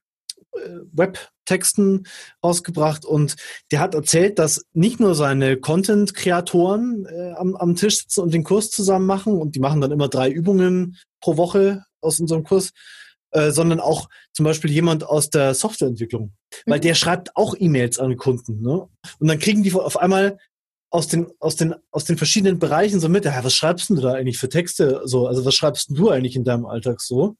äh, 0.53 0.59
Webtexten 0.91 2.07
rausgebracht 2.43 3.05
und 3.05 3.35
der 3.71 3.79
hat 3.79 3.95
erzählt, 3.95 4.39
dass 4.39 4.65
nicht 4.73 4.99
nur 4.99 5.15
seine 5.15 5.57
Content-Kreatoren 5.57 7.05
äh, 7.05 7.31
am, 7.33 7.55
am 7.55 7.75
Tisch 7.75 7.99
sitzen 7.99 8.21
und 8.21 8.33
den 8.33 8.43
Kurs 8.43 8.69
zusammen 8.69 9.05
machen 9.05 9.33
und 9.33 9.55
die 9.55 9.59
machen 9.59 9.81
dann 9.81 9.91
immer 9.91 10.07
drei 10.07 10.29
Übungen 10.29 10.97
pro 11.21 11.37
Woche 11.37 11.83
aus 12.01 12.19
unserem 12.19 12.43
Kurs, 12.43 12.71
äh, 13.31 13.51
sondern 13.51 13.79
auch 13.79 14.09
zum 14.33 14.43
Beispiel 14.43 14.71
jemand 14.71 15.03
aus 15.03 15.29
der 15.29 15.53
Softwareentwicklung. 15.53 16.33
Weil 16.65 16.79
mhm. 16.79 16.83
der 16.83 16.95
schreibt 16.95 17.35
auch 17.35 17.55
E-Mails 17.57 17.99
an 17.99 18.17
Kunden. 18.17 18.61
Ne? 18.61 18.87
Und 19.19 19.27
dann 19.27 19.39
kriegen 19.39 19.63
die 19.63 19.73
auf 19.73 19.97
einmal 19.97 20.37
aus 20.91 21.07
den, 21.07 21.27
aus 21.39 21.55
den, 21.55 21.73
aus 21.91 22.03
den 22.05 22.17
verschiedenen 22.17 22.59
Bereichen 22.59 22.99
so 22.99 23.07
mit, 23.09 23.25
ja, 23.25 23.43
was 23.43 23.55
schreibst 23.55 23.89
du 23.89 23.95
da 23.95 24.13
eigentlich 24.13 24.37
für 24.37 24.49
Texte? 24.49 25.01
So, 25.05 25.25
also 25.25 25.45
was 25.45 25.55
schreibst 25.55 25.89
du 25.89 26.09
eigentlich 26.09 26.35
in 26.35 26.43
deinem 26.43 26.65
Alltag 26.65 27.01
so? 27.01 27.37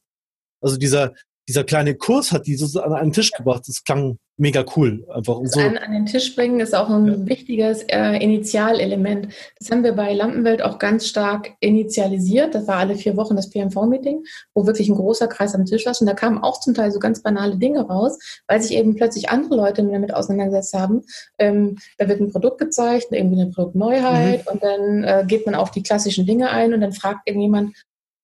Also 0.62 0.78
dieser, 0.78 1.12
dieser 1.48 1.62
kleine 1.62 1.94
Kurs 1.94 2.32
hat 2.32 2.46
die 2.46 2.56
so 2.56 2.80
an 2.80 2.94
einen 2.94 3.12
Tisch 3.12 3.30
gebracht. 3.30 3.64
Das 3.66 3.84
klang 3.84 4.18
mega 4.36 4.64
cool. 4.76 5.06
Einfach 5.12 5.40
so. 5.44 5.60
An, 5.60 5.76
an, 5.76 5.92
den 5.92 6.06
Tisch 6.06 6.34
bringen 6.34 6.60
ist 6.60 6.74
auch 6.74 6.88
ein 6.88 7.06
ja. 7.06 7.26
wichtiges 7.26 7.82
äh, 7.84 8.16
Initialelement. 8.16 9.28
Das 9.58 9.70
haben 9.70 9.84
wir 9.84 9.92
bei 9.92 10.12
Lampenwelt 10.12 10.62
auch 10.62 10.78
ganz 10.78 11.06
stark 11.06 11.52
initialisiert. 11.60 12.54
Das 12.54 12.66
war 12.66 12.76
alle 12.76 12.96
vier 12.96 13.16
Wochen 13.16 13.36
das 13.36 13.50
PMV-Meeting, 13.50 14.24
wo 14.54 14.66
wirklich 14.66 14.88
ein 14.88 14.96
großer 14.96 15.28
Kreis 15.28 15.54
am 15.54 15.64
Tisch 15.64 15.86
war. 15.86 15.94
Und 16.00 16.06
da 16.06 16.14
kamen 16.14 16.38
auch 16.38 16.60
zum 16.60 16.74
Teil 16.74 16.90
so 16.90 16.98
ganz 16.98 17.22
banale 17.22 17.56
Dinge 17.56 17.86
raus, 17.86 18.18
weil 18.48 18.60
sich 18.62 18.76
eben 18.76 18.96
plötzlich 18.96 19.28
andere 19.28 19.56
Leute 19.56 19.82
damit 19.82 20.14
auseinandergesetzt 20.14 20.74
haben. 20.74 21.02
Ähm, 21.38 21.76
da 21.98 22.08
wird 22.08 22.20
ein 22.20 22.32
Produkt 22.32 22.58
gezeigt, 22.58 23.08
irgendwie 23.10 23.40
eine 23.40 23.50
Produktneuheit 23.50 24.46
mhm. 24.46 24.52
und 24.52 24.62
dann 24.62 25.04
äh, 25.04 25.24
geht 25.26 25.46
man 25.46 25.54
auf 25.54 25.70
die 25.70 25.82
klassischen 25.82 26.26
Dinge 26.26 26.50
ein 26.50 26.72
und 26.72 26.80
dann 26.80 26.92
fragt 26.92 27.28
irgendjemand, 27.28 27.74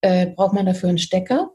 äh, 0.01 0.27
braucht 0.27 0.55
man 0.55 0.67
dafür 0.67 0.89
einen 0.89 0.99
Stecker? 0.99 1.51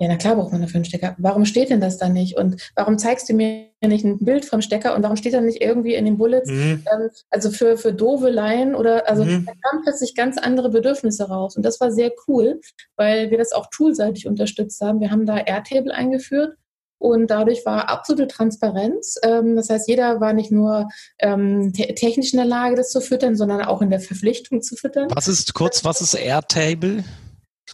Ja, 0.00 0.08
na 0.08 0.16
klar 0.16 0.34
braucht 0.34 0.50
man 0.50 0.62
dafür 0.62 0.76
einen 0.76 0.86
Stecker. 0.86 1.14
Warum 1.18 1.44
steht 1.44 1.68
denn 1.68 1.82
das 1.82 1.98
da 1.98 2.08
nicht? 2.08 2.38
Und 2.38 2.70
warum 2.74 2.96
zeigst 2.96 3.28
du 3.28 3.34
mir 3.34 3.66
nicht 3.82 4.02
ein 4.02 4.18
Bild 4.18 4.46
vom 4.46 4.62
Stecker 4.62 4.94
und 4.94 5.02
warum 5.02 5.16
steht 5.16 5.34
er 5.34 5.42
nicht 5.42 5.60
irgendwie 5.60 5.94
in 5.94 6.06
den 6.06 6.16
Bullets? 6.16 6.50
Mhm. 6.50 6.84
Ähm, 6.90 7.10
also 7.28 7.50
für, 7.50 7.76
für 7.76 7.92
doofe 7.92 8.30
Laien 8.30 8.74
oder, 8.74 9.06
also 9.10 9.24
mhm. 9.24 9.44
da 9.44 9.52
kamen 9.62 9.82
plötzlich 9.82 10.14
ganz 10.14 10.38
andere 10.38 10.70
Bedürfnisse 10.70 11.28
raus. 11.28 11.54
Und 11.54 11.66
das 11.66 11.80
war 11.80 11.92
sehr 11.92 12.12
cool, 12.26 12.62
weil 12.96 13.30
wir 13.30 13.36
das 13.36 13.52
auch 13.52 13.66
toolseitig 13.70 14.26
unterstützt 14.26 14.80
haben. 14.80 15.00
Wir 15.00 15.10
haben 15.10 15.26
da 15.26 15.36
Airtable 15.36 15.94
eingeführt 15.94 16.56
und 16.96 17.30
dadurch 17.30 17.66
war 17.66 17.90
absolute 17.90 18.26
Transparenz. 18.26 19.16
Ähm, 19.22 19.54
das 19.54 19.68
heißt, 19.68 19.86
jeder 19.86 20.18
war 20.22 20.32
nicht 20.32 20.50
nur 20.50 20.88
ähm, 21.18 21.74
te 21.74 21.94
technisch 21.94 22.32
in 22.32 22.38
der 22.38 22.46
Lage, 22.46 22.74
das 22.74 22.88
zu 22.88 23.02
füttern, 23.02 23.36
sondern 23.36 23.60
auch 23.66 23.82
in 23.82 23.90
der 23.90 24.00
Verpflichtung 24.00 24.62
zu 24.62 24.76
füttern. 24.76 25.08
Was 25.14 25.28
ist 25.28 25.52
kurz, 25.52 25.84
was 25.84 26.00
ist 26.00 26.14
Airtable? 26.14 27.04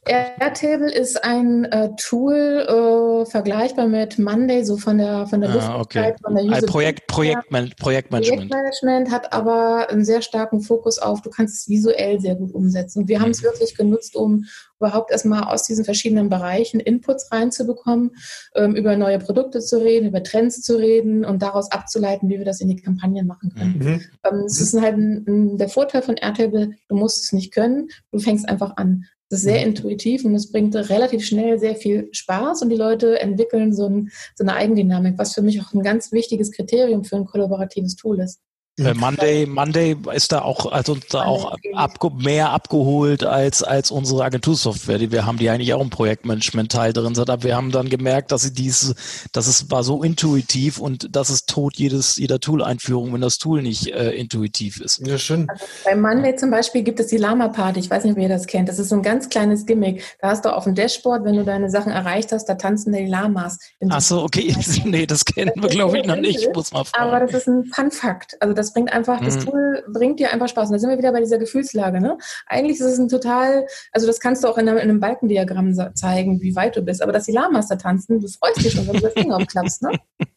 Airtable 0.06 0.92
ist 0.92 1.22
ein 1.24 1.64
äh, 1.64 1.90
Tool 1.96 2.34
äh, 2.34 3.26
vergleichbar 3.26 3.86
mit 3.86 4.18
Monday, 4.18 4.64
so 4.64 4.76
von 4.76 4.98
der 4.98 5.26
von 5.26 5.40
der 5.40 5.50
ah, 5.50 5.80
okay. 5.80 6.14
von 6.22 6.34
der 6.34 6.44
User 6.44 6.66
Projekt, 6.66 7.06
Projektman 7.08 7.72
Projektmanagement. 7.78 8.50
Projektmanagement 8.50 9.10
hat 9.10 9.32
aber 9.32 9.88
einen 9.90 10.04
sehr 10.04 10.22
starken 10.22 10.60
Fokus 10.60 10.98
auf, 10.98 11.22
du 11.22 11.30
kannst 11.30 11.54
es 11.54 11.68
visuell 11.68 12.20
sehr 12.20 12.36
gut 12.36 12.52
umsetzen. 12.54 13.00
Und 13.00 13.08
wir 13.08 13.18
mhm. 13.18 13.22
haben 13.22 13.30
es 13.30 13.42
wirklich 13.42 13.74
genutzt, 13.76 14.16
um 14.16 14.44
überhaupt 14.78 15.10
erstmal 15.10 15.44
aus 15.44 15.62
diesen 15.62 15.84
verschiedenen 15.84 16.28
Bereichen 16.28 16.80
Inputs 16.80 17.30
reinzubekommen, 17.32 18.12
ähm, 18.54 18.74
über 18.74 18.96
neue 18.96 19.18
Produkte 19.18 19.60
zu 19.60 19.80
reden, 19.80 20.08
über 20.08 20.22
Trends 20.22 20.62
zu 20.62 20.76
reden 20.76 21.24
und 21.24 21.42
daraus 21.42 21.70
abzuleiten, 21.72 22.28
wie 22.28 22.38
wir 22.38 22.44
das 22.44 22.60
in 22.60 22.68
die 22.68 22.76
Kampagnen 22.76 23.26
machen 23.26 23.54
können. 23.54 23.78
Mhm. 23.78 24.00
Ähm, 24.24 24.44
es 24.46 24.60
ist 24.60 24.80
halt 24.80 24.96
ein, 24.96 25.24
ein, 25.26 25.58
der 25.58 25.68
Vorteil 25.68 26.02
von 26.02 26.16
Airtable, 26.16 26.72
du 26.88 26.94
musst 26.94 27.24
es 27.24 27.32
nicht 27.32 27.52
können, 27.52 27.88
du 28.12 28.18
fängst 28.18 28.48
einfach 28.48 28.76
an. 28.76 29.04
Das 29.28 29.40
ist 29.40 29.44
sehr 29.44 29.60
mhm. 29.60 29.68
intuitiv 29.68 30.24
und 30.24 30.34
es 30.34 30.52
bringt 30.52 30.74
relativ 30.76 31.24
schnell 31.24 31.58
sehr 31.58 31.74
viel 31.74 32.08
Spaß 32.12 32.62
und 32.62 32.70
die 32.70 32.76
Leute 32.76 33.18
entwickeln 33.18 33.72
so, 33.74 33.88
ein, 33.88 34.10
so 34.36 34.44
eine 34.44 34.54
Eigendynamik, 34.54 35.18
was 35.18 35.34
für 35.34 35.42
mich 35.42 35.60
auch 35.60 35.72
ein 35.72 35.82
ganz 35.82 36.12
wichtiges 36.12 36.52
Kriterium 36.52 37.04
für 37.04 37.16
ein 37.16 37.24
kollaboratives 37.24 37.96
Tool 37.96 38.20
ist. 38.20 38.40
Äh, 38.78 38.92
Monday, 38.92 39.46
Monday 39.46 39.96
ist 40.12 40.32
da 40.32 40.42
auch, 40.42 40.70
also 40.70 40.98
da 41.10 41.24
auch 41.24 41.56
abge 41.72 42.10
mehr 42.10 42.50
abgeholt 42.50 43.24
als, 43.24 43.62
als 43.62 43.90
unsere 43.90 44.22
Agentursoftware, 44.22 44.98
die 44.98 45.10
wir 45.10 45.24
haben, 45.24 45.38
die 45.38 45.48
eigentlich 45.48 45.72
auch 45.72 45.80
ein 45.80 45.88
Projektmanagement-Teil 45.88 46.92
drin 46.92 47.14
sind. 47.14 47.30
Aber 47.30 47.42
wir 47.42 47.56
haben 47.56 47.70
dann 47.70 47.88
gemerkt, 47.88 48.32
dass 48.32 48.42
sie 48.42 48.52
dies, 48.52 48.94
dass 49.32 49.46
es 49.46 49.70
war 49.70 49.82
so 49.82 50.02
intuitiv 50.02 50.78
und 50.78 51.16
das 51.16 51.30
ist 51.30 51.48
tot 51.48 51.76
jedes, 51.76 52.16
jeder 52.16 52.38
Tool-Einführung, 52.38 53.14
wenn 53.14 53.22
das 53.22 53.38
Tool 53.38 53.62
nicht 53.62 53.94
äh, 53.94 54.10
intuitiv 54.10 54.80
ist. 54.80 55.06
Ja, 55.06 55.16
schön. 55.16 55.48
Also 55.48 55.64
bei 55.84 55.96
Monday 55.96 56.36
zum 56.36 56.50
Beispiel 56.50 56.82
gibt 56.82 57.00
es 57.00 57.06
die 57.06 57.16
Lama-Party. 57.16 57.80
Ich 57.80 57.88
weiß 57.88 58.04
nicht, 58.04 58.12
ob 58.12 58.18
ihr 58.18 58.28
das 58.28 58.46
kennt. 58.46 58.68
Das 58.68 58.78
ist 58.78 58.90
so 58.90 58.96
ein 58.96 59.02
ganz 59.02 59.30
kleines 59.30 59.64
Gimmick. 59.64 60.02
Da 60.20 60.28
hast 60.28 60.44
du 60.44 60.54
auf 60.54 60.64
dem 60.64 60.74
Dashboard, 60.74 61.24
wenn 61.24 61.36
du 61.36 61.44
deine 61.44 61.70
Sachen 61.70 61.92
erreicht 61.92 62.30
hast, 62.30 62.44
da 62.46 62.56
tanzen 62.56 62.92
die 62.92 63.06
Lamas. 63.06 63.58
Ach 63.88 64.02
so, 64.02 64.22
okay. 64.22 64.54
nee, 64.84 65.06
das 65.06 65.24
kennen 65.24 65.52
wir, 65.56 65.70
glaube 65.70 65.98
ich, 65.98 66.06
noch 66.06 66.16
nicht. 66.16 66.40
Ich 66.40 66.52
muss 66.52 66.72
mal 66.72 66.84
fragen. 66.84 67.04
Aber 67.04 67.20
das 67.20 67.32
ist 67.32 67.48
ein 67.48 67.64
Fun-Fakt. 67.64 68.36
Also 68.40 68.52
das 68.52 68.65
das 68.66 68.74
bringt 68.74 68.92
einfach, 68.92 69.20
mhm. 69.20 69.24
das 69.24 69.38
Tool 69.38 69.84
bringt 69.92 70.18
dir 70.18 70.32
einfach 70.32 70.48
Spaß. 70.48 70.68
Und 70.68 70.74
da 70.74 70.78
sind 70.78 70.90
wir 70.90 70.98
wieder 70.98 71.12
bei 71.12 71.20
dieser 71.20 71.38
Gefühlslage. 71.38 72.00
Ne? 72.00 72.18
Eigentlich 72.46 72.80
ist 72.80 72.86
es 72.86 72.98
ein 72.98 73.08
total, 73.08 73.66
also 73.92 74.06
das 74.06 74.20
kannst 74.20 74.44
du 74.44 74.48
auch 74.48 74.58
in 74.58 74.68
einem, 74.68 74.78
in 74.78 74.90
einem 74.90 75.00
Balkendiagramm 75.00 75.74
zeigen, 75.94 76.40
wie 76.42 76.56
weit 76.56 76.76
du 76.76 76.82
bist. 76.82 77.02
Aber 77.02 77.12
dass 77.12 77.24
die 77.24 77.32
Lamas 77.32 77.68
da 77.68 77.76
tanzen, 77.76 78.20
du 78.20 78.28
freust 78.28 78.64
dich 78.64 78.72
schon, 78.72 78.86
wenn 78.86 78.96
du 78.96 79.02
das 79.02 79.14
Ding 79.14 79.32
aufklappst. 79.32 79.82
Ne? 79.82 79.92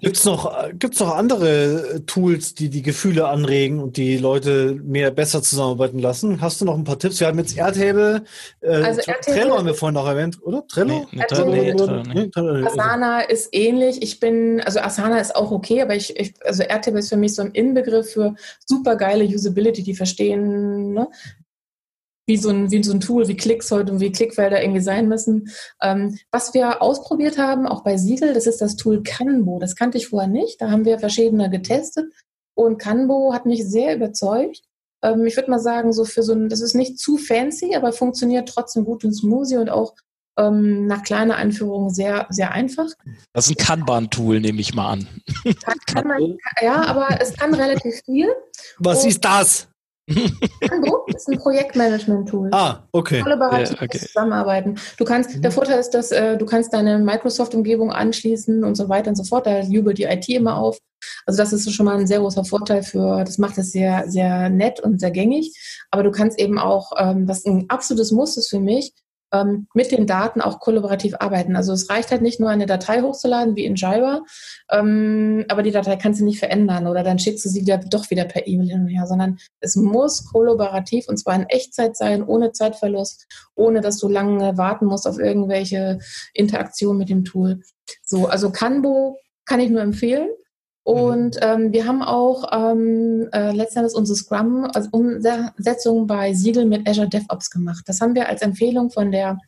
Gibt's 0.00 0.24
noch, 0.24 0.70
gibt's 0.78 1.00
noch 1.00 1.14
andere 1.14 1.96
äh, 1.96 2.00
Tools, 2.00 2.54
die 2.54 2.68
die 2.68 2.82
Gefühle 2.82 3.28
anregen 3.28 3.80
und 3.80 3.96
die 3.96 4.16
Leute 4.18 4.78
mehr 4.82 5.10
besser 5.10 5.42
zusammenarbeiten 5.42 5.98
lassen? 5.98 6.40
Hast 6.40 6.60
du 6.60 6.64
noch 6.64 6.76
ein 6.76 6.84
paar 6.84 6.98
Tipps? 6.98 7.20
Wir 7.20 7.26
haben 7.26 7.38
jetzt 7.38 7.56
Airtable, 7.56 8.24
äh, 8.60 8.68
also 8.68 9.00
Trello 9.22 9.56
haben 9.56 9.66
wir 9.66 9.74
vorhin 9.74 9.94
noch 9.94 10.06
erwähnt, 10.06 10.38
oder? 10.42 10.66
Trello? 10.66 11.06
Nee, 11.12 11.18
nee, 11.18 11.24
Trello, 11.26 12.02
nee, 12.02 12.28
Trello 12.28 12.66
Asana 12.66 13.20
ist 13.20 13.48
ähnlich. 13.52 14.02
Ich 14.02 14.20
bin, 14.20 14.60
also 14.60 14.80
Asana 14.80 15.18
ist 15.18 15.34
auch 15.36 15.50
okay, 15.50 15.82
aber 15.82 15.94
ich, 15.94 16.18
ich 16.18 16.34
also 16.44 16.62
Airtable 16.62 17.00
ist 17.00 17.08
für 17.08 17.16
mich 17.16 17.34
so 17.34 17.42
ein 17.42 17.52
Inbegriff 17.52 18.12
für 18.12 18.34
super 18.66 18.96
geile 18.96 19.24
Usability, 19.24 19.82
die 19.82 19.94
verstehen, 19.94 20.92
ne? 20.92 21.08
Wie 22.26 22.36
so 22.36 22.50
ein, 22.50 22.70
wie 22.70 22.82
so 22.82 22.92
ein 22.92 23.00
Tool, 23.00 23.28
wie 23.28 23.36
Klicks 23.36 23.70
heute 23.70 23.92
und 23.92 24.00
wie 24.00 24.12
Klickfelder 24.12 24.62
irgendwie 24.62 24.80
sein 24.80 25.08
müssen. 25.08 25.50
Ähm, 25.82 26.18
was 26.30 26.54
wir 26.54 26.82
ausprobiert 26.82 27.38
haben, 27.38 27.66
auch 27.66 27.82
bei 27.82 27.96
Siegel, 27.96 28.34
das 28.34 28.46
ist 28.46 28.60
das 28.60 28.76
Tool 28.76 29.02
Canbo. 29.02 29.58
Das 29.58 29.74
kannte 29.74 29.98
ich 29.98 30.08
vorher 30.08 30.28
nicht. 30.28 30.60
Da 30.60 30.70
haben 30.70 30.84
wir 30.84 30.98
verschiedene 30.98 31.50
getestet 31.50 32.06
und 32.54 32.78
Canbo 32.78 33.32
hat 33.32 33.46
mich 33.46 33.66
sehr 33.68 33.96
überzeugt. 33.96 34.62
Ähm, 35.02 35.24
ich 35.26 35.36
würde 35.36 35.50
mal 35.50 35.58
sagen, 35.58 35.92
so 35.92 36.04
für 36.04 36.22
so 36.22 36.32
ein, 36.32 36.48
das 36.48 36.60
ist 36.60 36.74
nicht 36.74 36.98
zu 36.98 37.16
fancy, 37.16 37.74
aber 37.74 37.92
funktioniert 37.92 38.48
trotzdem 38.48 38.84
gut 38.84 39.04
und 39.04 39.14
smoothie 39.14 39.56
und 39.56 39.70
auch 39.70 39.94
ähm, 40.38 40.86
nach 40.86 41.02
kleiner 41.02 41.36
Anführung 41.36 41.90
sehr, 41.90 42.26
sehr 42.30 42.52
einfach. 42.52 42.86
Das 43.32 43.46
ist 43.46 43.52
ein 43.52 43.64
Kanban-Tool, 43.64 44.40
nehme 44.40 44.60
ich 44.60 44.74
mal 44.74 44.90
an. 44.92 45.08
Kann, 45.64 45.78
kann 45.86 46.08
man, 46.08 46.36
ja, 46.62 46.84
aber 46.84 47.20
es 47.20 47.32
kann 47.34 47.54
relativ 47.54 48.00
viel. 48.04 48.28
Was 48.78 49.04
und, 49.04 49.10
ist 49.10 49.24
das? 49.24 49.69
Kanbo 50.68 51.04
ist 51.06 51.28
ein 51.28 51.38
Projektmanagement-Tool. 51.38 52.50
Ah, 52.52 52.84
okay. 52.92 53.20
Kollaborativ 53.20 53.80
ja, 53.80 53.86
okay. 53.86 53.98
zusammenarbeiten. 53.98 54.76
Du 54.98 55.04
kannst, 55.04 55.36
mhm. 55.36 55.42
der 55.42 55.52
Vorteil 55.52 55.78
ist, 55.78 55.90
dass 55.90 56.10
äh, 56.10 56.36
du 56.36 56.46
kannst 56.46 56.72
deine 56.72 56.98
Microsoft-Umgebung 56.98 57.92
anschließen 57.92 58.64
und 58.64 58.74
so 58.74 58.88
weiter 58.88 59.10
und 59.10 59.16
so 59.16 59.24
fort. 59.24 59.46
Da 59.46 59.60
jubelt 59.60 59.98
die 59.98 60.04
IT 60.04 60.28
immer 60.28 60.56
auf. 60.56 60.78
Also 61.26 61.38
das 61.38 61.52
ist 61.52 61.72
schon 61.72 61.86
mal 61.86 61.98
ein 61.98 62.06
sehr 62.06 62.20
großer 62.20 62.44
Vorteil 62.44 62.82
für, 62.82 63.24
das 63.24 63.38
macht 63.38 63.56
es 63.58 63.72
sehr, 63.72 64.04
sehr 64.08 64.50
nett 64.50 64.80
und 64.80 65.00
sehr 65.00 65.10
gängig. 65.10 65.54
Aber 65.90 66.02
du 66.02 66.10
kannst 66.10 66.38
eben 66.38 66.58
auch, 66.58 66.92
ähm, 66.98 67.26
was 67.28 67.44
ein 67.44 67.66
absolutes 67.68 68.10
Muss 68.10 68.36
ist 68.36 68.50
für 68.50 68.60
mich, 68.60 68.92
ähm, 69.32 69.66
mit 69.74 69.92
den 69.92 70.06
Daten 70.06 70.40
auch 70.40 70.60
kollaborativ 70.60 71.14
arbeiten. 71.18 71.56
Also 71.56 71.72
es 71.72 71.88
reicht 71.88 72.10
halt 72.10 72.22
nicht 72.22 72.40
nur 72.40 72.50
eine 72.50 72.66
Datei 72.66 73.02
hochzuladen 73.02 73.56
wie 73.56 73.64
in 73.64 73.76
Jira, 73.76 74.22
ähm, 74.70 75.44
aber 75.48 75.62
die 75.62 75.70
Datei 75.70 75.96
kannst 75.96 76.20
du 76.20 76.24
nicht 76.24 76.38
verändern 76.38 76.86
oder 76.86 77.02
dann 77.02 77.18
schickst 77.18 77.44
du 77.44 77.48
sie 77.48 77.62
wieder, 77.62 77.78
doch 77.78 78.10
wieder 78.10 78.24
per 78.24 78.46
E-Mail 78.46 78.68
hin 78.68 78.80
und 78.82 78.88
her, 78.88 79.06
sondern 79.06 79.38
es 79.60 79.76
muss 79.76 80.24
kollaborativ 80.30 81.08
und 81.08 81.16
zwar 81.16 81.36
in 81.36 81.48
Echtzeit 81.48 81.96
sein, 81.96 82.22
ohne 82.22 82.52
Zeitverlust, 82.52 83.26
ohne 83.54 83.80
dass 83.80 83.98
du 83.98 84.08
lange 84.08 84.56
warten 84.56 84.86
musst 84.86 85.06
auf 85.06 85.18
irgendwelche 85.18 85.98
Interaktionen 86.34 86.98
mit 86.98 87.08
dem 87.08 87.24
Tool. 87.24 87.60
So, 88.02 88.26
also 88.26 88.50
Kanbo 88.50 89.18
kann 89.44 89.60
ich 89.60 89.70
nur 89.70 89.82
empfehlen. 89.82 90.28
Und 90.90 91.36
ähm, 91.40 91.72
wir 91.72 91.86
haben 91.86 92.02
auch 92.02 92.50
ähm, 92.52 93.28
äh, 93.32 93.52
letztendlich 93.52 93.94
unsere 93.94 94.16
Scrum, 94.16 94.64
also 94.74 94.88
Umsetzung 94.90 96.08
bei 96.08 96.34
Siegel 96.34 96.64
mit 96.64 96.88
Azure 96.88 97.08
DevOps 97.08 97.48
gemacht. 97.50 97.84
Das 97.86 98.00
haben 98.00 98.16
wir 98.16 98.28
als 98.28 98.42
Empfehlung 98.42 98.90
von 98.90 99.12
der 99.12 99.38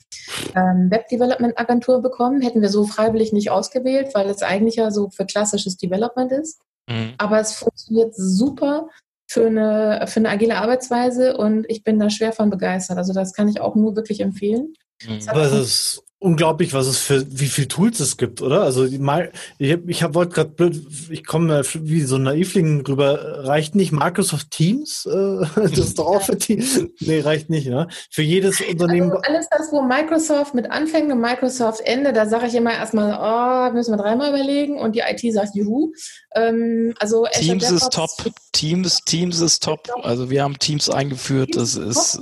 ähm, 0.55 0.89
Web 0.89 1.09
Development 1.09 1.59
Agentur 1.59 2.01
bekommen. 2.01 2.43
Hätten 2.43 2.63
wir 2.63 2.69
so 2.69 2.85
freiwillig 2.87 3.33
nicht 3.33 3.51
ausgewählt, 3.51 4.15
weil 4.15 4.31
es 4.31 4.43
eigentlich 4.43 4.77
ja 4.77 4.93
so 4.93 5.11
für 5.11 5.27
klassisches 5.27 5.77
Development 5.77 6.31
ist. 6.31 6.61
Mhm. 6.89 7.15
Aber 7.19 7.41
es 7.41 7.55
funktioniert 7.55 8.15
super 8.15 8.89
für 9.27 9.47
eine, 9.47 10.05
für 10.07 10.21
eine 10.21 10.29
agile 10.29 10.59
Arbeitsweise 10.59 11.37
und 11.37 11.65
ich 11.69 11.83
bin 11.83 11.99
da 11.99 12.09
schwer 12.09 12.33
von 12.33 12.51
begeistert. 12.51 12.99
Also 12.99 13.13
das 13.13 13.33
kann 13.33 13.49
ich 13.49 13.61
auch 13.61 13.75
nur 13.75 13.97
wirklich 13.97 14.21
empfehlen. 14.21 14.75
Mhm. 15.05 15.19
Aber 15.27 15.43
es 15.43 15.53
ist 15.53 16.05
unglaublich, 16.23 16.73
was 16.73 16.87
es 16.87 16.99
für, 16.99 17.27
wie 17.29 17.49
viel 17.49 17.67
Tools 17.67 17.99
es 17.99 18.17
gibt, 18.17 18.43
oder? 18.43 18.63
Also 18.63 18.87
mal, 18.99 19.33
ich 19.59 19.73
habe, 19.73 19.83
ich 19.89 20.03
hab, 20.03 20.15
wollte 20.15 20.35
gerade 20.35 20.51
blöd, 20.51 20.87
ich 21.11 21.27
komme 21.27 21.63
wie 21.75 22.03
so 22.03 22.17
ein 22.17 22.23
Naivling 22.23 22.87
rüber. 22.87 23.45
Reicht 23.45 23.75
nicht 23.75 23.93
Microsoft 23.93 24.51
Teams? 24.51 25.05
Äh, 25.07 25.11
das 25.57 25.79
ist 25.79 25.99
doch 25.99 26.07
auch 26.07 26.23
für 26.23 26.39
Teams. 26.39 26.81
Nee, 27.01 27.21
reicht 27.21 27.51
nicht, 27.51 27.67
ne? 27.67 27.89
Für 28.11 28.23
jedes 28.23 28.61
Unternehmen. 28.61 29.11
Also 29.11 29.23
alles 29.25 29.49
das, 29.51 29.73
wo 29.73 29.83
Microsoft 29.83 30.55
mit 30.55 30.71
anfängt 30.71 31.11
und 31.11 31.21
Microsoft 31.21 31.81
Ende, 31.81 32.13
da 32.13 32.27
sage 32.27 32.47
ich 32.47 32.55
immer 32.55 32.73
erstmal, 32.73 33.71
oh, 33.71 33.75
müssen 33.75 33.93
wir 33.93 33.99
dreimal 33.99 34.29
überlegen 34.29 34.79
und 34.79 34.95
die 34.95 35.01
IT 35.01 35.21
sagt, 35.35 35.57
juhu. 35.57 35.93
Ähm, 36.37 36.95
also 37.01 37.27
Teams 37.33 37.69
ist 37.71 37.93
top. 37.93 38.11
Teams, 38.53 39.01
Teams 39.05 39.41
ist 39.41 39.63
top. 39.63 39.89
Also 40.03 40.31
wir 40.31 40.45
haben 40.45 40.59
Teams 40.59 40.89
eingeführt. 40.89 41.57
Das 41.57 41.75
ist 41.75 42.21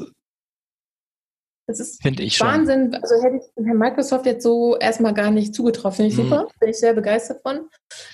das 1.70 1.80
ist 1.80 2.02
Finde 2.02 2.22
ich 2.22 2.40
Wahnsinn. 2.40 2.92
Schon. 2.92 3.02
Also 3.02 3.22
hätte 3.22 3.36
ich 3.36 3.64
Herrn 3.64 3.78
Microsoft 3.78 4.26
jetzt 4.26 4.42
so 4.42 4.76
erstmal 4.76 5.14
gar 5.14 5.30
nicht 5.30 5.54
zugetroffen. 5.54 5.96
Finde 5.96 6.10
ich 6.10 6.18
mhm. 6.18 6.22
super. 6.30 6.48
Bin 6.58 6.68
ich 6.68 6.78
sehr 6.78 6.94
begeistert 6.94 7.42
von. 7.42 7.68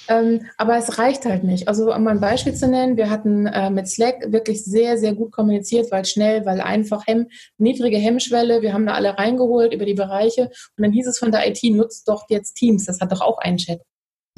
Ähm, 0.08 0.46
aber 0.58 0.76
es 0.76 0.98
reicht 0.98 1.24
halt 1.24 1.44
nicht. 1.44 1.68
Also 1.68 1.92
um 1.94 2.04
mal 2.04 2.10
ein 2.10 2.20
Beispiel 2.20 2.54
zu 2.54 2.68
nennen, 2.68 2.96
wir 2.96 3.08
hatten 3.10 3.46
äh, 3.46 3.70
mit 3.70 3.88
Slack 3.88 4.30
wirklich 4.30 4.64
sehr, 4.64 4.98
sehr 4.98 5.14
gut 5.14 5.32
kommuniziert, 5.32 5.90
weil 5.90 6.04
schnell, 6.04 6.44
weil 6.44 6.60
einfach 6.60 7.06
Hemm, 7.06 7.28
niedrige 7.56 7.96
Hemmschwelle. 7.96 8.60
Wir 8.60 8.72
haben 8.72 8.86
da 8.86 8.92
alle 8.92 9.16
reingeholt 9.16 9.72
über 9.72 9.86
die 9.86 9.94
Bereiche. 9.94 10.50
Und 10.76 10.84
dann 10.84 10.92
hieß 10.92 11.06
es 11.06 11.18
von 11.18 11.32
der 11.32 11.48
IT, 11.48 11.62
nutzt 11.64 12.08
doch 12.08 12.26
jetzt 12.28 12.54
Teams. 12.54 12.84
Das 12.84 13.00
hat 13.00 13.10
doch 13.10 13.22
auch 13.22 13.38
einen 13.38 13.56
Chat. 13.56 13.80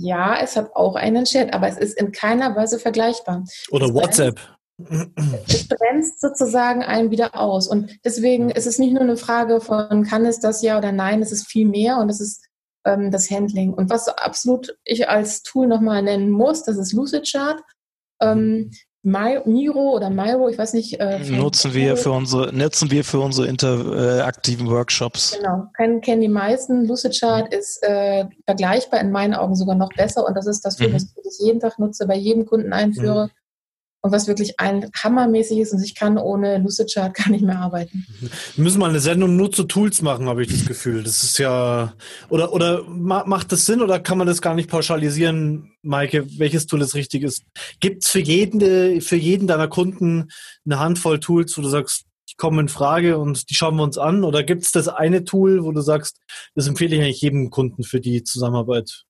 Ja, 0.00 0.38
es 0.40 0.54
hat 0.54 0.76
auch 0.76 0.94
einen 0.94 1.24
Chat, 1.24 1.52
aber 1.52 1.66
es 1.66 1.76
ist 1.76 1.98
in 1.98 2.12
keiner 2.12 2.54
Weise 2.54 2.78
vergleichbar. 2.78 3.42
Oder 3.70 3.92
WhatsApp 3.92 4.40
es 4.78 5.66
bremst 5.66 6.20
sozusagen 6.20 6.82
einen 6.82 7.10
wieder 7.10 7.34
aus. 7.38 7.66
Und 7.68 7.98
deswegen 8.04 8.50
ist 8.50 8.66
es 8.66 8.78
nicht 8.78 8.92
nur 8.92 9.02
eine 9.02 9.16
Frage 9.16 9.60
von, 9.60 10.04
kann 10.04 10.24
es 10.24 10.40
das 10.40 10.62
ja 10.62 10.78
oder 10.78 10.92
nein, 10.92 11.20
es 11.20 11.32
ist 11.32 11.48
viel 11.48 11.66
mehr 11.66 11.98
und 11.98 12.08
es 12.08 12.20
ist 12.20 12.44
ähm, 12.84 13.10
das 13.10 13.30
Handling. 13.30 13.74
Und 13.74 13.90
was 13.90 14.08
absolut 14.08 14.76
ich 14.84 15.08
als 15.08 15.42
Tool 15.42 15.66
nochmal 15.66 16.02
nennen 16.02 16.30
muss, 16.30 16.62
das 16.62 16.76
ist 16.76 16.92
Lucidchart. 16.92 17.60
Ähm, 18.20 18.70
My, 19.04 19.40
Miro 19.46 19.94
oder 19.94 20.10
Miro, 20.10 20.48
ich 20.48 20.58
weiß 20.58 20.74
nicht. 20.74 21.00
Äh, 21.00 21.20
nutzen 21.30 21.72
wir 21.72 21.96
für 21.96 22.10
unsere 22.10 22.52
nutzen 22.52 22.90
wir 22.90 23.04
für 23.04 23.20
unsere 23.20 23.46
interaktiven 23.46 24.68
Workshops. 24.68 25.36
Genau, 25.38 25.66
kennen, 25.76 26.00
kennen 26.00 26.20
die 26.20 26.28
meisten. 26.28 26.84
Lucidchart 26.84 27.50
mhm. 27.52 27.58
ist 27.58 27.82
äh, 27.82 28.26
vergleichbar 28.44 29.00
in 29.00 29.10
meinen 29.10 29.34
Augen 29.34 29.54
sogar 29.54 29.76
noch 29.76 29.90
besser 29.96 30.26
und 30.26 30.34
das 30.34 30.46
ist 30.46 30.64
das 30.64 30.76
Tool, 30.76 30.88
mhm. 30.88 30.94
das 30.94 31.04
ich 31.04 31.46
jeden 31.46 31.60
Tag 31.60 31.78
nutze, 31.78 32.06
bei 32.06 32.16
jedem 32.16 32.44
Kunden 32.44 32.72
einführe. 32.72 33.26
Mhm 33.26 33.37
und 34.00 34.12
was 34.12 34.28
wirklich 34.28 34.60
ein 34.60 34.90
hammermäßig 34.96 35.58
ist 35.58 35.72
und 35.72 35.82
ich 35.82 35.94
kann 35.94 36.18
ohne 36.18 36.58
Lucidchart 36.58 37.14
gar 37.14 37.30
nicht 37.30 37.44
mehr 37.44 37.58
arbeiten. 37.58 38.06
Wir 38.54 38.64
müssen 38.64 38.78
mal 38.78 38.90
eine 38.90 39.00
Sendung 39.00 39.36
nur 39.36 39.50
zu 39.50 39.64
Tools 39.64 40.02
machen, 40.02 40.28
habe 40.28 40.42
ich 40.42 40.48
das 40.48 40.66
Gefühl. 40.66 41.02
Das 41.02 41.22
ist 41.22 41.38
ja 41.38 41.92
oder 42.28 42.52
oder 42.52 42.84
macht 42.84 43.52
das 43.52 43.66
Sinn 43.66 43.82
oder 43.82 43.98
kann 44.00 44.18
man 44.18 44.26
das 44.26 44.42
gar 44.42 44.54
nicht 44.54 44.70
pauschalisieren, 44.70 45.72
Maike, 45.82 46.26
welches 46.38 46.66
Tool 46.66 46.80
das 46.80 46.94
richtig 46.94 47.22
ist? 47.22 47.44
Gibt 47.80 48.04
es 48.04 48.10
für 48.10 48.20
jeden 48.20 49.00
für 49.00 49.16
jeden 49.16 49.46
deiner 49.46 49.68
Kunden 49.68 50.28
eine 50.64 50.78
Handvoll 50.78 51.20
Tools, 51.20 51.56
wo 51.58 51.62
du 51.62 51.68
sagst, 51.68 52.04
die 52.30 52.36
kommen 52.36 52.60
in 52.60 52.68
Frage 52.68 53.18
und 53.18 53.50
die 53.50 53.54
schauen 53.54 53.76
wir 53.76 53.82
uns 53.82 53.98
an 53.98 54.22
oder 54.22 54.42
gibt 54.42 54.62
es 54.62 54.72
das 54.72 54.86
eine 54.86 55.24
Tool, 55.24 55.64
wo 55.64 55.72
du 55.72 55.80
sagst, 55.80 56.18
das 56.54 56.68
empfehle 56.68 56.94
ich 56.94 57.02
eigentlich 57.02 57.20
jedem 57.20 57.50
Kunden 57.50 57.82
für 57.82 58.00
die 58.00 58.22
Zusammenarbeit? 58.22 59.06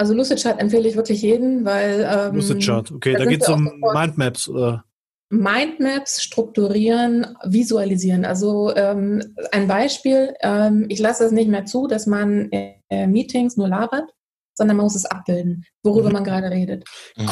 Also 0.00 0.14
Lucidchart 0.14 0.58
empfehle 0.58 0.88
ich 0.88 0.96
wirklich 0.96 1.20
jeden, 1.20 1.66
weil. 1.66 2.08
Ähm, 2.10 2.36
Lucidchart, 2.36 2.90
okay, 2.90 3.12
da 3.12 3.26
geht 3.26 3.42
es 3.42 3.48
um 3.50 3.70
Mindmaps 3.92 4.48
oder? 4.48 4.82
Mindmaps 5.28 6.22
strukturieren, 6.22 7.36
visualisieren. 7.44 8.24
Also 8.24 8.74
ähm, 8.76 9.22
ein 9.52 9.68
Beispiel, 9.68 10.32
ähm, 10.40 10.86
ich 10.88 11.00
lasse 11.00 11.26
es 11.26 11.32
nicht 11.32 11.50
mehr 11.50 11.66
zu, 11.66 11.86
dass 11.86 12.06
man 12.06 12.50
äh, 12.50 13.06
Meetings 13.06 13.58
nur 13.58 13.68
labert, 13.68 14.08
sondern 14.54 14.78
man 14.78 14.84
muss 14.84 14.96
es 14.96 15.04
abbilden, 15.04 15.66
worüber 15.82 16.08
mhm. 16.08 16.14
man 16.14 16.24
gerade 16.24 16.50
redet. 16.50 16.84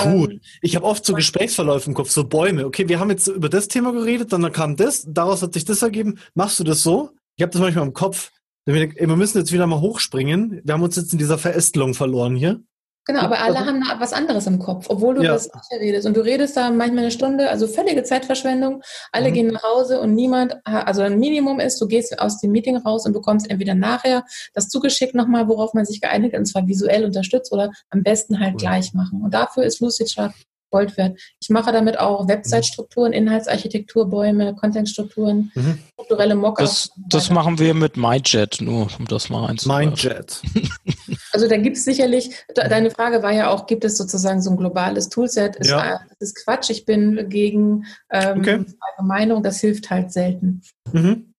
Cool. 0.05 0.33
Ähm, 0.33 0.41
ich 0.61 0.77
habe 0.77 0.85
oft 0.85 1.07
so 1.07 1.15
Gesprächsverläufe 1.15 1.89
im 1.89 1.95
Kopf, 1.95 2.11
so 2.11 2.25
Bäume. 2.25 2.67
Okay, 2.67 2.87
wir 2.87 3.01
haben 3.01 3.09
jetzt 3.09 3.29
über 3.29 3.49
das 3.49 3.69
Thema 3.69 3.93
geredet, 3.93 4.31
dann 4.31 4.53
kam 4.53 4.77
das, 4.77 5.07
daraus 5.09 5.41
hat 5.41 5.55
sich 5.55 5.65
das 5.65 5.81
ergeben. 5.81 6.19
Machst 6.35 6.61
du 6.61 6.65
das 6.65 6.83
so? 6.83 7.13
Ich 7.37 7.43
habe 7.43 7.51
das 7.51 7.63
manchmal 7.63 7.87
im 7.87 7.95
Kopf. 7.95 8.31
Wir 8.75 9.17
müssen 9.17 9.39
jetzt 9.39 9.53
wieder 9.53 9.67
mal 9.67 9.81
hochspringen. 9.81 10.61
Wir 10.63 10.75
haben 10.75 10.83
uns 10.83 10.97
jetzt 10.97 11.13
in 11.13 11.19
dieser 11.19 11.39
Verästelung 11.39 11.95
verloren 11.95 12.37
hier. 12.37 12.61
Genau, 13.07 13.21
aber 13.21 13.41
alle 13.41 13.61
haben 13.61 13.83
was 13.99 14.13
anderes 14.13 14.47
im 14.47 14.59
Kopf, 14.59 14.85
obwohl 14.91 15.15
du 15.15 15.23
ja. 15.23 15.33
das 15.33 15.49
redest. 15.81 16.07
Und 16.07 16.15
du 16.15 16.21
redest 16.21 16.55
da 16.55 16.71
manchmal 16.71 17.05
eine 17.05 17.11
Stunde, 17.11 17.49
also 17.49 17.67
völlige 17.67 18.03
Zeitverschwendung. 18.03 18.83
Alle 19.11 19.31
mhm. 19.31 19.35
gehen 19.35 19.47
nach 19.47 19.63
Hause 19.63 19.99
und 20.03 20.15
niemand, 20.15 20.59
also 20.65 21.01
ein 21.01 21.19
Minimum 21.19 21.61
ist, 21.61 21.81
du 21.81 21.87
gehst 21.87 22.19
aus 22.19 22.43
dem 22.43 22.53
Meeting 22.53 22.77
raus 22.77 23.07
und 23.07 23.15
bekommst 23.15 23.49
entweder 23.49 23.75
nachher 23.75 24.27
das 24.53 24.69
zugeschickt 24.69 25.15
nochmal, 25.15 25.49
worauf 25.49 25.73
man 25.73 25.87
sich 25.87 26.03
geeinigt 26.03 26.35
hat, 26.35 26.41
und 26.41 26.45
zwar 26.45 26.67
visuell 26.69 27.07
unterstützt 27.07 27.51
oder 27.51 27.71
am 27.89 28.03
besten 28.03 28.39
halt 28.39 28.53
mhm. 28.53 28.59
gleich 28.59 28.93
machen. 28.93 29.23
Und 29.23 29.33
dafür 29.33 29.63
ist 29.63 29.81
Lucid 29.81 30.13
Chart 30.15 30.35
Gold 30.71 30.97
wert. 30.97 31.19
Ich 31.41 31.51
mache 31.51 31.73
damit 31.73 31.99
auch 31.99 32.29
Website-Strukturen, 32.29 33.13
Inhaltsarchitektur, 33.13 34.09
Bäume, 34.09 34.55
Content-Strukturen, 34.55 35.51
mhm. 35.55 35.79
strukturelle 35.93 36.35
Mockups. 36.35 36.91
Das, 36.97 37.09
das 37.09 37.31
machen 37.31 37.59
wir 37.59 37.75
mit 37.75 37.97
MindJet, 37.97 38.61
nur 38.61 38.89
um 38.99 39.07
das 39.07 39.31
mal 39.31 39.49
einzubauen. 39.49 39.87
MindJet. 39.87 40.43
also 41.33 41.49
da 41.49 41.57
gibt 41.57 41.77
es 41.77 41.85
sicherlich, 41.85 42.31
deine 42.55 42.91
Frage 42.91 43.23
war 43.23 43.33
ja 43.33 43.51
auch, 43.51 43.67
gibt 43.67 43.85
es 43.85 43.97
sozusagen 43.97 44.43
so 44.43 44.51
ein 44.51 44.57
globales 44.57 45.09
Toolset? 45.09 45.57
Ist, 45.57 45.71
ja. 45.71 46.01
Das 46.09 46.29
ist 46.31 46.45
Quatsch, 46.45 46.71
ich 46.71 46.85
bin 46.85 47.29
gegen 47.29 47.85
ähm, 48.11 48.41
okay. 48.41 48.65
Meinung, 49.01 49.43
das 49.43 49.61
hilft 49.61 49.91
halt 49.91 50.13
selten. 50.13 50.63
Mhm. 50.93 51.33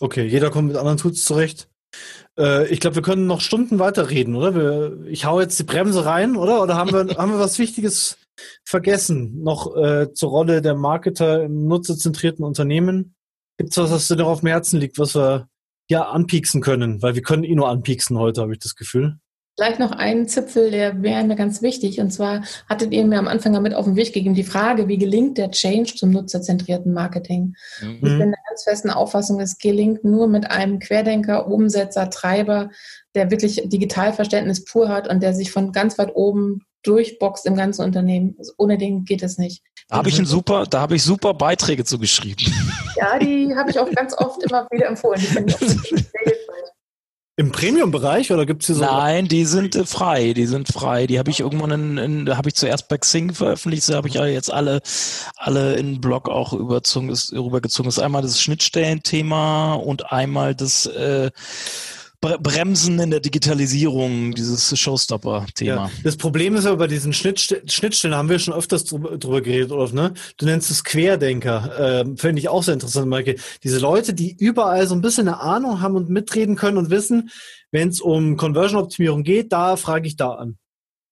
Okay, 0.00 0.26
jeder 0.26 0.50
kommt 0.50 0.68
mit 0.68 0.76
anderen 0.76 0.96
Tools 0.96 1.24
zurecht. 1.24 1.68
Äh, 2.38 2.68
ich 2.68 2.80
glaube, 2.80 2.96
wir 2.96 3.02
können 3.02 3.26
noch 3.26 3.40
Stunden 3.40 3.78
weiterreden, 3.78 4.34
oder? 4.34 4.54
Wir, 4.54 5.06
ich 5.06 5.24
hau 5.24 5.40
jetzt 5.40 5.58
die 5.58 5.64
Bremse 5.64 6.04
rein, 6.04 6.36
oder? 6.36 6.62
Oder 6.62 6.76
haben 6.76 6.92
wir, 6.92 7.16
haben 7.18 7.32
wir 7.32 7.38
was 7.38 7.58
Wichtiges 7.58 8.16
vergessen? 8.64 9.42
Noch 9.42 9.76
äh, 9.76 10.12
zur 10.12 10.30
Rolle 10.30 10.62
der 10.62 10.74
Marketer 10.74 11.44
im 11.44 11.66
nutzerzentrierten 11.66 12.44
Unternehmen? 12.44 13.14
Gibt 13.58 13.70
es 13.70 13.76
was, 13.78 13.90
was 13.90 14.08
dir 14.08 14.16
noch 14.16 14.28
auf 14.28 14.40
dem 14.40 14.48
Herzen 14.48 14.80
liegt, 14.80 14.98
was 14.98 15.14
wir 15.14 15.48
hier 15.88 16.08
anpieksen 16.08 16.60
können? 16.60 17.02
Weil 17.02 17.14
wir 17.14 17.22
können 17.22 17.44
eh 17.44 17.54
nur 17.54 17.68
anpieksen 17.68 18.18
heute, 18.18 18.40
habe 18.40 18.52
ich 18.52 18.58
das 18.58 18.74
Gefühl. 18.74 19.18
Vielleicht 19.60 19.80
noch 19.80 19.92
einen 19.92 20.26
Zipfel, 20.26 20.70
der 20.70 21.02
wäre 21.02 21.22
mir 21.24 21.36
ganz 21.36 21.60
wichtig. 21.60 22.00
Und 22.00 22.10
zwar 22.10 22.42
hattet 22.66 22.92
ihr 22.92 23.04
mir 23.04 23.18
am 23.18 23.28
Anfang 23.28 23.52
damit 23.52 23.74
auf 23.74 23.84
den 23.84 23.96
Weg 23.96 24.14
gegeben, 24.14 24.34
die 24.34 24.42
Frage, 24.42 24.88
wie 24.88 24.96
gelingt 24.96 25.36
der 25.36 25.50
Change 25.50 25.96
zum 25.96 26.10
nutzerzentrierten 26.12 26.94
Marketing? 26.94 27.54
Mhm. 27.82 27.94
Ich 27.96 28.00
bin 28.00 28.30
der 28.30 28.38
ganz 28.48 28.64
festen 28.64 28.88
Auffassung, 28.88 29.38
es 29.40 29.58
gelingt 29.58 30.02
nur 30.02 30.28
mit 30.28 30.50
einem 30.50 30.78
Querdenker, 30.78 31.46
Umsetzer, 31.46 32.08
Treiber, 32.08 32.70
der 33.14 33.30
wirklich 33.30 33.60
Digitalverständnis 33.66 34.64
pur 34.64 34.88
hat 34.88 35.08
und 35.08 35.22
der 35.22 35.34
sich 35.34 35.52
von 35.52 35.72
ganz 35.72 35.98
weit 35.98 36.14
oben 36.14 36.62
durchboxt 36.82 37.46
im 37.46 37.56
ganzen 37.56 37.84
Unternehmen. 37.84 38.34
Also 38.38 38.52
ohne 38.56 38.78
den 38.78 39.04
geht 39.04 39.22
es 39.22 39.38
nicht. 39.38 39.62
Da 39.88 39.96
habe 39.96 40.08
ich 40.08 40.18
ein 40.18 40.26
super, 40.26 40.66
da 40.66 40.80
habe 40.80 40.96
ich 40.96 41.02
super 41.02 41.34
Beiträge 41.34 41.84
zu 41.84 41.98
geschrieben. 41.98 42.44
Ja, 42.96 43.18
die 43.18 43.54
habe 43.54 43.70
ich 43.70 43.78
auch 43.78 43.90
ganz 43.90 44.14
oft 44.16 44.42
immer 44.42 44.66
wieder 44.70 44.86
empfohlen. 44.86 45.20
Im 47.40 47.52
Premium-Bereich 47.52 48.30
oder 48.32 48.44
gibt 48.44 48.60
es 48.60 48.66
hier 48.66 48.76
so? 48.76 48.82
Nein, 48.82 49.26
die 49.26 49.46
sind 49.46 49.74
äh, 49.74 49.86
frei, 49.86 50.34
die 50.34 50.44
sind 50.44 50.68
frei. 50.68 51.06
Die 51.06 51.18
habe 51.18 51.30
ich 51.30 51.40
irgendwann 51.40 51.70
in, 51.70 51.96
in 51.96 52.36
habe 52.36 52.50
ich 52.50 52.54
zuerst 52.54 52.88
bei 52.88 52.98
Xing 52.98 53.32
veröffentlicht, 53.32 53.84
so 53.84 53.94
habe 53.94 54.08
ich 54.08 54.14
ja 54.14 54.26
jetzt 54.26 54.52
alle, 54.52 54.82
alle 55.36 55.76
in 55.76 55.94
den 55.94 56.00
Blog 56.02 56.28
auch 56.28 56.52
überzogen, 56.52 57.08
ist, 57.08 57.32
rübergezogen. 57.32 57.88
Das 57.88 57.96
ist 57.96 58.02
einmal 58.02 58.20
das 58.20 58.42
Schnittstellenthema 58.42 59.72
und 59.72 60.12
einmal 60.12 60.54
das 60.54 60.84
äh, 60.84 61.30
Bremsen 62.20 62.98
in 62.98 63.10
der 63.10 63.20
Digitalisierung, 63.20 64.34
dieses 64.34 64.78
Showstopper-Thema. 64.78 65.86
Ja, 65.86 65.90
das 66.04 66.18
Problem 66.18 66.54
ist 66.54 66.66
aber 66.66 66.76
bei 66.76 66.86
diesen 66.86 67.14
Schnittstellen, 67.14 67.66
Schnittstellen 67.66 68.14
haben 68.14 68.28
wir 68.28 68.38
schon 68.38 68.52
öfters 68.52 68.84
drüber, 68.84 69.16
drüber 69.16 69.40
geredet, 69.40 69.72
Olaf, 69.72 69.94
ne? 69.94 70.12
Du 70.36 70.44
nennst 70.44 70.70
es 70.70 70.84
Querdenker. 70.84 72.02
Ähm, 72.02 72.18
Finde 72.18 72.40
ich 72.40 72.50
auch 72.50 72.62
sehr 72.62 72.74
interessant, 72.74 73.08
Maike. 73.08 73.36
Diese 73.64 73.78
Leute, 73.78 74.12
die 74.12 74.36
überall 74.38 74.86
so 74.86 74.94
ein 74.94 75.00
bisschen 75.00 75.28
eine 75.28 75.40
Ahnung 75.40 75.80
haben 75.80 75.96
und 75.96 76.10
mitreden 76.10 76.56
können 76.56 76.76
und 76.76 76.90
wissen, 76.90 77.30
wenn 77.70 77.88
es 77.88 78.02
um 78.02 78.36
Conversion-Optimierung 78.36 79.22
geht, 79.22 79.50
da 79.52 79.76
frage 79.76 80.06
ich 80.06 80.16
da 80.16 80.32
an. 80.32 80.58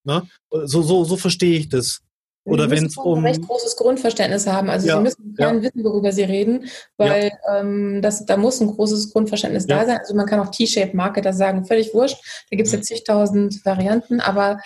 Ne? 0.05 0.29
So, 0.51 0.83
so, 0.83 1.05
so 1.05 1.17
verstehe 1.17 1.59
ich 1.59 1.71
das. 1.71 2.01
Oder 2.49 2.71
wenn 2.71 2.87
es 2.87 2.97
um. 2.97 3.19
ein 3.19 3.27
recht 3.27 3.47
großes 3.47 3.77
Grundverständnis 3.77 4.47
haben. 4.47 4.71
Also 4.71 4.89
ja, 4.89 4.97
Sie 4.97 5.03
müssen 5.03 5.35
gerne 5.35 5.59
ja. 5.59 5.65
wissen, 5.65 5.85
worüber 5.85 6.13
Sie 6.13 6.23
reden, 6.23 6.67
weil 6.97 7.31
ja. 7.47 7.61
ähm, 7.61 8.01
das, 8.03 8.27
da 8.27 8.37
muss 8.37 8.61
ein 8.61 8.69
großes 8.69 9.13
Grundverständnis 9.13 9.67
da 9.67 9.85
sein. 9.85 9.99
Also 9.99 10.15
man 10.15 10.27
kann 10.27 10.41
auch 10.41 10.51
T-Shape-Marketer 10.51 11.33
sagen, 11.33 11.65
völlig 11.65 11.95
wurscht. 11.95 12.19
Da 12.51 12.57
gibt 12.57 12.67
es 12.67 12.73
ja 12.73 12.81
zigtausend 12.81 13.65
Varianten, 13.65 14.21
aber 14.21 14.61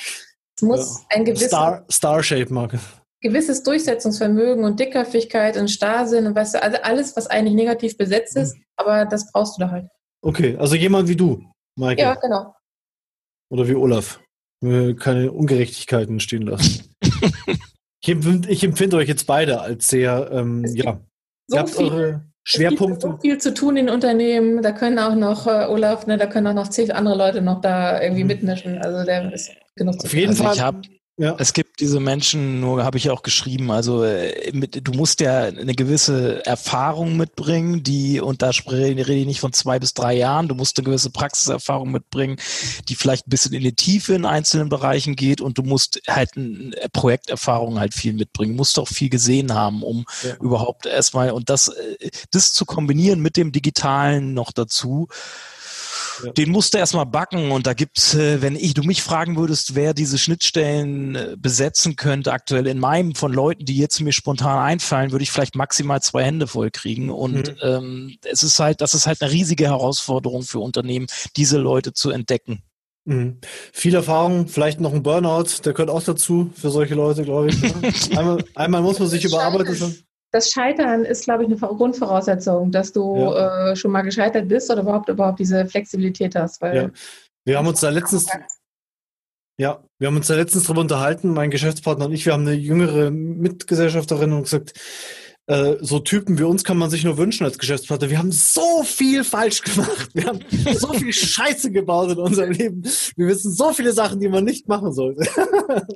es 0.57 0.63
muss 0.63 1.01
ein 1.11 1.25
gewisses. 1.25 1.49
Star, 1.49 1.85
Star-Shape-Market 1.91 2.81
gewisses 3.23 3.63
Durchsetzungsvermögen 3.63 4.65
und 4.65 4.81
Dickerfähigkeit 4.81 5.57
und 5.57 5.69
Starrsinn 5.69 6.27
und 6.27 6.35
weißt 6.35 6.55
du, 6.55 6.63
also 6.63 6.79
alles, 6.83 7.17
was 7.17 7.29
eigentlich 7.29 7.55
negativ 7.55 7.97
besetzt 7.97 8.37
ist, 8.37 8.57
mhm. 8.57 8.65
aber 8.77 9.07
das 9.07 9.31
brauchst 9.31 9.57
du 9.57 9.61
da 9.61 9.71
halt. 9.71 9.87
Okay, 10.23 10.57
also 10.59 10.75
jemand 10.75 11.09
wie 11.09 11.17
du, 11.17 11.43
Michael. 11.77 11.99
Ja, 11.99 12.15
genau. 12.15 12.55
Oder 13.49 13.69
wie 13.69 13.75
Olaf. 13.75 14.21
Keine 14.63 15.33
Ungerechtigkeiten 15.33 16.21
stehen 16.21 16.43
lassen. 16.43 16.95
Ich 18.05 18.09
empfinde, 18.09 18.51
ich 18.51 18.65
empfinde 18.65 18.97
euch 18.97 19.09
jetzt 19.09 19.27
beide 19.27 19.61
als 19.61 19.89
sehr, 19.89 20.31
ähm, 20.33 20.65
ja, 20.75 21.01
so 21.47 21.57
ihr 21.57 21.61
habt 21.61 21.71
viel, 21.71 21.85
eure 21.85 22.25
Schwerpunkte. 22.43 22.95
Es 22.95 23.03
gibt 23.03 23.13
so 23.13 23.19
viel 23.19 23.39
zu 23.39 23.55
tun 23.55 23.77
in 23.77 23.89
Unternehmen. 23.89 24.61
Da 24.61 24.73
können 24.73 24.99
auch 24.99 25.15
noch, 25.15 25.47
äh, 25.47 25.67
Olaf, 25.67 26.07
ne, 26.09 26.19
da 26.19 26.27
können 26.27 26.49
auch 26.49 26.55
noch 26.55 26.69
zig 26.69 26.93
andere 26.93 27.17
Leute 27.17 27.43
noch 27.43 27.61
da 27.61 28.03
irgendwie 28.03 28.23
mhm. 28.23 28.29
mitmischen. 28.29 28.79
Also 28.79 29.05
der 29.05 29.33
ist 29.33 29.53
genug 29.77 30.01
zu 30.01 30.07
Auf 30.07 30.15
jeden 30.15 30.31
also 30.31 30.43
Fall. 30.43 30.55
Ich 30.55 30.61
hab, 30.61 30.83
ja. 31.19 31.37
Es 31.39 31.53
gibt 31.53 31.81
diese 31.81 32.01
Menschen, 32.01 32.61
nur 32.61 32.85
habe 32.85 32.97
ich 32.97 33.11
auch 33.11 33.23
geschrieben, 33.23 33.71
also 33.71 34.03
äh, 34.03 34.51
mit, 34.55 34.87
du 34.87 34.93
musst 34.93 35.21
ja 35.21 35.43
eine 35.43 35.75
gewisse 35.75 36.45
Erfahrung 36.47 37.19
mitbringen, 37.19 37.83
die, 37.83 38.19
und 38.19 38.41
da 38.41 38.51
rede 38.67 39.13
ich 39.13 39.27
nicht 39.27 39.41
von 39.41 39.53
zwei 39.53 39.79
bis 39.79 39.93
drei 39.93 40.15
Jahren, 40.15 40.49
du 40.49 40.55
musst 40.55 40.79
eine 40.79 40.87
gewisse 40.87 41.11
Praxiserfahrung 41.11 41.91
mitbringen, 41.91 42.39
die 42.89 42.95
vielleicht 42.95 43.27
ein 43.27 43.31
bisschen 43.31 43.53
in 43.53 43.63
die 43.63 43.75
Tiefe 43.75 44.15
in 44.15 44.25
einzelnen 44.25 44.71
Bereichen 44.71 45.15
geht 45.15 45.43
und 45.43 45.59
du 45.59 45.63
musst 45.63 46.01
halt 46.09 46.31
eine 46.35 46.75
Projekterfahrung 46.95 47.79
halt 47.79 47.93
viel 47.93 48.15
mitbringen, 48.15 48.53
du 48.53 48.59
musst 48.59 48.79
auch 48.79 48.89
viel 48.89 49.11
gesehen 49.11 49.53
haben, 49.53 49.83
um 49.83 50.07
ja. 50.23 50.37
überhaupt 50.37 50.87
erstmal, 50.87 51.33
und 51.33 51.51
das, 51.51 51.69
äh, 51.69 52.11
das 52.31 52.55
zu 52.55 52.65
kombinieren 52.65 53.21
mit 53.21 53.37
dem 53.37 53.53
Digitalen 53.53 54.33
noch 54.33 54.51
dazu, 54.51 55.09
ja. 56.25 56.33
Den 56.33 56.51
musst 56.51 56.75
du 56.75 56.79
erstmal 56.79 57.07
backen 57.07 57.51
und 57.51 57.67
da 57.67 57.75
gibt's, 57.75 58.15
äh, 58.15 58.43
wenn 58.43 58.57
ich, 58.57 58.75
du 58.75 58.83
mich 58.83 59.03
fragen 59.03 59.37
würdest, 59.37 59.75
wer 59.75 59.95
diese 59.95 60.19
Schnittstellen 60.19 61.15
äh, 61.15 61.37
besetzen 61.39 61.97
könnte 61.97 62.33
aktuell 62.33 62.67
in 62.67 62.79
meinem 62.79 63.15
von 63.15 63.33
Leuten, 63.33 63.65
die 63.65 63.77
jetzt 63.77 64.01
mir 64.01 64.13
spontan 64.13 64.59
einfallen, 64.59 65.13
würde 65.13 65.23
ich 65.23 65.31
vielleicht 65.31 65.55
maximal 65.55 66.01
zwei 66.03 66.25
Hände 66.25 66.47
voll 66.47 66.71
kriegen 66.71 67.11
und 67.11 67.49
mhm. 67.49 67.57
ähm, 67.63 68.17
es 68.25 68.43
ist 68.43 68.59
halt, 68.59 68.81
das 68.81 68.95
ist 68.95 69.07
halt 69.07 69.23
eine 69.23 69.33
riesige 69.33 69.65
Herausforderung 69.65 70.43
für 70.43 70.59
Unternehmen, 70.61 71.07
diese 71.37 71.59
Leute 71.59 71.93
zu 71.93 72.11
entdecken. 72.11 72.63
Mhm. 73.05 73.39
Viel 73.73 73.95
Erfahrung, 73.95 74.47
vielleicht 74.47 74.81
noch 74.81 74.93
ein 74.93 75.03
Burnout, 75.03 75.47
der 75.65 75.73
gehört 75.73 75.91
auch 75.91 76.03
dazu 76.03 76.53
für 76.55 76.71
solche 76.71 76.95
Leute, 76.95 77.25
glaube 77.25 77.49
ich. 77.49 77.61
Ne? 77.61 77.73
einmal, 78.17 78.45
einmal 78.55 78.83
muss 78.83 78.99
man 78.99 79.09
sich 79.09 79.25
überarbeiten 79.25 80.05
das 80.33 80.51
Scheitern 80.51 81.05
ist, 81.05 81.25
glaube 81.25 81.45
ich, 81.45 81.49
eine 81.49 81.57
Grundvoraussetzung, 81.57 82.73
dass 82.73 82.93
du 82.93 83.17
ja. 83.17 83.71
äh, 83.71 83.77
schon 83.77 83.93
mal 83.93 84.03
gescheitert 84.03 84.49
bist 84.49 84.71
oder 84.71 84.83
überhaupt 84.83 85.09
überhaupt 85.09 85.39
diese 85.39 85.67
Flexibilität 85.67 86.35
hast. 86.35 86.63
Ja. 86.63 86.91
Wir 87.45 87.59
haben 87.59 87.67
uns 87.67 87.81
da 87.81 87.91
letztens, 87.91 88.27
ja, 89.59 89.85
wir 89.99 90.09
haben 90.09 90.17
uns 90.17 90.29
da 90.29 90.35
letztens 90.35 90.65
darüber 90.65 90.81
unterhalten, 90.81 91.35
mein 91.35 91.51
Geschäftspartner 91.51 92.07
und 92.07 92.13
ich, 92.13 92.25
wir 92.25 92.33
haben 92.33 92.47
eine 92.47 92.57
jüngere 92.57 93.11
Mitgesellschafterin 93.11 94.33
und 94.33 94.45
gesagt, 94.45 94.73
äh, 95.49 95.77
so 95.81 95.99
Typen 95.99 96.39
wie 96.39 96.45
uns 96.45 96.65
kann 96.65 96.79
man 96.79 96.89
sich 96.89 97.05
nur 97.05 97.19
wünschen 97.19 97.45
als 97.45 97.59
Geschäftspartner. 97.59 98.09
Wir 98.09 98.19
haben 98.19 98.33
so 98.33 98.85
viel 98.85 99.25
falsch 99.25 99.61
gemacht. 99.63 100.09
Wir 100.15 100.27
haben 100.27 100.41
so 100.75 100.95
viel 100.95 101.13
Scheiße 101.13 101.73
gebaut 101.73 102.13
in 102.13 102.19
unserem 102.19 102.53
Leben. 102.53 102.83
Wir 103.17 103.27
wissen 103.27 103.53
so 103.53 103.73
viele 103.73 103.93
Sachen, 103.93 104.21
die 104.21 104.29
man 104.29 104.45
nicht 104.45 104.69
machen 104.69 104.93
sollte. 104.93 105.29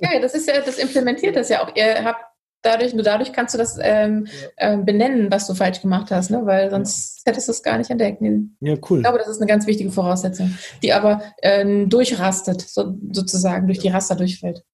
Ja, 0.01 0.21
das 0.21 0.35
ist 0.35 0.49
ja, 0.49 0.61
das 0.61 0.79
implementiert 0.79 1.37
das 1.37 1.49
ja 1.49 1.63
auch. 1.63 1.75
Ihr 1.75 2.05
habt 2.05 2.36
dadurch, 2.63 2.95
nur 2.95 3.03
dadurch 3.03 3.33
kannst 3.33 3.55
du 3.55 3.59
das 3.59 3.79
ähm, 3.81 4.27
äh, 4.57 4.77
benennen, 4.77 5.31
was 5.31 5.47
du 5.47 5.55
falsch 5.55 5.81
gemacht 5.81 6.11
hast, 6.11 6.31
ne? 6.31 6.45
weil 6.45 6.71
sonst 6.71 7.23
ja. 7.25 7.31
hättest 7.31 7.49
du 7.49 7.53
es 7.53 7.63
gar 7.63 7.79
nicht 7.79 7.91
entdeckt. 7.91 8.21
Ja, 8.61 8.75
cool. 8.91 8.99
Ich 8.99 9.05
glaube, 9.05 9.19
das 9.19 9.29
ist 9.29 9.39
eine 9.39 9.47
ganz 9.47 9.67
wichtige 9.67 9.91
Voraussetzung, 9.91 10.57
die 10.83 10.93
aber 10.93 11.23
ähm, 11.43 11.89
durchrastet, 11.89 12.61
so, 12.63 12.95
sozusagen 13.13 13.67
durch 13.67 13.79
die 13.79 13.89
Raster 13.89 14.17
durchfällt. 14.17 14.65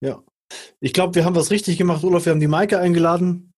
Ja. 0.00 0.22
Ich 0.80 0.92
glaube, 0.92 1.14
wir 1.14 1.24
haben 1.24 1.36
was 1.36 1.50
richtig 1.50 1.78
gemacht, 1.78 2.04
Olaf. 2.04 2.26
Wir 2.26 2.32
haben 2.32 2.40
die 2.40 2.46
Maike 2.46 2.78
eingeladen 2.78 3.52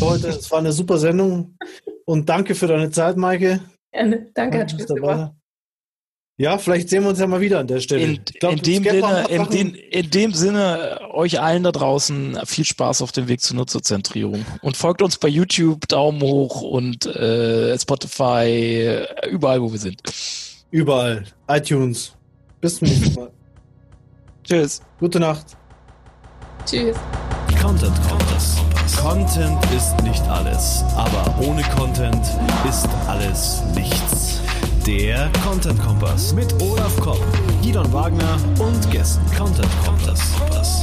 heute. 0.00 0.28
Es 0.28 0.50
war 0.50 0.58
eine 0.58 0.72
super 0.72 0.98
Sendung. 0.98 1.56
Und 2.04 2.28
danke 2.28 2.54
für 2.54 2.66
deine 2.66 2.90
Zeit, 2.90 3.16
Maike. 3.16 3.60
Gerne. 3.92 4.30
Danke, 4.34 4.60
hat 4.60 4.70
Spaß 4.70 4.86
gemacht. 4.86 5.34
Ja, 6.38 6.56
vielleicht 6.58 6.88
sehen 6.88 7.02
wir 7.02 7.10
uns 7.10 7.18
ja 7.18 7.26
mal 7.26 7.40
wieder 7.40 7.60
an 7.60 7.66
der 7.66 7.80
Stelle. 7.80 8.02
In, 8.02 8.20
glaub, 8.40 8.52
in, 8.52 8.62
dem, 8.62 8.84
Sinne, 8.84 9.26
in, 9.28 9.48
den, 9.50 9.74
in 9.74 10.10
dem 10.10 10.32
Sinne, 10.32 11.00
euch 11.12 11.40
allen 11.40 11.62
da 11.62 11.72
draußen 11.72 12.38
viel 12.46 12.64
Spaß 12.64 13.02
auf 13.02 13.12
dem 13.12 13.28
Weg 13.28 13.40
zur 13.42 13.56
Nutzerzentrierung. 13.56 14.44
Und 14.62 14.76
folgt 14.76 15.02
uns 15.02 15.18
bei 15.18 15.28
YouTube, 15.28 15.86
Daumen 15.88 16.22
hoch 16.22 16.62
und 16.62 17.04
äh, 17.06 17.78
Spotify, 17.78 19.04
überall, 19.30 19.60
wo 19.60 19.70
wir 19.70 19.78
sind. 19.78 20.00
Überall. 20.70 21.24
iTunes. 21.48 22.12
Bis 22.60 22.76
zum 22.78 22.88
nächsten 22.88 23.14
Mal. 23.14 23.30
Tschüss. 24.44 24.80
Gute 24.98 25.20
Nacht. 25.20 25.46
Tschüss. 26.64 26.96
Content 27.60 27.94
Kompass. 28.08 28.56
Content 28.96 29.58
ist 29.76 30.02
nicht 30.02 30.22
alles, 30.28 30.82
aber 30.96 31.34
ohne 31.46 31.62
Content 31.62 32.24
ist 32.68 32.88
alles 33.06 33.62
nichts. 33.74 34.11
Der 34.86 35.30
Content 35.44 35.80
Kompass 35.80 36.34
mit 36.34 36.52
Olaf 36.60 36.96
Kopp, 36.98 37.20
Gidon 37.62 37.92
Wagner 37.92 38.36
und 38.58 38.90
Gästen. 38.90 39.24
Content 39.36 39.68
Kompass. 39.84 40.81